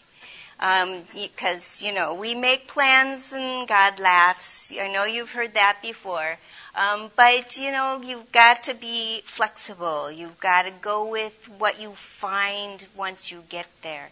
Because, 0.60 1.82
um, 1.82 1.88
you 1.88 1.94
know, 1.94 2.14
we 2.14 2.36
make 2.36 2.68
plans 2.68 3.34
and 3.34 3.68
God 3.68 4.00
laughs. 4.00 4.72
I 4.80 4.88
know 4.88 5.04
you've 5.04 5.32
heard 5.32 5.56
that 5.56 5.80
before. 5.82 6.38
Um, 6.76 7.12
but, 7.16 7.58
you 7.58 7.72
know, 7.72 8.02
you've 8.04 8.32
got 8.32 8.64
to 8.64 8.74
be 8.74 9.22
flexible. 9.26 10.12
You've 10.12 10.40
got 10.40 10.64
to 10.64 10.72
go 10.72 11.10
with 11.10 11.50
what 11.58 11.82
you 11.82 11.92
find 11.92 12.84
once 12.96 13.30
you 13.30 13.44
get 13.50 13.68
there. 13.82 14.10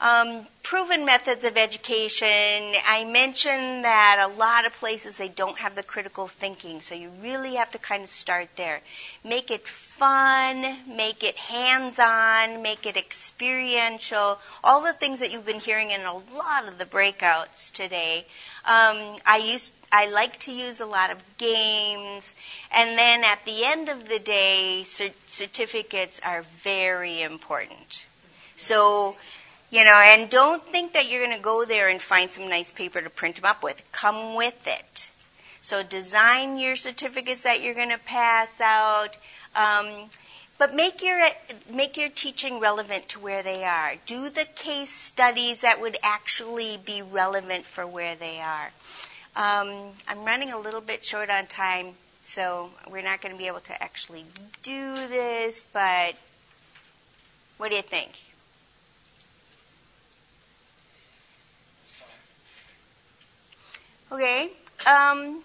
Um, 0.00 0.46
proven 0.62 1.04
methods 1.04 1.44
of 1.44 1.56
education. 1.56 2.26
I 2.26 3.04
mentioned 3.08 3.84
that 3.84 4.28
a 4.28 4.38
lot 4.38 4.66
of 4.66 4.72
places 4.74 5.16
they 5.16 5.28
don't 5.28 5.58
have 5.58 5.74
the 5.74 5.82
critical 5.82 6.26
thinking, 6.26 6.80
so 6.80 6.94
you 6.94 7.10
really 7.22 7.54
have 7.54 7.70
to 7.72 7.78
kind 7.78 8.02
of 8.02 8.08
start 8.08 8.48
there. 8.56 8.80
Make 9.22 9.50
it 9.50 9.66
fun, 9.68 10.76
make 10.88 11.22
it 11.22 11.36
hands-on, 11.36 12.62
make 12.62 12.86
it 12.86 12.96
experiential. 12.96 14.38
All 14.64 14.82
the 14.82 14.94
things 14.94 15.20
that 15.20 15.30
you've 15.30 15.46
been 15.46 15.60
hearing 15.60 15.90
in 15.90 16.00
a 16.00 16.14
lot 16.14 16.66
of 16.66 16.78
the 16.78 16.86
breakouts 16.86 17.72
today. 17.72 18.26
Um, 18.64 19.16
I 19.26 19.42
used 19.44 19.72
I 19.92 20.10
like 20.10 20.38
to 20.40 20.52
use 20.52 20.80
a 20.80 20.86
lot 20.86 21.12
of 21.12 21.18
games, 21.38 22.34
and 22.72 22.98
then 22.98 23.22
at 23.22 23.44
the 23.44 23.64
end 23.64 23.88
of 23.88 24.08
the 24.08 24.18
day, 24.18 24.82
certificates 24.82 26.20
are 26.24 26.44
very 26.64 27.22
important. 27.22 28.04
So 28.56 29.16
you 29.70 29.84
know, 29.84 29.94
and 29.94 30.30
don't 30.30 30.64
think 30.66 30.92
that 30.92 31.10
you're 31.10 31.24
going 31.24 31.36
to 31.36 31.42
go 31.42 31.64
there 31.64 31.88
and 31.88 32.00
find 32.00 32.30
some 32.30 32.48
nice 32.48 32.70
paper 32.70 33.00
to 33.00 33.10
print 33.10 33.36
them 33.36 33.44
up 33.44 33.62
with. 33.62 33.82
Come 33.92 34.34
with 34.34 34.66
it. 34.66 35.10
So 35.62 35.82
design 35.82 36.58
your 36.58 36.76
certificates 36.76 37.44
that 37.44 37.62
you're 37.62 37.74
going 37.74 37.90
to 37.90 37.98
pass 37.98 38.60
out. 38.60 39.16
Um, 39.56 40.10
but 40.58 40.74
make 40.74 41.02
your 41.02 41.20
make 41.72 41.96
your 41.96 42.10
teaching 42.10 42.60
relevant 42.60 43.08
to 43.10 43.20
where 43.20 43.42
they 43.42 43.64
are. 43.64 43.94
Do 44.06 44.28
the 44.28 44.44
case 44.54 44.90
studies 44.90 45.62
that 45.62 45.80
would 45.80 45.96
actually 46.02 46.78
be 46.84 47.02
relevant 47.02 47.64
for 47.64 47.86
where 47.86 48.14
they 48.14 48.40
are. 48.40 48.70
Um, 49.36 49.90
I'm 50.06 50.24
running 50.24 50.52
a 50.52 50.58
little 50.58 50.80
bit 50.80 51.04
short 51.04 51.28
on 51.28 51.46
time, 51.46 51.94
so 52.22 52.70
we're 52.88 53.02
not 53.02 53.20
going 53.20 53.32
to 53.34 53.38
be 53.38 53.48
able 53.48 53.60
to 53.60 53.82
actually 53.82 54.24
do 54.62 54.94
this. 55.08 55.64
But 55.72 56.14
what 57.56 57.70
do 57.70 57.76
you 57.76 57.82
think? 57.82 58.12
Okay. 64.12 64.50
Um, 64.86 65.42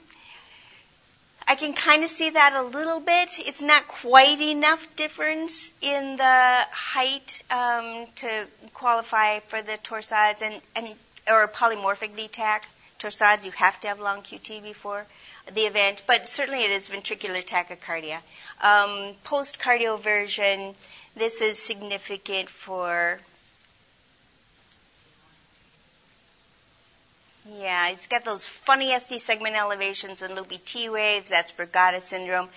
I 1.47 1.55
can 1.55 1.73
kind 1.73 2.03
of 2.03 2.09
see 2.09 2.29
that 2.29 2.53
a 2.53 2.61
little 2.61 2.99
bit. 2.99 3.39
It's 3.39 3.63
not 3.63 3.87
quite 3.87 4.39
enough 4.39 4.95
difference 4.95 5.73
in 5.81 6.17
the 6.17 6.67
height 6.71 7.41
um, 7.49 8.05
to 8.17 8.45
qualify 8.73 9.39
for 9.39 9.61
the 9.61 9.77
torsades 9.83 10.41
and, 10.43 10.61
and 10.75 10.89
or 11.27 11.47
polymorphic 11.47 12.11
VTach. 12.15 12.61
Torsades, 12.99 13.45
you 13.45 13.51
have 13.51 13.79
to 13.79 13.87
have 13.87 13.99
long 13.99 14.21
QT 14.21 14.61
before 14.61 15.05
the 15.55 15.61
event, 15.61 16.03
but 16.05 16.27
certainly 16.27 16.63
it 16.65 16.71
is 16.71 16.89
ventricular 16.89 17.43
tachycardia. 17.43 18.19
Um, 18.61 19.15
Post 19.23 19.57
cardioversion, 19.57 20.75
this 21.15 21.41
is 21.41 21.57
significant 21.57 22.49
for 22.49 23.19
Yeah, 27.57 27.89
he's 27.89 28.05
got 28.05 28.25
those 28.25 28.45
funny 28.45 28.97
ST 28.99 29.19
segment 29.21 29.55
elevations 29.55 30.21
and 30.21 30.35
loopy 30.35 30.59
T 30.59 30.89
waves. 30.89 31.29
That's 31.29 31.51
Brugada 31.51 32.01
syndrome. 32.01 32.47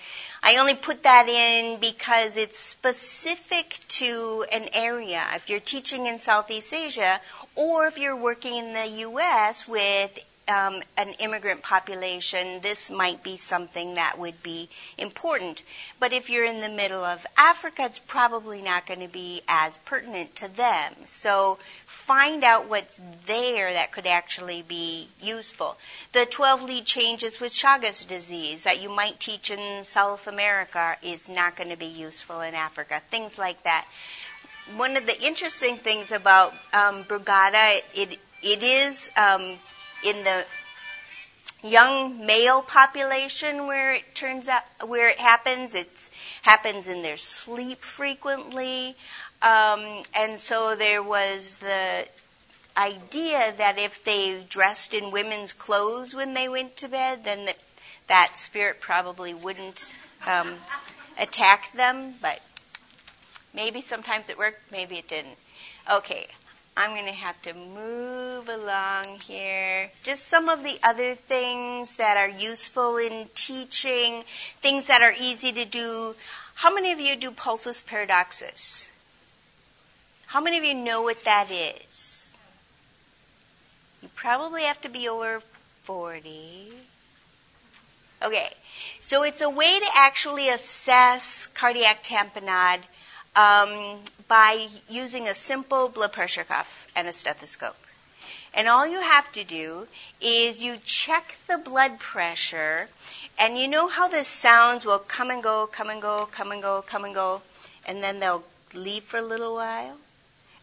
I 0.43 0.57
only 0.57 0.75
put 0.75 1.03
that 1.03 1.27
in 1.27 1.79
because 1.79 2.37
it's 2.37 2.59
specific 2.59 3.79
to 3.99 4.45
an 4.51 4.69
area. 4.73 5.25
If 5.33 5.49
you're 5.49 5.59
teaching 5.59 6.05
in 6.05 6.19
Southeast 6.19 6.73
Asia 6.73 7.19
or 7.55 7.87
if 7.87 7.97
you're 7.97 8.15
working 8.15 8.55
in 8.55 8.73
the 8.73 8.87
U.S. 9.07 9.67
with 9.67 10.19
um, 10.47 10.81
an 10.97 11.09
immigrant 11.19 11.61
population, 11.61 12.61
this 12.61 12.89
might 12.89 13.23
be 13.23 13.37
something 13.37 13.95
that 13.95 14.19
would 14.19 14.41
be 14.43 14.69
important. 14.97 15.63
But 15.99 16.13
if 16.13 16.29
you're 16.29 16.45
in 16.45 16.61
the 16.61 16.69
middle 16.69 17.03
of 17.03 17.25
Africa, 17.37 17.85
it's 17.85 17.99
probably 17.99 18.61
not 18.61 18.85
going 18.85 18.99
to 18.99 19.07
be 19.07 19.41
as 19.47 19.77
pertinent 19.79 20.35
to 20.37 20.49
them. 20.49 20.93
So 21.05 21.57
find 21.85 22.43
out 22.43 22.69
what's 22.69 22.99
there 23.25 23.71
that 23.73 23.91
could 23.91 24.05
actually 24.05 24.63
be 24.63 25.07
useful. 25.21 25.77
The 26.11 26.25
12 26.25 26.63
lead 26.63 26.85
changes 26.85 27.39
with 27.39 27.53
Chagas 27.53 28.07
disease 28.07 28.65
that 28.65 28.81
you 28.81 28.89
might 28.89 29.19
teach 29.19 29.51
in 29.51 29.83
South 29.83 30.27
America 30.27 30.97
is 31.01 31.29
not 31.29 31.55
going 31.55 31.69
to 31.69 31.77
be 31.77 31.85
useful 31.85 32.41
in 32.41 32.53
Africa. 32.53 33.01
Things 33.09 33.37
like 33.37 33.63
that. 33.63 33.85
One 34.75 34.97
of 34.97 35.05
the 35.05 35.21
interesting 35.21 35.77
things 35.77 36.11
about 36.11 36.53
um, 36.73 37.03
Brugada, 37.03 37.81
it, 37.93 38.17
it 38.41 38.63
is 38.63 39.09
um, 39.17 39.57
in 40.03 40.23
the 40.23 40.45
young 41.63 42.25
male 42.25 42.61
population 42.61 43.67
where 43.67 43.93
it 43.93 44.15
turns 44.15 44.49
out 44.49 44.63
where 44.87 45.09
it 45.09 45.17
happens. 45.17 45.75
It 45.75 46.09
happens 46.41 46.87
in 46.87 47.01
their 47.01 47.17
sleep 47.17 47.81
frequently, 47.81 48.95
um, 49.41 50.03
and 50.13 50.37
so 50.39 50.75
there 50.75 51.01
was 51.01 51.57
the 51.57 52.07
idea 52.75 53.53
that 53.57 53.77
if 53.77 54.03
they 54.03 54.43
dressed 54.49 54.93
in 54.93 55.11
women's 55.11 55.53
clothes 55.53 56.13
when 56.13 56.33
they 56.33 56.49
went 56.49 56.77
to 56.77 56.87
bed, 56.87 57.23
then 57.23 57.45
that 57.45 57.57
that 58.07 58.37
spirit 58.37 58.81
probably 58.81 59.33
wouldn't 59.33 59.93
um, 60.27 60.53
attack 61.17 61.71
them. 61.73 62.13
But 62.21 62.41
maybe 63.53 63.81
sometimes 63.81 64.29
it 64.29 64.37
worked, 64.37 64.71
maybe 64.71 64.97
it 64.97 65.07
didn't. 65.07 65.37
Okay, 65.89 66.27
I'm 66.75 66.91
going 66.91 67.05
to 67.05 67.11
have 67.11 67.39
to 67.43 67.53
move 67.53 68.49
along 68.49 69.19
here. 69.19 69.91
Just 70.01 70.27
some 70.27 70.49
of 70.49 70.63
the 70.63 70.77
other 70.81 71.13
things 71.13 71.97
that 71.97 72.17
are 72.17 72.29
useful 72.29 72.97
in 72.97 73.29
teaching, 73.35 74.23
things 74.61 74.87
that 74.87 75.03
are 75.03 75.13
easy 75.21 75.51
to 75.51 75.65
do. 75.65 76.15
How 76.55 76.73
many 76.73 76.91
of 76.91 76.99
you 76.99 77.15
do 77.15 77.31
pulsus 77.31 77.85
paradoxus? 77.85 78.89
How 80.25 80.41
many 80.41 80.57
of 80.57 80.63
you 80.63 80.73
know 80.73 81.03
what 81.03 81.23
that 81.25 81.51
is? 81.51 82.35
You 84.01 84.09
probably 84.15 84.63
have 84.63 84.81
to 84.81 84.89
be 84.89 85.07
over 85.07 85.41
40. 85.83 86.73
Okay, 88.23 88.49
so 88.99 89.23
it's 89.23 89.41
a 89.41 89.49
way 89.49 89.79
to 89.79 89.85
actually 89.93 90.49
assess 90.49 91.47
cardiac 91.53 92.03
tamponade 92.03 92.79
um, 93.35 93.99
by 94.27 94.67
using 94.89 95.27
a 95.27 95.33
simple 95.33 95.89
blood 95.89 96.13
pressure 96.13 96.43
cuff 96.43 96.87
and 96.95 97.07
a 97.07 97.13
stethoscope. 97.13 97.75
And 98.53 98.67
all 98.67 98.85
you 98.85 99.01
have 99.01 99.31
to 99.31 99.43
do 99.43 99.87
is 100.21 100.61
you 100.61 100.77
check 100.85 101.35
the 101.47 101.57
blood 101.57 101.99
pressure, 101.99 102.87
and 103.39 103.57
you 103.57 103.67
know 103.67 103.87
how 103.87 104.07
the 104.07 104.23
sounds 104.23 104.85
will 104.85 104.99
come 104.99 105.31
and 105.31 105.41
go, 105.41 105.67
come 105.67 105.89
and 105.89 106.01
go, 106.01 106.27
come 106.31 106.51
and 106.51 106.61
go, 106.61 106.83
come 106.83 107.03
and 107.03 107.15
go, 107.15 107.41
and 107.87 108.03
then 108.03 108.19
they'll 108.19 108.43
leave 108.75 109.03
for 109.03 109.17
a 109.17 109.23
little 109.23 109.55
while, 109.55 109.97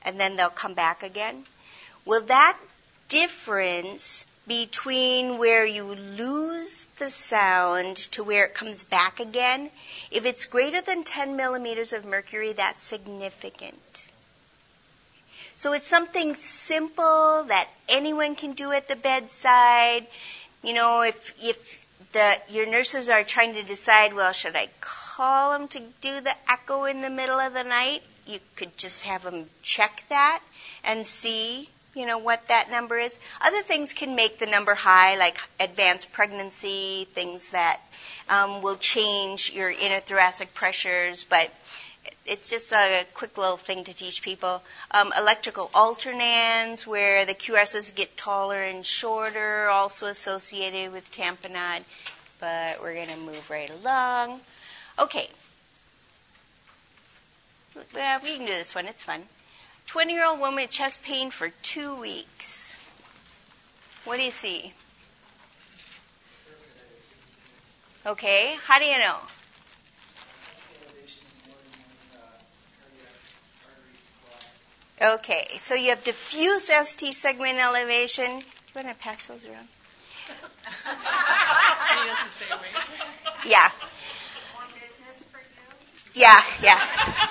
and 0.02 0.20
then 0.20 0.36
they'll 0.36 0.50
come 0.50 0.74
back 0.74 1.02
again? 1.02 1.44
Well, 2.04 2.22
that 2.22 2.56
difference 3.08 4.24
between 4.46 5.38
where 5.38 5.64
you 5.64 5.84
lose 5.84 6.84
the 6.98 7.10
sound 7.10 7.96
to 7.96 8.24
where 8.24 8.44
it 8.46 8.54
comes 8.54 8.84
back 8.84 9.20
again, 9.20 9.70
if 10.10 10.26
it's 10.26 10.44
greater 10.44 10.80
than 10.80 11.04
10 11.04 11.36
millimeters 11.36 11.92
of 11.92 12.04
mercury, 12.04 12.52
that's 12.52 12.82
significant. 12.82 14.06
So 15.56 15.74
it's 15.74 15.86
something 15.86 16.36
simple 16.36 17.44
that 17.44 17.68
anyone 17.88 18.34
can 18.34 18.54
do 18.54 18.72
at 18.72 18.88
the 18.88 18.96
bedside. 18.96 20.06
You 20.62 20.72
know, 20.72 21.02
if, 21.02 21.34
if 21.42 21.86
the, 22.12 22.38
your 22.48 22.66
nurses 22.66 23.08
are 23.08 23.24
trying 23.24 23.54
to 23.54 23.62
decide, 23.62 24.14
well, 24.14 24.32
should 24.32 24.56
I 24.56 24.68
call 24.80 25.52
them 25.52 25.68
to 25.68 25.80
do 26.00 26.20
the 26.22 26.34
echo 26.48 26.84
in 26.84 27.02
the 27.02 27.10
middle 27.10 27.38
of 27.38 27.52
the 27.52 27.62
night? 27.62 28.02
You 28.26 28.38
could 28.56 28.76
just 28.78 29.04
have 29.04 29.22
them 29.22 29.50
check 29.62 30.02
that 30.08 30.42
and 30.82 31.06
see 31.06 31.68
you 31.94 32.06
know, 32.06 32.18
what 32.18 32.46
that 32.48 32.70
number 32.70 32.98
is. 32.98 33.18
Other 33.40 33.62
things 33.62 33.92
can 33.92 34.14
make 34.14 34.38
the 34.38 34.46
number 34.46 34.74
high, 34.74 35.16
like 35.16 35.38
advanced 35.58 36.12
pregnancy, 36.12 37.08
things 37.12 37.50
that 37.50 37.80
um, 38.28 38.62
will 38.62 38.76
change 38.76 39.50
your 39.52 39.70
inner 39.70 40.00
thoracic 40.00 40.54
pressures, 40.54 41.24
but 41.24 41.50
it's 42.26 42.48
just 42.48 42.72
a 42.72 43.04
quick 43.14 43.36
little 43.36 43.56
thing 43.56 43.84
to 43.84 43.94
teach 43.94 44.22
people. 44.22 44.62
Um, 44.90 45.12
electrical 45.18 45.68
alternans, 45.74 46.86
where 46.86 47.24
the 47.24 47.34
QRSs 47.34 47.94
get 47.94 48.16
taller 48.16 48.62
and 48.62 48.86
shorter, 48.86 49.68
also 49.68 50.06
associated 50.06 50.92
with 50.92 51.10
tamponade, 51.12 51.82
but 52.38 52.80
we're 52.80 52.94
going 52.94 53.08
to 53.08 53.16
move 53.16 53.50
right 53.50 53.70
along. 53.70 54.40
Okay. 54.98 55.28
Well, 57.94 58.20
we 58.22 58.36
can 58.36 58.46
do 58.46 58.52
this 58.52 58.74
one. 58.74 58.86
It's 58.86 59.02
fun. 59.02 59.22
20 59.90 60.12
year 60.14 60.24
old 60.24 60.38
woman 60.38 60.62
with 60.62 60.70
chest 60.70 61.02
pain 61.02 61.32
for 61.32 61.48
two 61.62 61.96
weeks. 61.96 62.76
What 64.04 64.18
do 64.18 64.22
you 64.22 64.30
see? 64.30 64.72
Okay, 68.06 68.56
how 68.66 68.78
do 68.78 68.84
you 68.84 68.98
know? 69.00 69.16
Okay, 75.02 75.48
so 75.58 75.74
you 75.74 75.90
have 75.90 76.04
diffuse 76.04 76.70
ST 76.70 77.12
segment 77.12 77.58
elevation. 77.58 78.38
You 78.38 78.44
want 78.76 78.86
to 78.88 78.94
pass 78.94 79.26
those 79.26 79.44
around? 79.44 79.66
yeah. 83.44 83.72
Yeah, 86.14 86.42
yeah. 86.62 87.30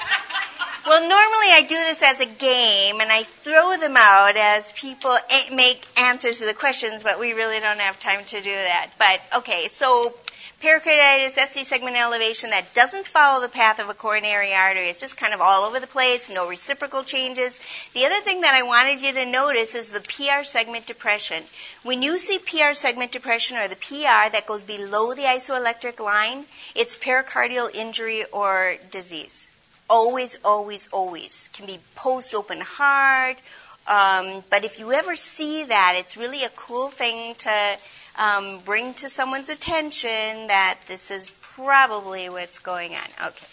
Well, 0.90 1.08
normally 1.08 1.52
I 1.52 1.62
do 1.70 1.76
this 1.76 2.02
as 2.02 2.20
a 2.20 2.26
game 2.26 3.00
and 3.00 3.12
I 3.12 3.22
throw 3.22 3.78
them 3.78 3.96
out 3.96 4.36
as 4.36 4.72
people 4.72 5.16
make 5.54 5.86
answers 5.96 6.40
to 6.40 6.48
the 6.48 6.56
questions, 6.56 7.04
but 7.04 7.20
we 7.20 7.34
really 7.34 7.60
don't 7.60 7.78
have 7.78 8.00
time 8.00 8.26
to 8.26 8.42
do 8.42 8.52
that. 8.52 8.90
But 8.98 9.22
okay, 9.38 9.68
so 9.68 10.16
pericarditis, 10.60 11.36
ST 11.36 11.68
segment 11.68 11.96
elevation 11.96 12.50
that 12.50 12.74
doesn't 12.74 13.06
follow 13.06 13.40
the 13.40 13.50
path 13.50 13.78
of 13.78 13.90
a 13.90 13.94
coronary 13.94 14.56
artery. 14.56 14.90
It's 14.90 15.00
just 15.00 15.16
kind 15.16 15.32
of 15.32 15.42
all 15.42 15.64
over 15.64 15.80
the 15.80 15.86
place, 15.86 16.28
no 16.28 16.50
reciprocal 16.50 17.04
changes. 17.04 17.60
The 17.94 18.06
other 18.06 18.22
thing 18.22 18.42
that 18.42 18.56
I 18.56 18.64
wanted 18.64 19.04
you 19.04 19.12
to 19.14 19.28
notice 19.28 19.76
is 19.76 19.92
the 19.92 20.02
PR 20.02 20.44
segment 20.44 20.88
depression. 20.88 21.44
When 21.84 22.02
you 22.02 22.18
see 22.18 22.40
PR 22.40 22.74
segment 22.74 23.12
depression 23.12 23.58
or 23.58 23.68
the 23.68 23.76
PR 23.76 24.32
that 24.32 24.48
goes 24.48 24.64
below 24.64 25.14
the 25.14 25.30
isoelectric 25.38 26.00
line, 26.00 26.48
it's 26.74 26.98
pericardial 26.98 27.72
injury 27.76 28.26
or 28.32 28.78
disease. 28.90 29.48
Always, 29.90 30.40
always, 30.46 30.88
always. 30.92 31.50
Can 31.54 31.66
be 31.66 31.80
post 31.96 32.36
open 32.36 32.62
heart. 32.62 33.42
Um, 33.88 34.44
but 34.50 34.64
if 34.66 34.80
you 34.80 34.92
ever 34.92 35.16
see 35.16 35.64
that, 35.64 35.96
it's 35.98 36.16
really 36.16 36.44
a 36.44 36.50
cool 36.50 36.90
thing 36.90 37.34
to 37.36 37.78
um, 38.18 38.60
bring 38.60 38.94
to 38.96 39.10
someone's 39.10 39.50
attention 39.50 40.48
that 40.48 40.78
this 40.88 41.10
is 41.10 41.32
probably 41.42 42.30
what's 42.30 42.60
going 42.60 42.94
on. 42.94 43.28
Okay. 43.28 43.48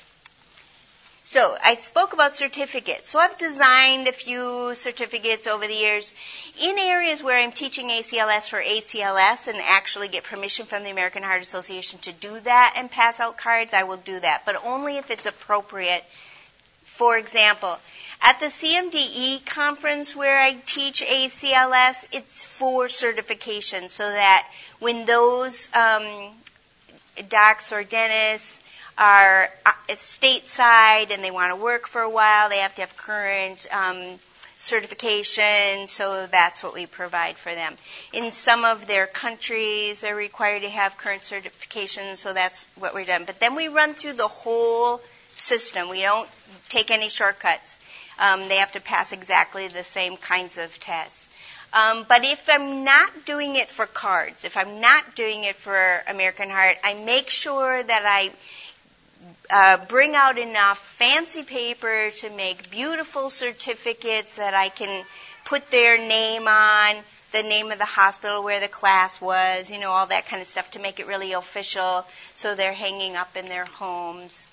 So 1.25 1.57
I 1.61 1.75
spoke 1.75 2.13
about 2.13 2.37
certificates. 2.37 3.11
So 3.11 3.19
I've 3.19 3.37
designed 3.37 4.07
a 4.07 4.13
few 4.13 4.77
certificates 4.77 5.49
over 5.49 5.67
the 5.67 5.75
years 5.75 6.15
in 6.63 6.79
areas 6.79 7.21
where 7.21 7.37
I'm 7.37 7.51
teaching 7.51 7.89
ACLS 7.89 8.49
for 8.49 8.63
ACLS 8.63 9.49
and 9.49 9.59
actually 9.61 10.07
get 10.07 10.23
permission 10.23 10.67
from 10.67 10.85
the 10.85 10.91
American 10.91 11.25
Heart 11.25 11.43
Association 11.43 11.99
to 12.01 12.13
do 12.13 12.39
that 12.41 12.75
and 12.77 12.89
pass 12.89 13.19
out 13.19 13.39
cards. 13.39 13.75
I 13.75 13.83
will 13.83 13.97
do 13.97 14.21
that, 14.21 14.43
but 14.47 14.65
only 14.65 14.99
if 14.99 15.11
it's 15.11 15.27
appropriate. 15.27 16.05
For 16.97 17.19
example, 17.19 17.79
at 18.23 18.41
the 18.41 18.47
CMDE 18.47 19.45
conference 19.45 20.17
where 20.17 20.41
I 20.41 20.57
teach 20.65 21.03
ACLS, 21.03 22.09
it's 22.11 22.43
for 22.43 22.89
certification 22.89 23.91
so 23.91 24.03
that 24.03 24.51
when 24.79 25.05
those 25.05 25.71
um, 25.75 26.33
docs 27.29 27.71
or 27.71 27.85
dentists 27.85 28.63
are 28.97 29.51
uh, 29.67 29.73
stateside 29.91 31.11
and 31.11 31.23
they 31.23 31.31
want 31.31 31.53
to 31.53 31.57
work 31.57 31.87
for 31.87 32.01
a 32.01 32.09
while, 32.09 32.49
they 32.49 32.61
have 32.61 32.75
to 32.77 32.81
have 32.81 32.97
current 32.97 33.67
um, 33.71 34.19
certification, 34.59 35.87
so 35.87 36.27
that's 36.27 36.63
what 36.63 36.73
we 36.73 36.87
provide 36.87 37.37
for 37.37 37.55
them. 37.55 37.77
In 38.15 38.33
some 38.33 38.65
of 38.65 38.87
their 38.87 39.07
countries, 39.07 40.01
they're 40.01 40.17
required 40.17 40.63
to 40.63 40.71
have 40.71 40.97
current 40.97 41.25
certification, 41.25 42.17
so 42.17 42.33
that's 42.33 42.67
what 42.79 42.95
we're 42.95 43.05
done. 43.05 43.25
But 43.27 43.39
then 43.39 43.55
we 43.55 43.69
run 43.69 43.93
through 43.93 44.15
the 44.15 44.29
whole 44.29 45.03
system. 45.37 45.89
We 45.89 46.03
don't 46.03 46.29
take 46.69 46.91
any 46.91 47.09
shortcuts. 47.09 47.79
Um, 48.19 48.49
they 48.49 48.57
have 48.57 48.73
to 48.73 48.81
pass 48.81 49.13
exactly 49.13 49.69
the 49.69 49.85
same 49.85 50.17
kinds 50.17 50.59
of 50.59 50.79
tests. 50.81 51.29
Um, 51.73 52.07
but 52.09 52.25
if 52.25 52.49
I'm 52.49 52.85
not 52.85 53.25
doing 53.25 53.57
it 53.57 53.71
for 53.71 53.87
cards, 53.87 54.45
if 54.45 54.57
I'm 54.57 54.81
not 54.81 55.15
doing 55.15 55.45
it 55.45 55.57
for 55.57 56.03
American 56.07 56.49
Heart, 56.49 56.79
I 56.83 56.95
make 56.95 57.29
sure 57.29 57.83
that 57.83 58.03
I 58.07 58.31
uh, 59.51 59.85
bring 59.87 60.15
out 60.15 60.39
enough 60.39 60.79
fancy 60.79 61.43
paper 61.43 62.11
to 62.17 62.31
make 62.31 62.71
beautiful 62.71 63.31
certificates 63.31 64.37
that 64.37 64.55
I 64.55 64.69
can 64.69 65.05
put 65.45 65.71
their 65.71 65.99
name 65.99 66.49
on, 66.49 66.97
the 67.33 67.43
name 67.43 67.71
of 67.71 67.79
the 67.79 67.85
hospital 67.85 68.43
where 68.43 68.61
the 68.61 68.69
class 68.69 69.21
was, 69.21 69.71
you 69.71 69.79
know, 69.79 69.91
all 69.91 70.07
that 70.07 70.27
kind 70.27 70.41
of 70.41 70.49
stuff 70.49 70.71
to 70.73 70.79
make 70.79 71.01
it 71.01 71.07
really 71.07 71.33
official 71.33 72.07
so 72.35 72.55
they're 72.55 72.73
hanging 72.73 73.17
up 73.17 73.37
in 73.37 73.45
their 73.45 73.65
homes. 73.65 74.47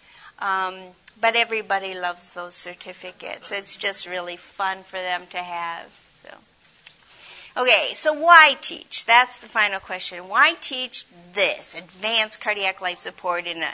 Um, 0.44 0.76
but 1.22 1.38
everybody 1.38 1.94
loves 1.94 2.34
those 2.34 2.54
certificates. 2.54 3.54
It's 3.54 3.78
just 3.78 4.08
really 4.08 4.36
fun 4.36 4.84
for 4.84 4.98
them 4.98 5.24
to 5.32 5.38
have. 5.38 5.86
So. 6.24 7.62
Okay, 7.62 7.94
so 7.94 8.12
why 8.12 8.58
teach? 8.60 9.06
That's 9.06 9.38
the 9.38 9.48
final 9.48 9.80
question. 9.80 10.28
Why 10.28 10.56
teach 10.60 11.06
this 11.34 11.76
advanced 11.76 12.42
cardiac 12.42 12.82
life 12.82 12.98
support 12.98 13.48
in 13.48 13.64
a 13.64 13.74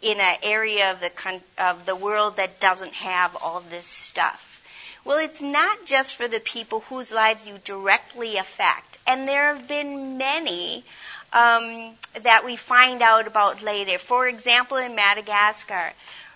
in 0.00 0.18
an 0.18 0.38
area 0.42 0.90
of 0.90 0.98
the 0.98 1.40
of 1.56 1.86
the 1.86 1.94
world 1.94 2.36
that 2.38 2.58
doesn't 2.58 2.94
have 2.94 3.36
all 3.36 3.60
this 3.60 3.86
stuff? 3.86 4.60
Well, 5.04 5.18
it's 5.18 5.42
not 5.42 5.84
just 5.84 6.16
for 6.16 6.26
the 6.26 6.40
people 6.40 6.80
whose 6.80 7.12
lives 7.12 7.46
you 7.46 7.58
directly 7.64 8.38
affect, 8.38 8.98
and 9.06 9.28
there 9.28 9.54
have 9.54 9.68
been 9.68 10.18
many 10.18 10.84
um, 11.32 11.94
that 12.22 12.44
we 12.44 12.56
find 12.56 13.02
out 13.02 13.26
about 13.26 13.62
later. 13.62 13.98
For 13.98 14.28
example, 14.28 14.76
in 14.76 14.94
Madagascar, 14.94 15.92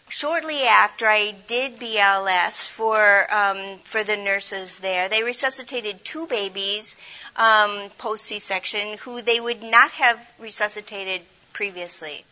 shortly 0.09 0.63
after 0.63 1.07
I 1.07 1.35
did 1.47 1.79
BLS 1.79 2.69
for 2.69 3.33
um, 3.33 3.79
for 3.85 4.03
the 4.05 4.17
nurses 4.17 4.79
there, 4.79 5.09
they 5.09 5.23
resuscitated 5.23 6.05
two 6.05 6.27
babies 6.27 6.97
um, 7.37 7.91
post 7.99 8.25
C-section 8.25 8.99
who 8.99 9.23
they 9.23 9.41
would 9.41 9.63
not 9.63 9.91
have 9.93 10.19
resuscitated 10.39 11.23
previously. 11.53 12.25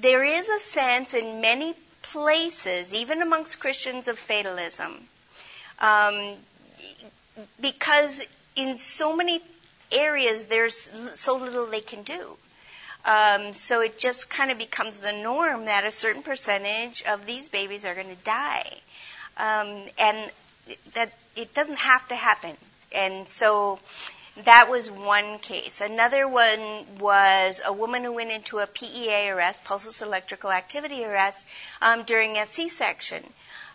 There 0.00 0.22
is 0.22 0.48
a 0.48 0.60
sense 0.60 1.14
in 1.14 1.40
many 1.40 1.74
places, 2.02 2.94
even 2.94 3.22
amongst 3.22 3.58
Christians, 3.58 4.08
of 4.08 4.18
fatalism, 4.18 5.08
um, 5.80 6.36
because 7.60 8.26
in 8.54 8.76
so 8.76 9.16
many 9.16 9.40
areas 9.92 10.46
there's 10.46 10.90
so 11.14 11.36
little 11.36 11.66
they 11.66 11.80
can 11.80 12.02
do. 12.02 12.36
Um, 13.04 13.54
so 13.54 13.80
it 13.80 13.98
just 13.98 14.28
kind 14.28 14.50
of 14.50 14.58
becomes 14.58 14.98
the 14.98 15.12
norm 15.12 15.66
that 15.66 15.84
a 15.84 15.90
certain 15.90 16.22
percentage 16.22 17.02
of 17.04 17.26
these 17.26 17.48
babies 17.48 17.84
are 17.84 17.94
going 17.94 18.08
to 18.08 18.24
die. 18.24 18.72
Um, 19.36 19.84
and 19.98 20.30
that 20.94 21.12
it 21.36 21.54
doesn't 21.54 21.78
have 21.78 22.06
to 22.08 22.14
happen. 22.14 22.56
And 22.92 23.28
so 23.28 23.78
that 24.44 24.68
was 24.68 24.90
one 24.90 25.38
case. 25.38 25.80
Another 25.80 26.28
one 26.28 26.98
was 26.98 27.60
a 27.64 27.72
woman 27.72 28.04
who 28.04 28.12
went 28.12 28.30
into 28.30 28.58
a 28.58 28.66
PEA 28.66 29.30
arrest, 29.30 29.64
pulseless 29.64 30.02
electrical 30.02 30.50
activity 30.50 31.04
arrest, 31.04 31.46
um, 31.80 32.02
during 32.04 32.36
a 32.36 32.46
C-section. 32.46 33.24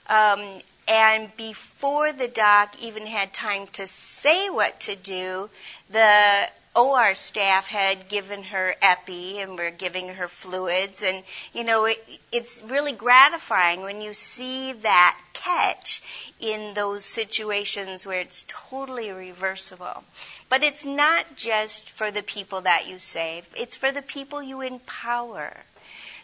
Um, 0.08 0.60
and 0.88 1.36
before 1.38 2.12
the 2.12 2.28
doc 2.28 2.76
even 2.82 3.06
had 3.06 3.34
time 3.34 3.68
to 3.74 3.88
say 4.24 4.50
what 4.50 4.80
to 4.80 4.96
do, 4.96 5.50
the 5.90 6.50
OR 6.76 7.14
staff 7.14 7.68
had 7.68 8.10
given 8.10 8.42
her 8.44 8.74
epi 8.82 9.40
and 9.40 9.58
were 9.58 9.70
giving 9.70 10.08
her 10.08 10.28
fluids. 10.28 11.04
And, 11.04 11.24
you 11.54 11.64
know, 11.64 11.86
it, 11.86 12.04
it's 12.32 12.64
really 12.64 12.94
gratifying 12.94 13.82
when 13.82 14.02
you 14.02 14.14
see 14.14 14.74
that 14.74 15.20
catch 15.34 16.02
in 16.40 16.74
those 16.74 17.06
situations 17.06 18.08
where 18.08 18.22
it's 18.22 18.46
totally 18.48 19.12
reversible. 19.12 20.04
But 20.50 20.64
it's 20.64 20.86
not 20.86 21.36
just 21.36 21.90
for 21.90 22.10
the 22.10 22.24
people 22.24 22.62
that 22.62 22.88
you 22.88 23.00
save, 23.00 23.48
it's 23.56 23.76
for 23.76 23.92
the 23.92 24.02
people 24.02 24.42
you 24.42 24.62
empower. 24.62 25.56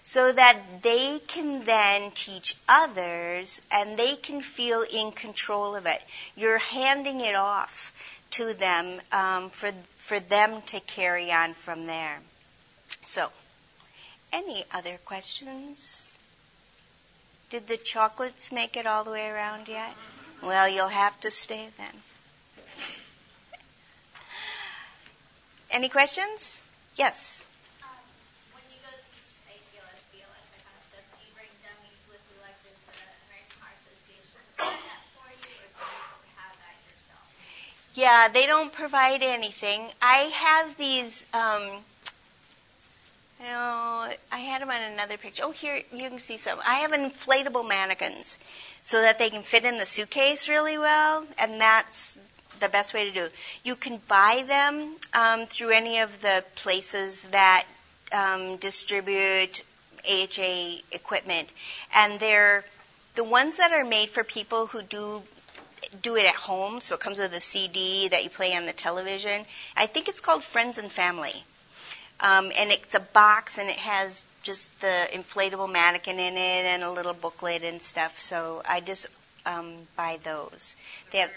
So 0.02 0.32
that 0.32 0.82
they 0.82 1.20
can 1.20 1.66
then 1.66 2.12
teach 2.12 2.56
others 2.70 3.62
and 3.70 4.00
they 4.00 4.16
can 4.16 4.41
feel 4.41 4.82
in 4.82 5.12
control 5.12 5.76
of 5.76 5.86
it. 5.86 6.02
You're 6.38 6.58
handing 6.58 7.20
it 7.20 7.36
off 7.36 7.89
to 8.40 8.54
them 8.54 9.02
um, 9.12 9.50
for 9.50 9.72
for 9.98 10.20
them 10.20 10.62
to 10.68 10.80
carry 10.80 11.32
on 11.32 11.54
from 11.54 11.86
there. 11.86 12.18
So, 13.04 13.30
any 14.32 14.64
other 14.74 14.98
questions? 15.04 16.18
Did 17.50 17.68
the 17.68 17.76
chocolates 17.76 18.52
make 18.52 18.78
it 18.78 18.86
all 18.86 19.04
the 19.04 19.12
way 19.12 19.28
around 19.28 19.68
yet? 19.68 19.94
Well, 20.42 20.70
you'll 20.70 20.88
have 20.88 21.20
to 21.22 21.32
stay 21.32 21.68
then. 21.78 22.66
Any 25.72 25.90
questions? 25.90 26.62
Yes. 26.96 27.39
Yeah, 38.00 38.30
they 38.30 38.45
don't 38.45 38.72
provide 38.72 39.24
anything. 39.24 39.86
I 40.02 40.32
have 40.34 40.78
these. 40.78 41.28
Um, 41.34 41.64
you 43.41 43.45
I 44.32 44.38
had 44.38 44.62
them 44.62 44.70
on 44.70 44.82
another 44.82 45.18
picture. 45.18 45.43
Oh, 45.45 45.52
here 45.52 45.84
you 45.91 46.10
can 46.10 46.20
see 46.20 46.38
some. 46.38 46.60
I 46.66 46.76
have 46.76 46.91
inflatable 46.91 47.68
mannequins 47.68 48.39
so 48.84 49.02
that 49.02 49.20
they 49.20 49.30
can 49.30 49.43
fit 49.43 49.66
in 49.66 49.78
the 49.78 49.86
suitcase 49.86 50.47
really 50.47 50.78
well, 50.78 51.26
and 51.38 51.60
that's 51.60 52.18
the 52.62 52.70
best 52.70 52.93
way 52.93 53.04
to 53.04 53.12
do. 53.12 53.24
it. 53.26 53.34
You 53.66 53.76
can 53.76 54.00
buy 54.08 54.45
them 54.47 54.95
um, 55.14 55.45
through 55.47 55.72
any 55.72 56.00
of 56.00 56.22
the 56.22 56.45
places 56.56 57.24
that 57.32 57.66
um, 58.14 58.56
distribute 58.56 59.62
AHA 60.10 60.84
equipment, 60.93 61.52
and 61.93 62.18
they're 62.18 62.64
the 63.16 63.26
ones 63.26 63.58
that 63.58 63.74
are 63.74 63.84
made 63.84 64.08
for 64.08 64.24
people 64.24 64.68
who 64.68 64.82
do 64.84 65.22
do 66.02 66.16
it 66.16 66.26
at 66.26 66.36
home, 66.36 66.82
so 66.82 66.96
it 66.96 67.02
comes 67.02 67.20
with 67.20 67.34
a 67.34 67.42
CD 67.42 68.08
that 68.10 68.24
you 68.24 68.30
play 68.30 68.56
on 68.56 68.66
the 68.66 68.74
television. 68.74 69.46
I 69.76 69.88
think 69.88 70.08
it's 70.08 70.20
called 70.20 70.44
Friends 70.44 70.78
and 70.78 70.92
Family. 70.92 71.44
Um, 72.22 72.52
and 72.58 72.72
it's 72.72 72.96
a 72.96 73.00
box 73.00 73.58
and 73.58 73.70
it 73.70 73.78
has 73.78 74.26
just 74.44 74.78
the 74.82 75.08
inflatable 75.14 75.72
mannequin 75.72 76.20
in 76.20 76.34
it 76.36 76.66
and 76.66 76.84
a 76.84 76.92
little 76.92 77.14
booklet 77.14 77.64
and 77.64 77.82
stuff. 77.82 78.20
So 78.20 78.62
I 78.68 78.82
just 78.82 79.08
um, 79.46 79.76
buy 79.96 80.20
those. 80.24 80.76
They 81.12 81.20
have, 81.20 81.32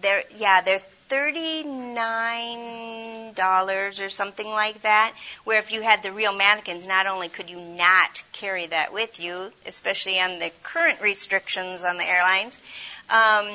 they're 0.00 0.24
yeah, 0.36 0.60
they're 0.60 0.82
thirty 1.08 1.62
nine 1.62 3.32
dollars 3.34 4.00
or 4.00 4.08
something 4.08 4.46
like 4.46 4.82
that. 4.82 5.14
Where 5.44 5.58
if 5.58 5.72
you 5.72 5.82
had 5.82 6.02
the 6.02 6.12
real 6.12 6.34
mannequins, 6.34 6.86
not 6.86 7.06
only 7.06 7.28
could 7.28 7.48
you 7.48 7.60
not 7.60 8.22
carry 8.32 8.66
that 8.66 8.92
with 8.92 9.20
you, 9.20 9.52
especially 9.66 10.18
on 10.20 10.38
the 10.38 10.50
current 10.62 11.00
restrictions 11.00 11.84
on 11.84 11.96
the 11.96 12.04
airlines, 12.04 12.58
um, 13.10 13.48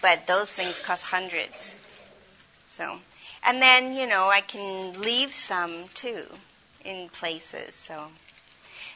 but 0.00 0.26
those 0.26 0.54
things 0.54 0.80
cost 0.80 1.04
hundreds. 1.04 1.76
So, 2.68 2.98
and 3.46 3.60
then 3.60 3.94
you 3.94 4.06
know 4.06 4.28
I 4.28 4.40
can 4.40 5.00
leave 5.00 5.34
some 5.34 5.84
too 5.94 6.24
in 6.84 7.08
places. 7.08 7.74
So 7.74 8.06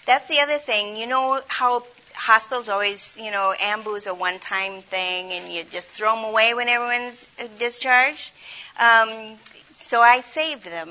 that's 0.07 0.28
the 0.28 0.40
other 0.40 0.59
thing. 0.59 0.96
You 0.96 1.07
know 1.07 1.40
how 1.49 1.84
hospitals 2.18 2.68
always, 2.68 3.16
you 3.16 3.30
know, 3.30 3.55
AMBU 3.59 3.94
is 3.94 4.07
a 4.09 4.14
one-time 4.14 4.82
thing, 4.82 5.32
and 5.32 5.53
you 5.53 5.64
just 5.70 5.90
throw 5.90 6.14
them 6.16 6.24
away 6.24 6.53
when 6.53 6.68
everyone's 6.68 7.28
discharged. 7.59 8.32
Um, 8.78 9.36
so 9.74 10.03
I 10.03 10.20
save 10.20 10.64
them, 10.64 10.90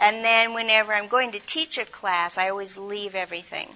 and 0.00 0.24
then 0.24 0.54
whenever 0.54 0.94
I'm 0.94 1.08
going 1.08 1.32
to 1.32 1.40
teach 1.40 1.78
a 1.78 1.84
class, 1.84 2.38
I 2.38 2.48
always 2.48 2.78
leave 2.78 3.14
everything. 3.14 3.68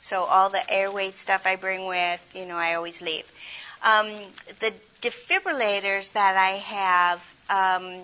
So 0.00 0.22
all 0.22 0.48
the 0.48 0.72
airway 0.72 1.10
stuff 1.10 1.46
I 1.46 1.56
bring 1.56 1.86
with, 1.86 2.20
you 2.34 2.46
know, 2.46 2.56
I 2.56 2.74
always 2.74 3.02
leave. 3.02 3.30
Um, 3.82 4.06
the 4.60 4.72
defibrillators 5.00 6.12
that 6.12 6.36
I 6.36 6.56
have, 6.56 7.34
um, 7.48 8.02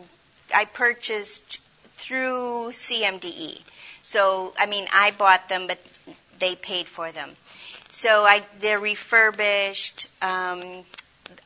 I 0.55 0.65
purchased 0.67 1.59
through 1.97 2.71
CMDE. 2.73 3.61
So, 4.03 4.53
I 4.59 4.67
mean, 4.67 4.87
I 4.93 5.11
bought 5.13 5.49
them, 5.49 5.67
but 5.67 5.79
they 6.39 6.55
paid 6.57 6.87
for 6.89 7.11
them. 7.13 7.31
So 7.91 8.25
I, 8.25 8.43
they're 8.61 8.81
refurbished. 8.81 10.09
Um, 10.21 10.85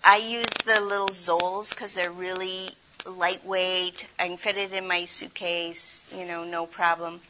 I 0.03 0.17
use 0.17 0.47
the 0.65 0.81
little 0.81 1.09
Zolls 1.09 1.71
because 1.71 1.95
they're 1.95 2.11
really 2.11 2.71
lightweight. 3.07 4.07
I 4.19 4.29
can 4.29 4.37
fit 4.37 4.57
it 4.57 4.73
in 4.73 4.87
my 4.87 5.05
suitcase, 5.05 6.03
you 6.15 6.25
know, 6.25 6.45
no 6.45 6.67
problem. 6.67 7.21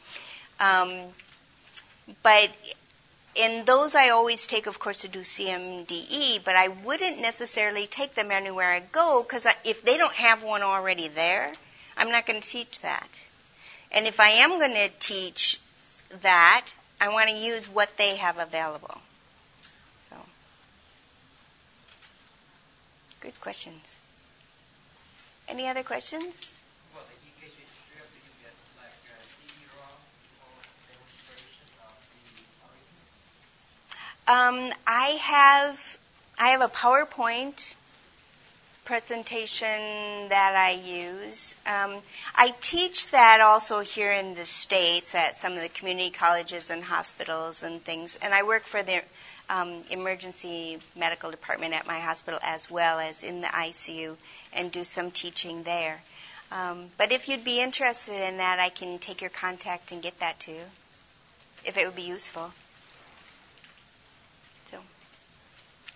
Um, 0.59 0.89
but 2.23 2.49
in 3.35 3.65
those 3.65 3.95
I 3.95 4.09
always 4.09 4.45
take, 4.45 4.67
of 4.67 4.79
course, 4.79 5.01
to 5.01 5.07
do 5.07 5.19
CMDE, 5.19 6.43
but 6.43 6.55
I 6.55 6.67
wouldn't 6.67 7.21
necessarily 7.21 7.87
take 7.87 8.15
them 8.15 8.31
anywhere 8.31 8.71
I 8.71 8.79
go 8.79 9.23
because 9.23 9.47
if 9.63 9.83
they 9.83 9.97
don't 9.97 10.15
have 10.15 10.43
one 10.43 10.63
already 10.63 11.07
there, 11.07 11.53
I'm 11.97 12.11
not 12.11 12.25
going 12.25 12.41
to 12.41 12.47
teach 12.47 12.79
that. 12.81 13.07
And 13.91 14.07
if 14.07 14.19
I 14.19 14.29
am 14.29 14.59
going 14.59 14.73
to 14.73 14.89
teach 14.99 15.59
that, 16.21 16.65
I 17.01 17.09
want 17.09 17.29
to 17.29 17.35
use 17.35 17.67
what 17.67 17.95
they 17.97 18.15
have 18.17 18.37
available. 18.37 18.97
So, 20.09 20.15
good 23.21 23.39
questions. 23.41 23.99
Any 25.47 25.67
other 25.67 25.83
questions? 25.83 26.47
Well, 26.93 27.03
you 27.25 27.31
get 27.41 27.49
your 27.57 27.67
strip, 27.67 28.07
you 28.13 28.31
get 28.43 28.53
like 28.77 28.93
a 29.09 29.17
CD-ROM 29.39 29.97
or 30.43 30.53
Um, 34.29 34.71
I 34.85 35.17
have 35.21 35.97
I 36.37 36.49
have 36.49 36.61
a 36.61 36.67
PowerPoint 36.67 37.73
presentation 38.85 40.29
that 40.29 40.53
I 40.55 40.73
use. 40.73 41.55
Um, 41.65 41.95
I 42.35 42.53
teach 42.61 43.09
that 43.09 43.41
also 43.41 43.79
here 43.79 44.11
in 44.11 44.35
the 44.35 44.45
states 44.45 45.15
at 45.15 45.35
some 45.35 45.53
of 45.53 45.61
the 45.63 45.69
community 45.69 46.11
colleges 46.11 46.69
and 46.69 46.83
hospitals 46.83 47.63
and 47.63 47.83
things, 47.83 48.19
and 48.21 48.31
I 48.31 48.43
work 48.43 48.65
for 48.65 48.83
the 48.83 49.01
um, 49.49 49.81
emergency 49.89 50.77
medical 50.95 51.31
department 51.31 51.73
at 51.73 51.87
my 51.87 51.99
hospital 51.99 52.39
as 52.43 52.69
well 52.69 52.99
as 52.99 53.23
in 53.23 53.41
the 53.41 53.47
ICU 53.47 54.15
and 54.53 54.71
do 54.71 54.83
some 54.83 55.09
teaching 55.09 55.63
there. 55.63 55.97
Um, 56.51 56.91
but 56.99 57.11
if 57.11 57.29
you'd 57.29 57.43
be 57.43 57.59
interested 57.59 58.21
in 58.27 58.37
that, 58.37 58.59
I 58.59 58.69
can 58.69 58.99
take 58.99 59.21
your 59.21 59.31
contact 59.31 59.91
and 59.91 60.03
get 60.03 60.19
that 60.19 60.39
to 60.41 60.51
you 60.51 60.65
if 61.65 61.77
it 61.77 61.85
would 61.87 61.95
be 61.95 62.03
useful. 62.03 62.51
So, 64.71 64.77